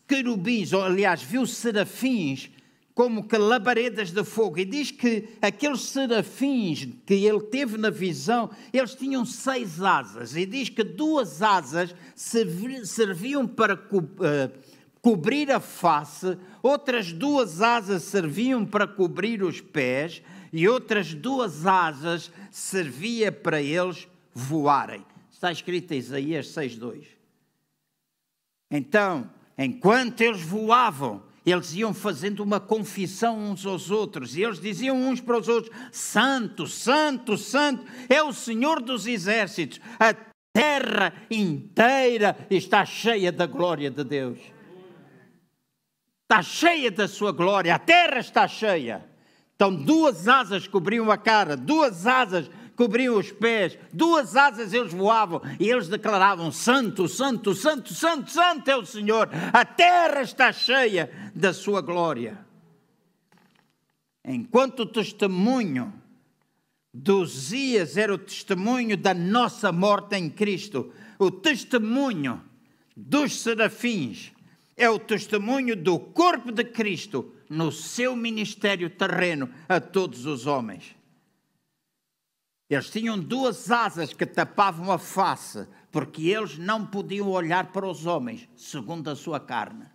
querubins, 0.07 0.73
ou 0.73 0.83
aliás, 0.83 1.23
viu 1.23 1.47
serafins 1.47 2.51
como 2.95 3.27
que 3.27 3.37
labaredas 3.39 4.11
de 4.11 4.25
fogo. 4.25 4.59
E 4.59 4.65
diz 4.65 4.91
que 4.91 5.29
aqueles 5.41 5.83
serafins 5.83 6.89
que 7.07 7.15
ele 7.15 7.41
teve 7.41 7.79
na 7.79 7.91
visão, 7.91 8.51
eles 8.73 8.95
tinham 8.95 9.25
seis 9.25 9.81
asas. 9.81 10.37
E 10.37 10.45
diz 10.45 10.69
que 10.69 10.85
duas 10.85 11.43
asas 11.43 11.95
serviam 12.15 13.47
para 13.47 13.75
uh, 13.75 14.53
cobrir 15.01 15.51
a 15.51 15.61
face, 15.61 16.37
outras 16.63 17.13
duas 17.13 17.61
asas 17.61 18.03
serviam 18.05 18.65
para 18.65 18.87
cobrir 18.87 19.43
os 19.43 19.61
pés, 19.61 20.23
e 20.53 20.69
outras 20.69 21.15
duas 21.15 21.67
asas 21.67 22.31
servia 22.51 23.33
para 23.33 23.63
eles 23.63 24.07
voarem. 24.35 25.05
Está 25.31 25.51
escrito 25.51 25.93
em 25.93 25.97
Isaías 25.97 26.47
6:2. 26.49 27.07
Então, 28.71 29.31
enquanto 29.57 30.21
eles 30.21 30.43
voavam, 30.43 31.23
eles 31.51 31.75
iam 31.75 31.93
fazendo 31.93 32.41
uma 32.41 32.61
confissão 32.61 33.39
uns 33.39 33.67
aos 33.67 33.91
outros, 33.91 34.37
e 34.37 34.43
eles 34.43 34.61
diziam 34.61 34.97
uns 34.97 35.21
para 35.21 35.39
os 35.39 35.49
outros: 35.49 35.75
Santo, 35.91 36.67
Santo, 36.67 37.37
Santo, 37.37 37.85
é 38.09 38.23
o 38.23 38.33
Senhor 38.33 38.81
dos 38.81 39.07
exércitos, 39.07 39.81
a 39.99 40.15
terra 40.53 41.13
inteira 41.31 42.47
está 42.51 42.85
cheia 42.85 43.33
da 43.33 43.47
glória 43.47 43.91
de 43.91 44.05
Deus. 44.05 44.39
Está 46.23 46.43
cheia 46.43 46.91
da 46.91 47.09
sua 47.09 47.33
glória, 47.33 47.75
a 47.75 47.79
terra 47.79 48.19
está 48.19 48.47
cheia. 48.47 49.05
Então, 49.55 49.75
duas 49.75 50.27
asas 50.29 50.67
cobriam 50.67 51.11
a 51.11 51.17
cara, 51.17 51.57
duas 51.57 52.07
asas 52.07 52.51
cobriam 52.77 53.17
os 53.17 53.31
pés, 53.31 53.79
duas 53.93 54.37
asas 54.37 54.73
eles 54.73 54.93
voavam 54.93 55.41
e 55.59 55.69
eles 55.69 55.89
declaravam: 55.89 56.51
Santo, 56.51 57.09
Santo, 57.09 57.55
Santo, 57.55 57.95
Santo, 57.95 58.31
Santo 58.31 58.71
é 58.71 58.77
o 58.77 58.85
Senhor, 58.85 59.29
a 59.53 59.65
terra 59.65 60.23
está 60.23 60.53
cheia 60.53 61.11
da 61.35 61.53
sua 61.53 61.81
glória. 61.81 62.39
Enquanto 64.25 64.81
o 64.81 64.87
testemunho 64.87 65.93
dos 66.95 67.49
dias 67.49 67.97
era 67.97 68.15
o 68.15 68.19
testemunho 68.19 68.97
da 68.97 69.15
nossa 69.15 69.73
morte 69.73 70.17
em 70.17 70.29
Cristo, 70.29 70.93
o 71.19 71.31
testemunho 71.31 72.43
dos 72.97 73.41
serafins 73.41 74.33
é 74.77 74.89
o 74.89 74.99
testemunho 74.99 75.77
do 75.77 75.99
corpo 75.99 76.53
de 76.53 76.65
Cristo 76.65 77.35
no 77.49 77.71
seu 77.71 78.17
ministério 78.17 78.89
terreno 78.91 79.51
a 79.69 79.81
todos 79.81 80.27
os 80.27 80.47
homens. 80.47 81.02
Eles 82.73 82.89
tinham 82.89 83.21
duas 83.21 83.71
asas 83.71 84.15
que 84.15 84.25
tapavam 84.25 84.91
a 84.91 84.99
face, 84.99 85.69
porque 85.91 86.31
eles 86.31 86.57
não 86.57 86.87
podiam 86.87 87.29
olhar 87.29 87.71
para 87.71 87.87
os 87.87 88.07
homens 88.07 88.49
segundo 88.57 89.11
a 89.11 89.15
sua 89.15 89.39
carne. 89.39 89.87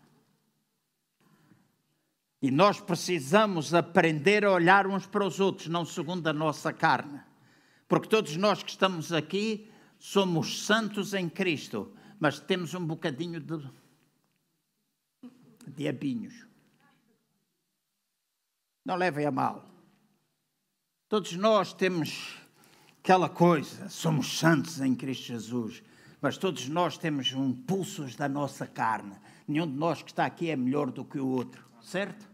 E 2.39 2.51
nós 2.51 2.79
precisamos 2.79 3.73
aprender 3.73 4.45
a 4.45 4.51
olhar 4.51 4.85
uns 4.85 5.07
para 5.07 5.25
os 5.25 5.39
outros, 5.39 5.67
não 5.67 5.83
segundo 5.83 6.27
a 6.27 6.33
nossa 6.33 6.71
carne. 6.71 7.19
Porque 7.87 8.07
todos 8.07 8.37
nós 8.37 8.61
que 8.61 8.69
estamos 8.69 9.11
aqui 9.11 9.71
somos 9.97 10.63
santos 10.63 11.15
em 11.15 11.27
Cristo, 11.27 11.91
mas 12.19 12.39
temos 12.39 12.75
um 12.75 12.85
bocadinho 12.85 13.39
de 13.39 13.67
diabinhos. 15.65 16.45
Não 18.85 18.95
levem 18.95 19.25
a 19.25 19.31
mal. 19.31 19.65
Todos 21.09 21.33
nós 21.33 21.73
temos 21.73 22.45
aquela 23.07 23.29
coisa, 23.29 23.87
somos 23.87 24.37
santos 24.37 24.81
em 24.81 24.93
Cristo 24.93 25.27
Jesus, 25.27 25.81
mas 26.21 26.37
todos 26.37 26.67
nós 26.67 26.97
temos 26.97 27.31
um 27.31 27.53
pulsos 27.53 28.17
da 28.17 28.27
nossa 28.27 28.67
carne. 28.67 29.13
Nenhum 29.47 29.65
de 29.65 29.77
nós 29.77 30.01
que 30.01 30.11
está 30.11 30.25
aqui 30.25 30.49
é 30.49 30.57
melhor 30.57 30.91
do 30.91 31.05
que 31.05 31.17
o 31.17 31.25
outro, 31.25 31.63
certo? 31.81 32.29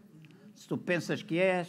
Se 0.52 0.66
tu 0.66 0.76
pensas 0.76 1.22
que 1.22 1.38
és, 1.38 1.68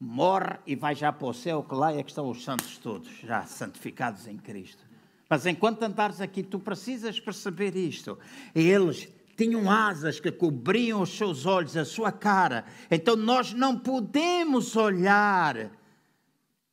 morre 0.00 0.58
e 0.66 0.74
vai 0.74 0.96
já 0.96 1.12
para 1.12 1.28
o 1.28 1.32
céu, 1.32 1.62
que 1.62 1.76
lá 1.76 1.92
é 1.92 2.02
que 2.02 2.10
estão 2.10 2.28
os 2.28 2.42
santos 2.42 2.76
todos, 2.78 3.08
já 3.22 3.44
santificados 3.44 4.26
em 4.26 4.36
Cristo. 4.36 4.84
Mas 5.30 5.46
enquanto 5.46 5.84
andares 5.84 6.20
aqui, 6.20 6.42
tu 6.42 6.58
precisas 6.58 7.20
perceber 7.20 7.76
isto. 7.76 8.18
Eles 8.52 9.08
tinham 9.36 9.70
asas 9.70 10.18
que 10.18 10.32
cobriam 10.32 11.02
os 11.02 11.16
seus 11.16 11.46
olhos, 11.46 11.76
a 11.76 11.84
sua 11.84 12.10
cara. 12.10 12.64
Então 12.90 13.14
nós 13.14 13.52
não 13.52 13.78
podemos 13.78 14.74
olhar 14.74 15.70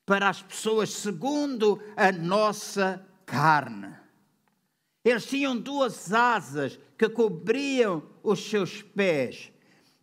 para 0.06 0.30
as 0.30 0.42
pessoas 0.42 0.90
segundo 0.90 1.82
a 1.96 2.12
nossa 2.12 3.06
carne. 3.26 3.96
Eles 5.04 5.26
tinham 5.26 5.58
duas 5.58 6.14
asas 6.14 6.80
que 6.98 7.10
cobriam 7.10 8.04
os 8.22 8.40
seus 8.50 8.82
pés. 8.82 9.52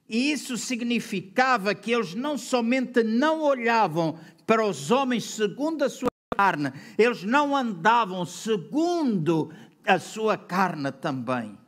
E 0.08 0.32
isso 0.32 0.56
significava 0.56 1.74
que 1.74 1.92
eles 1.92 2.14
não 2.14 2.38
somente 2.38 3.02
não 3.02 3.42
olhavam 3.42 4.18
para 4.46 4.64
os 4.66 4.90
homens 4.90 5.24
segundo 5.24 5.84
a 5.84 5.90
sua 5.90 6.08
carne, 6.34 6.72
eles 6.96 7.22
não 7.22 7.54
andavam 7.54 8.24
segundo 8.24 9.52
a 9.86 9.98
sua 9.98 10.38
carne 10.38 10.90
também. 10.90 11.58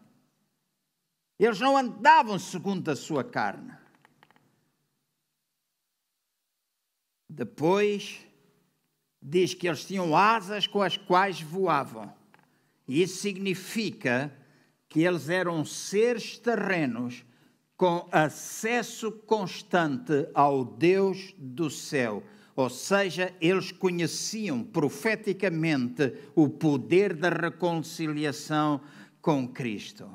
Eles 1.39 1.61
não 1.61 1.77
andavam 1.77 2.39
segundo 2.39 2.89
a 2.91 2.97
sua 2.97 3.23
carne. 3.23 3.80
Depois 7.33 8.19
diz 9.23 9.55
que 9.55 9.69
eles 9.69 9.85
tinham 9.85 10.17
asas 10.17 10.67
com 10.67 10.83
as 10.83 10.97
quais 10.97 11.41
voavam. 11.41 12.13
E 12.89 13.03
isso 13.03 13.19
significa 13.19 14.37
que 14.89 15.03
eles 15.03 15.29
eram 15.29 15.65
seres 15.65 16.37
terrenos 16.37 17.25
com 17.77 18.09
acesso 18.11 19.13
constante 19.13 20.29
ao 20.35 20.65
Deus 20.65 21.33
do 21.39 21.71
céu. 21.71 22.21
Ou 22.57 22.69
seja, 22.69 23.33
eles 23.41 23.71
conheciam 23.71 24.65
profeticamente 24.65 26.13
o 26.35 26.49
poder 26.49 27.15
da 27.15 27.29
reconciliação 27.29 28.81
com 29.23 29.47
Cristo. 29.47 30.11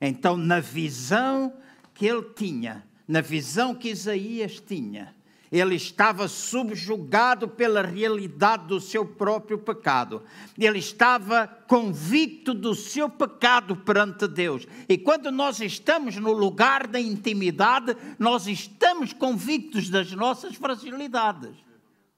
Então, 0.00 0.38
na 0.38 0.58
visão 0.58 1.52
que 1.92 2.06
ele 2.06 2.30
tinha, 2.34 2.82
na 3.06 3.20
visão 3.20 3.74
que 3.74 3.90
Isaías 3.90 4.58
tinha, 4.58 5.14
ele 5.50 5.76
estava 5.76 6.26
subjugado 6.28 7.48
pela 7.48 7.82
realidade 7.82 8.66
do 8.66 8.80
seu 8.80 9.04
próprio 9.04 9.58
pecado. 9.58 10.22
Ele 10.58 10.78
estava 10.78 11.46
convicto 11.46 12.52
do 12.52 12.74
seu 12.74 13.08
pecado 13.08 13.76
perante 13.76 14.26
Deus. 14.26 14.66
E 14.88 14.98
quando 14.98 15.30
nós 15.30 15.60
estamos 15.60 16.16
no 16.16 16.32
lugar 16.32 16.86
da 16.86 17.00
intimidade, 17.00 17.96
nós 18.18 18.46
estamos 18.46 19.12
convictos 19.12 19.88
das 19.88 20.10
nossas 20.12 20.56
fragilidades. 20.56 21.54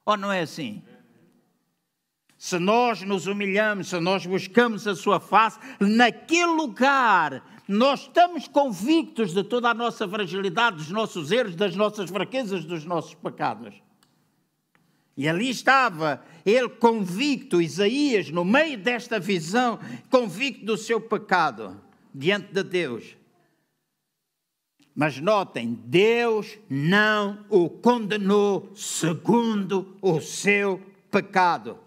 Ou 0.06 0.16
não 0.16 0.32
é 0.32 0.40
assim? 0.40 0.82
Se 2.38 2.58
nós 2.58 3.02
nos 3.02 3.26
humilhamos, 3.26 3.88
se 3.88 3.98
nós 3.98 4.24
buscamos 4.24 4.86
a 4.86 4.94
sua 4.94 5.18
face, 5.18 5.58
naquele 5.80 6.52
lugar 6.52 7.42
nós 7.68 8.00
estamos 8.00 8.48
convictos 8.48 9.34
de 9.34 9.44
toda 9.44 9.68
a 9.68 9.74
nossa 9.74 10.08
fragilidade, 10.08 10.78
dos 10.78 10.88
nossos 10.88 11.30
erros, 11.30 11.54
das 11.54 11.76
nossas 11.76 12.08
fraquezas, 12.08 12.64
dos 12.64 12.86
nossos 12.86 13.14
pecados. 13.14 13.74
E 15.14 15.28
ali 15.28 15.50
estava 15.50 16.24
ele 16.46 16.70
convicto, 16.70 17.60
Isaías, 17.60 18.30
no 18.30 18.42
meio 18.42 18.78
desta 18.78 19.20
visão, 19.20 19.78
convicto 20.08 20.64
do 20.64 20.78
seu 20.78 20.98
pecado 20.98 21.78
diante 22.14 22.54
de 22.54 22.62
Deus. 22.62 23.16
Mas 24.94 25.20
notem, 25.20 25.78
Deus 25.84 26.58
não 26.70 27.44
o 27.50 27.68
condenou 27.68 28.72
segundo 28.74 29.94
o 30.00 30.20
seu 30.20 30.80
pecado. 31.10 31.78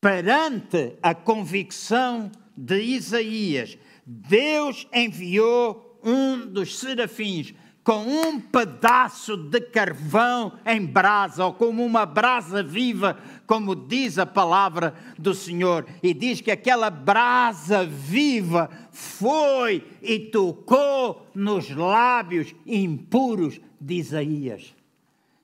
Perante 0.00 0.96
a 1.00 1.14
convicção 1.14 2.30
de 2.56 2.80
Isaías, 2.80 3.78
Deus 4.06 4.86
enviou 4.92 5.98
um 6.02 6.46
dos 6.46 6.78
serafins 6.78 7.54
com 7.84 7.98
um 7.98 8.40
pedaço 8.40 9.36
de 9.36 9.60
carvão 9.60 10.54
em 10.64 10.84
brasa, 10.84 11.44
ou 11.44 11.52
como 11.52 11.84
uma 11.84 12.06
brasa 12.06 12.62
viva, 12.62 13.18
como 13.46 13.76
diz 13.76 14.18
a 14.18 14.24
palavra 14.24 14.94
do 15.18 15.34
Senhor. 15.34 15.86
E 16.02 16.14
diz 16.14 16.40
que 16.40 16.50
aquela 16.50 16.88
brasa 16.88 17.84
viva 17.84 18.70
foi 18.90 19.86
e 20.00 20.18
tocou 20.18 21.26
nos 21.34 21.68
lábios 21.68 22.54
impuros 22.66 23.60
de 23.78 23.96
Isaías. 23.96 24.74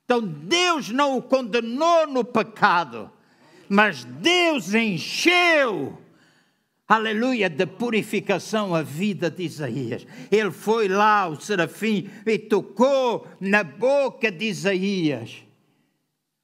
Então 0.07 0.23
Deus 0.23 0.89
não 0.89 1.19
o 1.19 1.23
condenou 1.23 2.07
no 2.07 2.25
pecado, 2.25 3.11
mas 3.69 4.05
Deus 4.05 4.73
encheu 4.73 5.99
aleluia, 6.91 7.49
de 7.49 7.67
purificação 7.67 8.75
a 8.75 8.83
vida 8.83 9.31
de 9.31 9.45
Isaías. 9.45 10.05
Ele 10.31 10.51
foi 10.51 10.89
lá, 10.89 11.29
o 11.29 11.41
serafim, 11.41 12.11
e 12.27 12.37
tocou 12.37 13.29
na 13.41 13.63
boca 13.63 14.31
de 14.31 14.47
Isaías. 14.47 15.45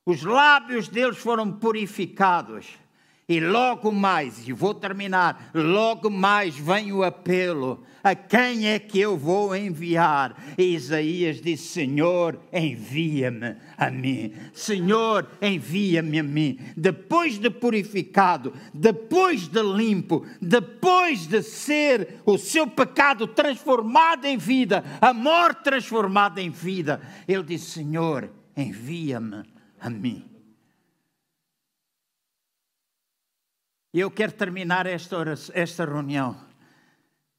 Os 0.07 0.23
lábios 0.23 0.87
deles 0.87 1.19
foram 1.19 1.51
purificados. 1.51 2.79
E 3.29 3.41
logo 3.41 3.91
mais, 3.91 4.47
e 4.47 4.53
vou 4.53 4.73
terminar, 4.73 5.51
logo 5.53 6.09
mais 6.09 6.57
vem 6.57 6.93
o 6.93 7.03
apelo: 7.03 7.83
a 8.05 8.15
quem 8.15 8.69
é 8.69 8.79
que 8.79 9.01
eu 9.01 9.17
vou 9.17 9.57
enviar? 9.57 10.41
E 10.57 10.77
Isaías 10.77 11.41
disse: 11.41 11.67
Senhor, 11.67 12.39
envia-me 12.53 13.57
a 13.77 13.91
mim. 13.91 14.33
Senhor, 14.55 15.29
envia-me 15.43 16.21
a 16.21 16.23
mim. 16.23 16.57
Depois 16.77 17.37
de 17.37 17.51
purificado, 17.51 18.53
depois 18.73 19.49
de 19.49 19.61
limpo, 19.61 20.25
depois 20.41 21.27
de 21.27 21.43
ser 21.43 22.21
o 22.25 22.39
seu 22.39 22.69
pecado 22.69 23.27
transformado 23.27 24.25
em 24.25 24.39
vida, 24.39 24.85
a 25.01 25.13
morte 25.13 25.65
transformada 25.65 26.41
em 26.41 26.51
vida, 26.51 27.01
ele 27.27 27.43
disse: 27.43 27.73
Senhor, 27.73 28.31
envia-me 28.57 29.43
a 29.81 29.91
mim. 29.91 30.36
Eu 34.01 34.11
quero 34.11 34.33
terminar 34.33 34.87
esta, 34.87 35.17
esta 35.55 35.85
reunião. 35.85 36.37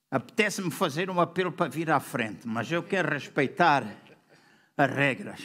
Apetece-me 0.10 0.72
fazer 0.72 1.10
um 1.10 1.20
apelo 1.20 1.51
para 1.51 1.70
vir 1.70 1.91
à 1.91 1.99
frente, 1.99 2.47
mas 2.47 2.72
eu 2.72 2.82
quero 2.82 3.10
respeitar 3.10 3.84
as 4.78 4.91
regras. 4.91 5.41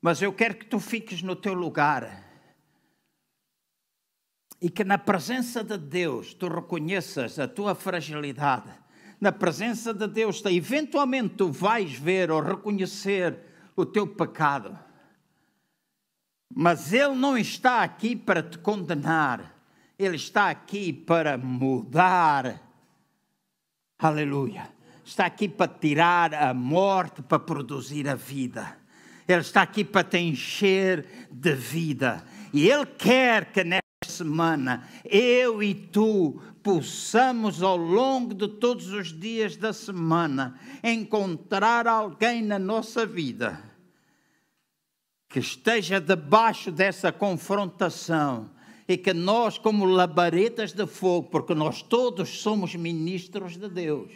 Mas 0.00 0.22
eu 0.22 0.32
quero 0.32 0.54
que 0.54 0.66
tu 0.66 0.80
fiques 0.80 1.22
no 1.22 1.36
teu 1.36 1.54
lugar 1.54 2.24
e 4.60 4.70
que 4.70 4.84
na 4.84 4.96
presença 4.96 5.62
de 5.62 5.76
Deus 5.76 6.32
tu 6.34 6.48
reconheças 6.48 7.38
a 7.38 7.46
tua 7.46 7.74
fragilidade. 7.74 8.70
Na 9.20 9.30
presença 9.30 9.92
de 9.92 10.06
Deus, 10.06 10.42
eventualmente 10.46 11.34
tu 11.36 11.50
vais 11.50 11.92
ver 11.92 12.30
ou 12.30 12.40
reconhecer 12.40 13.38
o 13.76 13.84
teu 13.84 14.06
pecado. 14.06 14.78
Mas 16.54 16.92
Ele 16.92 17.14
não 17.14 17.36
está 17.36 17.82
aqui 17.82 18.16
para 18.16 18.42
te 18.42 18.58
condenar. 18.58 19.52
Ele 19.98 20.16
está 20.16 20.50
aqui 20.50 20.92
para 20.92 21.36
mudar. 21.36 22.60
Aleluia. 23.98 24.68
Está 25.04 25.26
aqui 25.26 25.48
para 25.48 25.68
tirar 25.68 26.34
a 26.34 26.54
morte, 26.54 27.22
para 27.22 27.38
produzir 27.38 28.08
a 28.08 28.14
vida. 28.14 28.78
Ele 29.26 29.40
está 29.40 29.62
aqui 29.62 29.84
para 29.84 30.04
te 30.04 30.18
encher 30.18 31.28
de 31.30 31.54
vida. 31.54 32.24
E 32.52 32.68
Ele 32.68 32.86
quer 32.86 33.52
que 33.52 33.62
nesta 33.62 33.82
semana 34.06 34.88
eu 35.04 35.62
e 35.62 35.74
tu 35.74 36.40
possamos, 36.62 37.62
ao 37.62 37.76
longo 37.76 38.34
de 38.34 38.48
todos 38.48 38.88
os 38.92 39.08
dias 39.08 39.56
da 39.56 39.72
semana, 39.72 40.58
encontrar 40.82 41.86
alguém 41.86 42.42
na 42.42 42.58
nossa 42.58 43.04
vida 43.04 43.62
que 45.28 45.38
esteja 45.38 46.00
debaixo 46.00 46.70
dessa 46.70 47.10
confrontação 47.10 48.50
e 48.88 48.96
que 48.96 49.12
nós, 49.12 49.58
como 49.58 49.84
labaredas 49.84 50.72
de 50.72 50.86
fogo, 50.86 51.28
porque 51.28 51.54
nós 51.54 51.82
todos 51.82 52.40
somos 52.40 52.74
ministros 52.74 53.56
de 53.56 53.68
Deus, 53.68 54.12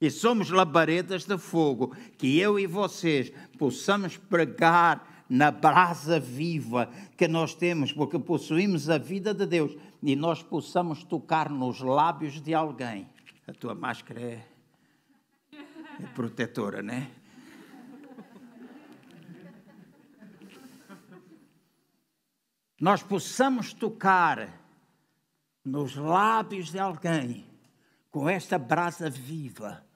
e 0.00 0.10
somos 0.10 0.50
labaredas 0.50 1.24
de 1.24 1.38
fogo, 1.38 1.94
que 2.18 2.38
eu 2.38 2.58
e 2.58 2.66
vocês 2.66 3.32
possamos 3.56 4.16
pregar 4.16 5.24
na 5.28 5.50
brasa 5.50 6.18
viva 6.18 6.90
que 7.16 7.28
nós 7.28 7.54
temos, 7.54 7.92
porque 7.92 8.18
possuímos 8.18 8.90
a 8.90 8.98
vida 8.98 9.32
de 9.32 9.46
Deus, 9.46 9.76
e 10.02 10.16
nós 10.16 10.42
possamos 10.42 11.04
tocar 11.04 11.48
nos 11.48 11.80
lábios 11.80 12.40
de 12.40 12.52
alguém. 12.52 13.08
A 13.46 13.52
tua 13.52 13.74
máscara 13.74 14.20
é. 14.20 14.46
É 15.52 16.06
protetora, 16.14 16.82
né? 16.82 17.10
Nós 22.82 23.00
possamos 23.00 23.72
tocar 23.72 24.60
nos 25.64 25.94
lábios 25.94 26.72
de 26.72 26.80
alguém 26.80 27.46
com 28.10 28.28
esta 28.28 28.58
brasa 28.58 29.08
viva 29.08 29.86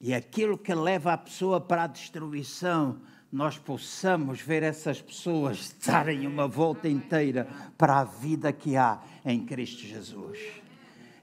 e 0.00 0.12
aquilo 0.12 0.58
que 0.58 0.74
leva 0.74 1.12
a 1.12 1.16
pessoa 1.16 1.60
para 1.60 1.84
a 1.84 1.86
destruição, 1.86 3.00
nós 3.30 3.56
possamos 3.58 4.40
ver 4.40 4.64
essas 4.64 5.00
pessoas 5.00 5.72
darem 5.86 6.26
uma 6.26 6.48
volta 6.48 6.88
inteira 6.88 7.46
para 7.78 8.00
a 8.00 8.04
vida 8.04 8.52
que 8.52 8.76
há 8.76 9.00
em 9.24 9.46
Cristo 9.46 9.82
Jesus. 9.82 10.65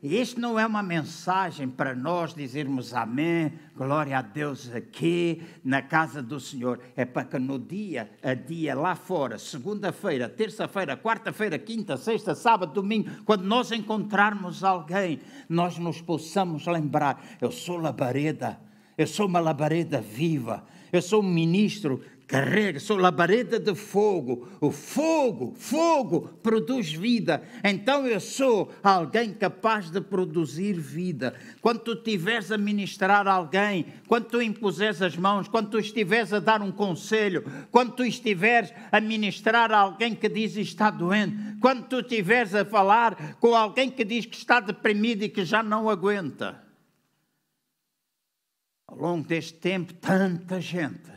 E 0.04 0.20
isto 0.20 0.38
não 0.38 0.60
é 0.60 0.68
uma 0.68 0.84
mensagem 0.84 1.66
para 1.70 1.96
nós 1.96 2.34
dizermos 2.34 2.94
amém, 2.94 3.54
glória 3.74 4.18
a 4.18 4.22
Deus 4.22 4.70
aqui 4.70 5.42
na 5.64 5.82
casa 5.82 6.22
do 6.22 6.42
Senhor. 6.42 6.78
É 6.94 7.06
para 7.06 7.24
que 7.24 7.40
no 7.40 7.58
dia 7.58 8.12
a 8.22 8.34
dia 8.34 8.76
lá 8.76 8.96
fora, 8.96 9.38
segunda-feira, 9.38 10.28
terça-feira, 10.28 10.98
quarta-feira, 10.98 11.58
quinta, 11.58 11.96
sexta, 11.96 12.36
sábado, 12.36 12.74
domingo, 12.74 13.10
quando 13.24 13.46
nós 13.46 13.72
encontrarmos 13.72 14.62
alguém, 14.62 15.22
nós 15.48 15.78
nos 15.78 16.02
possamos 16.02 16.68
lembrar: 16.68 17.24
eu 17.40 17.50
sou 17.50 17.78
labareda, 17.78 18.60
eu 18.98 19.08
sou 19.08 19.26
uma 19.26 19.40
labareda 19.40 20.02
viva, 20.02 20.66
eu 20.92 21.02
sou 21.02 21.22
um 21.22 21.30
ministro 21.30 22.02
carrega, 22.28 22.80
sou 22.80 22.98
labareda 22.98 23.60
de 23.60 23.76
fogo. 23.76 24.48
O 24.60 24.72
fogo, 24.72 25.54
fogo 25.56 26.30
produz 26.42 26.92
vida. 26.92 27.44
Então 27.64 28.08
eu 28.08 28.20
sou 28.20 28.72
alguém 28.84 29.34
capaz 29.34 29.90
de 29.90 30.02
produzir 30.02 30.74
vida. 30.74 31.34
Quando 31.62 31.80
tu 31.80 31.94
estiveres 31.94 32.52
a 32.52 32.58
ministrar 32.58 33.28
a 33.28 33.34
alguém, 33.34 33.86
quando 34.08 34.26
tu 34.26 34.42
impuseres 34.42 35.02
as 35.02 35.16
mãos, 35.16 35.48
quando 35.48 35.70
tu 35.70 35.80
estiveres 35.80 36.34
a 36.34 36.40
dar 36.40 36.62
um 36.62 36.72
conselho, 36.72 37.44
quando 37.72 37.94
tu 37.94 38.04
estiveres 38.04 38.74
a 38.92 39.00
ministrar 39.00 39.72
a 39.72 39.78
alguém 39.78 40.16
que 40.16 40.28
diz 40.28 40.54
que 40.54 40.62
está 40.62 40.90
doente, 40.90 41.36
quando 41.62 41.88
tu 41.88 42.00
estiveres 42.00 42.56
a 42.56 42.66
falar 42.66 43.38
com 43.40 43.56
alguém 43.56 43.90
que 43.90 44.04
diz 44.04 44.26
que 44.26 44.36
está 44.36 44.60
deprimido 44.60 45.24
e 45.24 45.30
que 45.30 45.46
já 45.46 45.62
não 45.62 45.90
aguenta. 45.90 46.62
Ao 48.88 48.98
longo 48.98 49.28
deste 49.28 49.54
tempo, 49.54 49.94
tanta 49.94 50.60
gente 50.60 51.13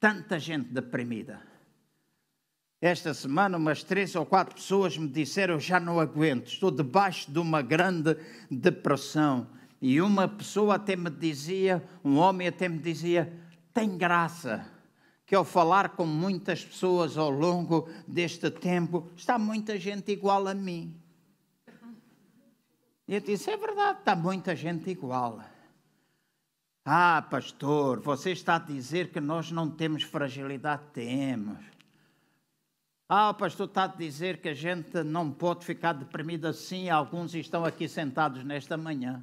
tanta 0.00 0.38
gente 0.38 0.68
deprimida. 0.68 1.40
Esta 2.80 3.12
semana, 3.12 3.58
umas 3.58 3.82
três 3.82 4.14
ou 4.14 4.24
quatro 4.24 4.54
pessoas 4.54 4.96
me 4.96 5.08
disseram: 5.08 5.54
Eu 5.54 5.60
já 5.60 5.80
não 5.80 5.98
aguento, 5.98 6.46
estou 6.46 6.70
debaixo 6.70 7.30
de 7.30 7.38
uma 7.38 7.60
grande 7.60 8.16
depressão. 8.48 9.48
E 9.80 10.00
uma 10.00 10.28
pessoa 10.28 10.76
até 10.76 10.96
me 10.96 11.10
dizia, 11.10 11.84
um 12.04 12.18
homem 12.18 12.46
até 12.46 12.68
me 12.68 12.78
dizia: 12.78 13.32
Tem 13.74 13.98
graça 13.98 14.64
que 15.26 15.34
ao 15.34 15.44
falar 15.44 15.90
com 15.90 16.06
muitas 16.06 16.64
pessoas 16.64 17.18
ao 17.18 17.30
longo 17.30 17.88
deste 18.06 18.50
tempo, 18.50 19.10
está 19.16 19.38
muita 19.38 19.76
gente 19.76 20.12
igual 20.12 20.46
a 20.46 20.54
mim. 20.54 20.94
E 23.08 23.14
eu 23.14 23.20
disse: 23.20 23.50
É 23.50 23.56
verdade, 23.56 23.98
está 23.98 24.14
muita 24.14 24.54
gente 24.54 24.88
igual. 24.88 25.42
Ah, 26.90 27.20
pastor, 27.20 28.00
você 28.00 28.30
está 28.30 28.56
a 28.56 28.58
dizer 28.58 29.10
que 29.10 29.20
nós 29.20 29.50
não 29.50 29.70
temos 29.70 30.04
fragilidade? 30.04 30.84
Temos. 30.94 31.58
Ah, 33.06 33.34
pastor 33.34 33.68
está 33.68 33.84
a 33.84 33.88
dizer 33.88 34.40
que 34.40 34.48
a 34.48 34.54
gente 34.54 35.02
não 35.02 35.30
pode 35.30 35.66
ficar 35.66 35.92
deprimido 35.92 36.46
assim. 36.46 36.88
Alguns 36.88 37.34
estão 37.34 37.62
aqui 37.62 37.86
sentados 37.86 38.42
nesta 38.42 38.78
manhã. 38.78 39.22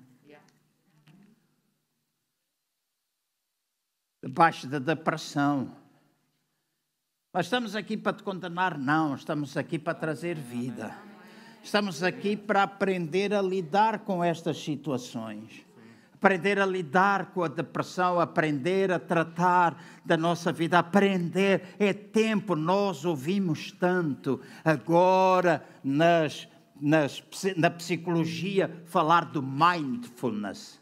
Debaixo 4.23 4.67
da 4.67 4.77
depressão. 4.77 5.75
Mas 7.33 7.47
estamos 7.47 7.75
aqui 7.75 7.97
para 7.97 8.15
te 8.15 8.21
condenar? 8.21 8.77
Não, 8.77 9.15
estamos 9.15 9.57
aqui 9.57 9.79
para 9.79 9.95
trazer 9.95 10.35
vida. 10.35 10.95
Estamos 11.63 12.03
aqui 12.03 12.37
para 12.37 12.61
aprender 12.61 13.33
a 13.33 13.41
lidar 13.41 14.01
com 14.01 14.23
estas 14.23 14.63
situações 14.63 15.64
aprender 16.25 16.59
a 16.59 16.65
lidar 16.65 17.27
com 17.27 17.43
a 17.43 17.47
depressão, 17.47 18.19
aprender 18.19 18.91
a 18.91 18.97
tratar 18.97 19.79
da 20.03 20.17
nossa 20.17 20.51
vida, 20.51 20.79
aprender. 20.79 21.75
É 21.77 21.93
tempo, 21.93 22.55
nós 22.55 23.05
ouvimos 23.05 23.71
tanto 23.71 24.41
agora 24.63 25.63
nas, 25.83 26.47
nas, 26.81 27.23
na 27.55 27.69
psicologia 27.69 28.83
falar 28.85 29.25
do 29.25 29.43
mindfulness. 29.43 30.81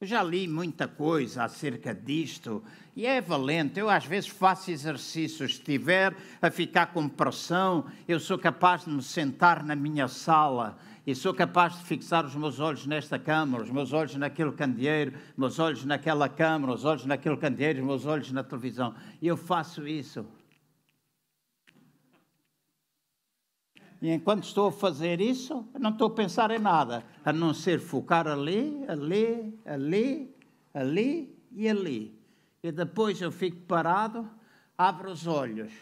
Eu 0.00 0.06
já 0.06 0.22
li 0.22 0.46
muita 0.46 0.86
coisa 0.86 1.42
acerca 1.42 1.92
disto 1.92 2.62
e 2.94 3.04
é 3.04 3.20
valente. 3.20 3.80
Eu 3.80 3.90
às 3.90 4.04
vezes 4.04 4.28
faço 4.28 4.70
exercícios. 4.70 5.56
Se 5.56 5.58
estiver 5.58 6.14
a 6.40 6.50
ficar 6.52 6.92
com 6.92 7.08
pressão, 7.08 7.86
eu 8.06 8.20
sou 8.20 8.38
capaz 8.38 8.84
de 8.84 8.90
me 8.90 9.02
sentar 9.02 9.64
na 9.64 9.74
minha 9.74 10.06
sala 10.06 10.78
e 11.06 11.14
sou 11.14 11.34
capaz 11.34 11.78
de 11.78 11.84
fixar 11.84 12.24
os 12.24 12.34
meus 12.34 12.60
olhos 12.60 12.86
nesta 12.86 13.18
câmara, 13.18 13.62
os 13.62 13.70
meus 13.70 13.92
olhos 13.92 14.14
naquele 14.16 14.52
candeeiro, 14.52 15.12
os 15.32 15.36
meus 15.36 15.58
olhos 15.58 15.84
naquela 15.84 16.28
câmara, 16.28 16.72
os 16.72 16.84
olhos 16.84 17.04
naquele 17.04 17.36
candeeiro, 17.36 17.80
os 17.80 17.86
meus 17.86 18.06
olhos 18.06 18.32
na 18.32 18.42
televisão. 18.42 18.94
E 19.20 19.26
eu 19.26 19.36
faço 19.36 19.86
isso. 19.86 20.26
E 24.00 24.10
enquanto 24.10 24.44
estou 24.44 24.68
a 24.68 24.72
fazer 24.72 25.20
isso, 25.20 25.66
não 25.78 25.90
estou 25.90 26.08
a 26.08 26.14
pensar 26.14 26.50
em 26.50 26.58
nada, 26.58 27.04
a 27.24 27.32
não 27.32 27.52
ser 27.52 27.80
focar 27.80 28.26
ali, 28.26 28.84
ali, 28.88 29.58
ali, 29.64 30.36
ali 30.72 31.38
e 31.52 31.68
ali. 31.68 32.18
E 32.62 32.72
depois 32.72 33.20
eu 33.20 33.30
fico 33.30 33.60
parado, 33.62 34.28
abro 34.76 35.10
os 35.10 35.26
olhos 35.26 35.72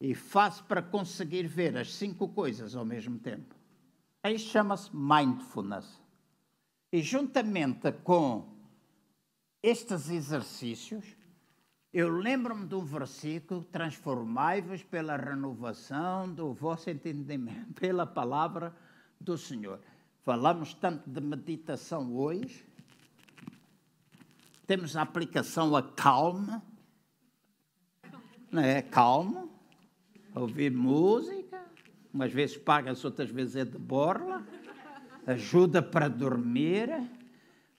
e 0.00 0.14
faço 0.14 0.64
para 0.64 0.80
conseguir 0.80 1.46
ver 1.46 1.76
as 1.76 1.92
cinco 1.92 2.28
coisas 2.28 2.74
ao 2.74 2.84
mesmo 2.84 3.18
tempo. 3.18 3.59
Isto 4.24 4.50
chama-se 4.50 4.94
mindfulness. 4.94 5.98
E 6.92 7.00
juntamente 7.00 7.90
com 8.04 8.46
estes 9.62 10.10
exercícios, 10.10 11.04
eu 11.92 12.08
lembro-me 12.08 12.66
de 12.66 12.74
um 12.74 12.84
versículo: 12.84 13.64
transformai-vos 13.64 14.82
pela 14.82 15.16
renovação 15.16 16.32
do 16.32 16.52
vosso 16.52 16.90
entendimento, 16.90 17.72
pela 17.80 18.06
palavra 18.06 18.76
do 19.18 19.38
Senhor. 19.38 19.80
Falamos 20.22 20.74
tanto 20.74 21.08
de 21.08 21.20
meditação 21.20 22.14
hoje, 22.14 22.66
temos 24.66 24.96
a 24.96 25.02
aplicação 25.02 25.74
a 25.74 25.82
calma, 25.82 26.62
não 28.52 28.62
é? 28.62 28.82
Calma, 28.82 29.48
ouvir 30.34 30.70
música 30.70 31.39
umas 32.12 32.32
vezes 32.32 32.56
paga-se, 32.56 33.04
outras 33.06 33.30
vezes 33.30 33.56
é 33.56 33.64
de 33.64 33.78
borla, 33.78 34.44
ajuda 35.26 35.82
para 35.82 36.08
dormir, 36.08 36.90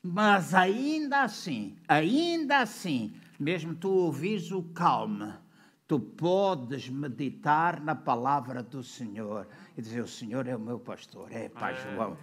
mas 0.01 0.53
ainda 0.53 1.23
assim, 1.23 1.75
ainda 1.87 2.59
assim, 2.59 3.13
mesmo 3.39 3.75
tu 3.75 3.89
ouvires 3.89 4.51
o 4.51 4.63
calma, 4.63 5.41
tu 5.87 5.99
podes 5.99 6.89
meditar 6.89 7.81
na 7.81 7.93
palavra 7.93 8.63
do 8.63 8.83
Senhor 8.83 9.47
e 9.77 9.81
dizer: 9.81 10.01
O 10.01 10.07
Senhor 10.07 10.47
é 10.47 10.55
o 10.55 10.59
meu 10.59 10.79
pastor. 10.79 11.27
É, 11.31 11.49
Pai 11.49 11.75
João, 11.75 12.17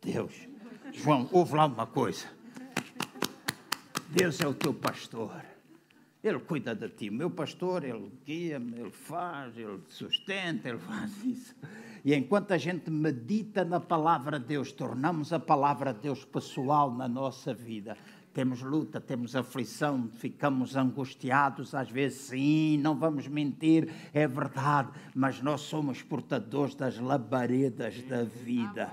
Deus, 0.00 0.48
João, 0.92 1.28
ouve 1.32 1.54
lá 1.54 1.66
uma 1.66 1.86
coisa. 1.86 2.26
Deus 4.10 4.40
é 4.40 4.46
o 4.46 4.52
teu 4.52 4.74
pastor. 4.74 5.51
Ele 6.22 6.38
cuida 6.38 6.74
de 6.74 6.88
ti. 6.88 7.10
Meu 7.10 7.30
pastor, 7.30 7.82
ele 7.82 8.12
guia-me, 8.24 8.78
ele 8.78 8.90
faz, 8.92 9.56
ele 9.56 9.80
sustenta, 9.88 10.68
ele 10.68 10.78
faz 10.86 11.24
isso. 11.24 11.54
E 12.04 12.14
enquanto 12.14 12.52
a 12.52 12.58
gente 12.58 12.90
medita 12.90 13.64
na 13.64 13.80
palavra 13.80 14.38
de 14.38 14.46
Deus, 14.46 14.70
tornamos 14.70 15.32
a 15.32 15.40
palavra 15.40 15.92
de 15.92 16.00
Deus 16.00 16.24
pessoal 16.24 16.92
na 16.92 17.08
nossa 17.08 17.52
vida. 17.52 17.96
Temos 18.32 18.62
luta, 18.62 19.00
temos 19.00 19.36
aflição, 19.36 20.08
ficamos 20.08 20.76
angustiados, 20.76 21.74
às 21.74 21.90
vezes 21.90 22.18
sim, 22.18 22.78
não 22.78 22.96
vamos 22.96 23.28
mentir, 23.28 23.92
é 24.14 24.26
verdade, 24.26 24.90
mas 25.14 25.42
nós 25.42 25.60
somos 25.60 26.02
portadores 26.02 26.74
das 26.74 26.98
labaredas 26.98 28.00
da 28.04 28.22
vida 28.22 28.90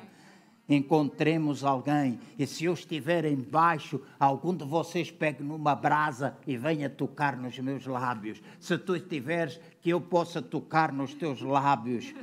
encontremos 0.70 1.64
alguém. 1.64 2.20
E 2.38 2.46
se 2.46 2.66
eu 2.66 2.74
estiver 2.74 3.26
embaixo, 3.26 4.00
algum 4.20 4.56
de 4.56 4.64
vocês 4.64 5.10
pegue 5.10 5.44
numa 5.44 5.76
brasa 5.76 6.38
e 6.46 6.56
venha 6.56 6.90
tocar 6.90 7.36
nos 7.36 7.58
meus 7.58 7.86
lábios. 7.86 8.42
Se 8.60 8.78
tu 8.78 8.96
estiveres, 8.96 9.60
que 9.82 9.90
eu 9.90 10.00
possa 10.00 10.42
tocar 10.42 10.94
nos 10.94 11.14
teus 11.14 11.42
lábios. 11.42 12.14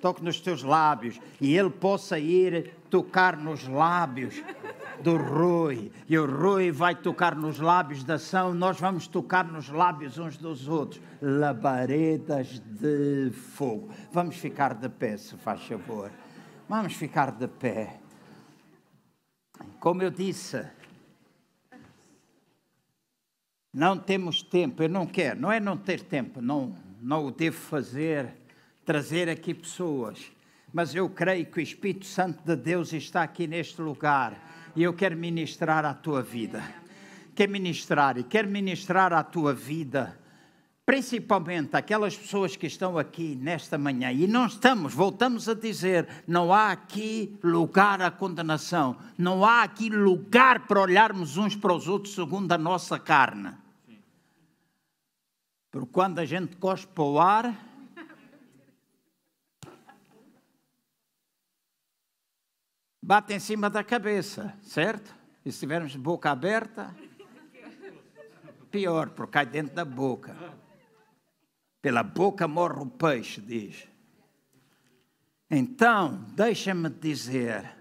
Toque 0.00 0.24
nos 0.24 0.40
teus 0.40 0.64
lábios 0.64 1.20
e 1.40 1.56
ele 1.56 1.70
possa 1.70 2.18
ir 2.18 2.74
tocar 2.90 3.36
nos 3.36 3.68
lábios 3.68 4.42
do 5.02 5.16
Rui. 5.16 5.92
E 6.08 6.16
o 6.16 6.24
Rui 6.24 6.70
vai 6.70 6.94
tocar 6.94 7.34
nos 7.34 7.58
lábios 7.58 8.04
da 8.04 8.14
ação, 8.14 8.54
nós 8.54 8.78
vamos 8.80 9.06
tocar 9.06 9.44
nos 9.44 9.68
lábios 9.68 10.18
uns 10.18 10.36
dos 10.36 10.68
outros. 10.68 11.02
Labaredas 11.20 12.60
de 12.60 13.30
fogo. 13.30 13.90
Vamos 14.12 14.36
ficar 14.36 14.74
de 14.74 14.88
pé, 14.88 15.16
se 15.16 15.36
faz 15.36 15.62
favor. 15.62 16.10
Vamos 16.68 16.94
ficar 16.94 17.32
de 17.32 17.48
pé. 17.48 17.98
Como 19.78 20.02
eu 20.02 20.10
disse, 20.10 20.64
não 23.72 23.98
temos 23.98 24.42
tempo, 24.42 24.82
eu 24.82 24.88
não 24.88 25.06
quero, 25.06 25.40
não 25.40 25.50
é 25.50 25.58
não 25.58 25.76
ter 25.76 26.02
tempo, 26.02 26.40
não, 26.40 26.76
não 27.00 27.26
o 27.26 27.30
devo 27.30 27.56
fazer, 27.56 28.32
trazer 28.84 29.28
aqui 29.28 29.54
pessoas, 29.54 30.30
mas 30.72 30.94
eu 30.94 31.08
creio 31.08 31.46
que 31.46 31.58
o 31.58 31.62
Espírito 31.62 32.06
Santo 32.06 32.42
de 32.44 32.56
Deus 32.56 32.92
está 32.92 33.22
aqui 33.22 33.46
neste 33.46 33.80
lugar 33.80 34.51
e 34.74 34.82
eu 34.82 34.92
quero 34.92 35.16
ministrar 35.16 35.84
à 35.84 35.94
tua 35.94 36.22
vida. 36.22 36.62
Quero 37.34 37.52
ministrar 37.52 38.18
e 38.18 38.24
quero 38.24 38.48
ministrar 38.48 39.12
à 39.12 39.22
tua 39.22 39.54
vida, 39.54 40.18
principalmente 40.84 41.74
aquelas 41.74 42.14
pessoas 42.14 42.56
que 42.56 42.66
estão 42.66 42.98
aqui 42.98 43.34
nesta 43.34 43.78
manhã 43.78 44.12
e 44.12 44.26
não 44.26 44.46
estamos, 44.46 44.92
voltamos 44.92 45.48
a 45.48 45.54
dizer, 45.54 46.06
não 46.26 46.52
há 46.52 46.70
aqui 46.70 47.38
lugar 47.42 48.02
à 48.02 48.10
condenação, 48.10 48.96
não 49.16 49.44
há 49.44 49.62
aqui 49.62 49.88
lugar 49.88 50.66
para 50.66 50.82
olharmos 50.82 51.38
uns 51.38 51.56
para 51.56 51.74
os 51.74 51.88
outros 51.88 52.14
segundo 52.14 52.52
a 52.52 52.58
nossa 52.58 52.98
carne. 52.98 53.52
Porque 55.70 55.90
quando 55.90 56.18
a 56.18 56.26
gente 56.26 56.56
cospe 56.56 56.92
para 56.92 57.04
o 57.04 57.18
ar, 57.18 57.71
bate 63.12 63.34
em 63.34 63.38
cima 63.38 63.68
da 63.68 63.84
cabeça, 63.84 64.54
certo? 64.62 65.14
E 65.44 65.52
se 65.52 65.58
tivermos 65.58 65.94
boca 65.96 66.30
aberta, 66.30 66.96
pior, 68.70 69.10
porque 69.10 69.32
cai 69.32 69.44
dentro 69.44 69.74
da 69.74 69.84
boca. 69.84 70.34
Pela 71.82 72.02
boca 72.02 72.48
morre 72.48 72.80
o 72.80 72.86
peixe, 72.86 73.38
diz. 73.42 73.86
Então, 75.50 76.24
deixa-me 76.34 76.88
dizer, 76.88 77.76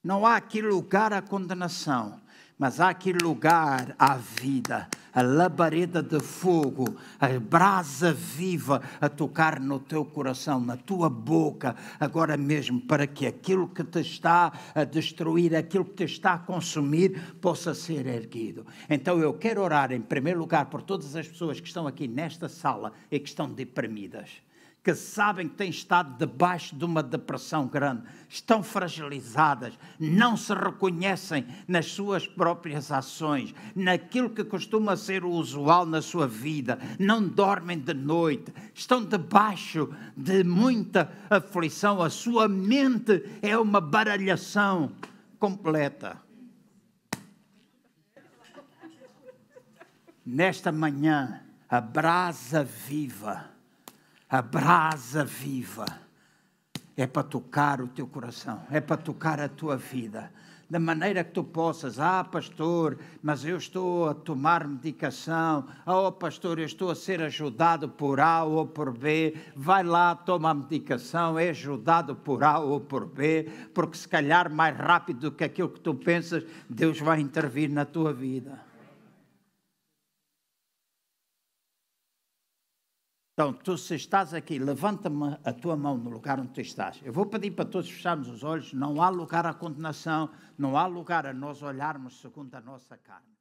não 0.00 0.24
há 0.24 0.36
aqui 0.36 0.62
lugar 0.62 1.12
à 1.12 1.20
condenação 1.20 2.22
mas 2.58 2.80
há 2.80 2.88
aquele 2.88 3.18
lugar 3.18 3.94
à 3.98 4.16
vida, 4.16 4.88
a 5.12 5.20
labareda 5.20 6.02
de 6.02 6.20
fogo, 6.20 6.96
a 7.20 7.28
brasa 7.38 8.12
viva 8.12 8.82
a 9.00 9.08
tocar 9.08 9.60
no 9.60 9.78
teu 9.78 10.04
coração, 10.04 10.60
na 10.60 10.76
tua 10.76 11.10
boca, 11.10 11.76
agora 12.00 12.36
mesmo, 12.36 12.80
para 12.80 13.06
que 13.06 13.26
aquilo 13.26 13.68
que 13.68 13.84
te 13.84 14.00
está 14.00 14.52
a 14.74 14.84
destruir, 14.84 15.54
aquilo 15.54 15.84
que 15.84 15.94
te 15.94 16.04
está 16.04 16.34
a 16.34 16.38
consumir, 16.38 17.36
possa 17.40 17.74
ser 17.74 18.06
erguido. 18.06 18.66
Então 18.88 19.18
eu 19.18 19.34
quero 19.34 19.62
orar 19.62 19.92
em 19.92 20.00
primeiro 20.00 20.38
lugar 20.38 20.66
por 20.66 20.82
todas 20.82 21.14
as 21.14 21.28
pessoas 21.28 21.60
que 21.60 21.68
estão 21.68 21.86
aqui 21.86 22.08
nesta 22.08 22.48
sala 22.48 22.92
e 23.10 23.18
que 23.18 23.28
estão 23.28 23.50
deprimidas 23.50 24.45
que 24.86 24.94
sabem 24.94 25.48
que 25.48 25.56
têm 25.56 25.68
estado 25.68 26.16
debaixo 26.16 26.76
de 26.76 26.84
uma 26.84 27.02
depressão 27.02 27.66
grande, 27.66 28.04
estão 28.28 28.62
fragilizadas, 28.62 29.76
não 29.98 30.36
se 30.36 30.54
reconhecem 30.54 31.44
nas 31.66 31.86
suas 31.86 32.24
próprias 32.24 32.92
ações, 32.92 33.52
naquilo 33.74 34.30
que 34.30 34.44
costuma 34.44 34.96
ser 34.96 35.24
o 35.24 35.30
usual 35.30 35.84
na 35.84 36.00
sua 36.00 36.28
vida, 36.28 36.78
não 37.00 37.26
dormem 37.26 37.80
de 37.80 37.92
noite, 37.94 38.54
estão 38.72 39.04
debaixo 39.04 39.92
de 40.16 40.44
muita 40.44 41.10
aflição, 41.28 42.00
a 42.00 42.08
sua 42.08 42.46
mente 42.46 43.24
é 43.42 43.58
uma 43.58 43.80
baralhação 43.80 44.92
completa. 45.36 46.22
Nesta 50.24 50.70
manhã, 50.70 51.40
a 51.68 51.80
brasa 51.80 52.62
viva 52.62 53.55
a 54.28 54.42
brasa 54.42 55.24
viva 55.24 55.86
é 56.96 57.06
para 57.06 57.22
tocar 57.22 57.80
o 57.80 57.88
teu 57.88 58.06
coração, 58.06 58.62
é 58.70 58.80
para 58.80 58.96
tocar 58.96 59.38
a 59.38 59.48
tua 59.48 59.76
vida. 59.76 60.32
Da 60.68 60.80
maneira 60.80 61.22
que 61.22 61.30
tu 61.30 61.44
possas, 61.44 62.00
ah, 62.00 62.24
pastor, 62.24 62.98
mas 63.22 63.44
eu 63.44 63.56
estou 63.56 64.08
a 64.08 64.14
tomar 64.14 64.66
medicação, 64.66 65.64
ah, 65.84 66.00
oh, 66.00 66.10
pastor, 66.10 66.58
eu 66.58 66.64
estou 66.64 66.90
a 66.90 66.94
ser 66.96 67.22
ajudado 67.22 67.88
por 67.88 68.18
A 68.18 68.42
ou 68.42 68.66
por 68.66 68.90
B. 68.90 69.36
Vai 69.54 69.84
lá, 69.84 70.16
toma 70.16 70.50
a 70.50 70.54
medicação, 70.54 71.38
é 71.38 71.50
ajudado 71.50 72.16
por 72.16 72.42
A 72.42 72.58
ou 72.58 72.80
por 72.80 73.06
B, 73.06 73.48
porque 73.72 73.96
se 73.96 74.08
calhar 74.08 74.52
mais 74.52 74.76
rápido 74.76 75.30
do 75.30 75.32
que 75.32 75.44
aquilo 75.44 75.68
que 75.68 75.78
tu 75.78 75.94
pensas, 75.94 76.44
Deus 76.68 76.98
vai 76.98 77.20
intervir 77.20 77.70
na 77.70 77.84
tua 77.84 78.12
vida. 78.12 78.65
Então, 83.38 83.52
tu 83.52 83.76
se 83.76 83.94
estás 83.94 84.32
aqui, 84.32 84.58
levanta-me 84.58 85.36
a 85.44 85.52
tua 85.52 85.76
mão 85.76 85.98
no 85.98 86.08
lugar 86.08 86.40
onde 86.40 86.54
tu 86.54 86.62
estás. 86.62 86.98
Eu 87.04 87.12
vou 87.12 87.26
pedir 87.26 87.50
para 87.50 87.66
todos 87.66 87.90
fecharmos 87.90 88.30
os 88.30 88.42
olhos. 88.42 88.72
Não 88.72 89.02
há 89.02 89.10
lugar 89.10 89.44
à 89.44 89.52
condenação, 89.52 90.30
não 90.56 90.74
há 90.74 90.86
lugar 90.86 91.26
a 91.26 91.34
nós 91.34 91.62
olharmos 91.62 92.18
segundo 92.18 92.54
a 92.54 92.62
nossa 92.62 92.96
carne. 92.96 93.35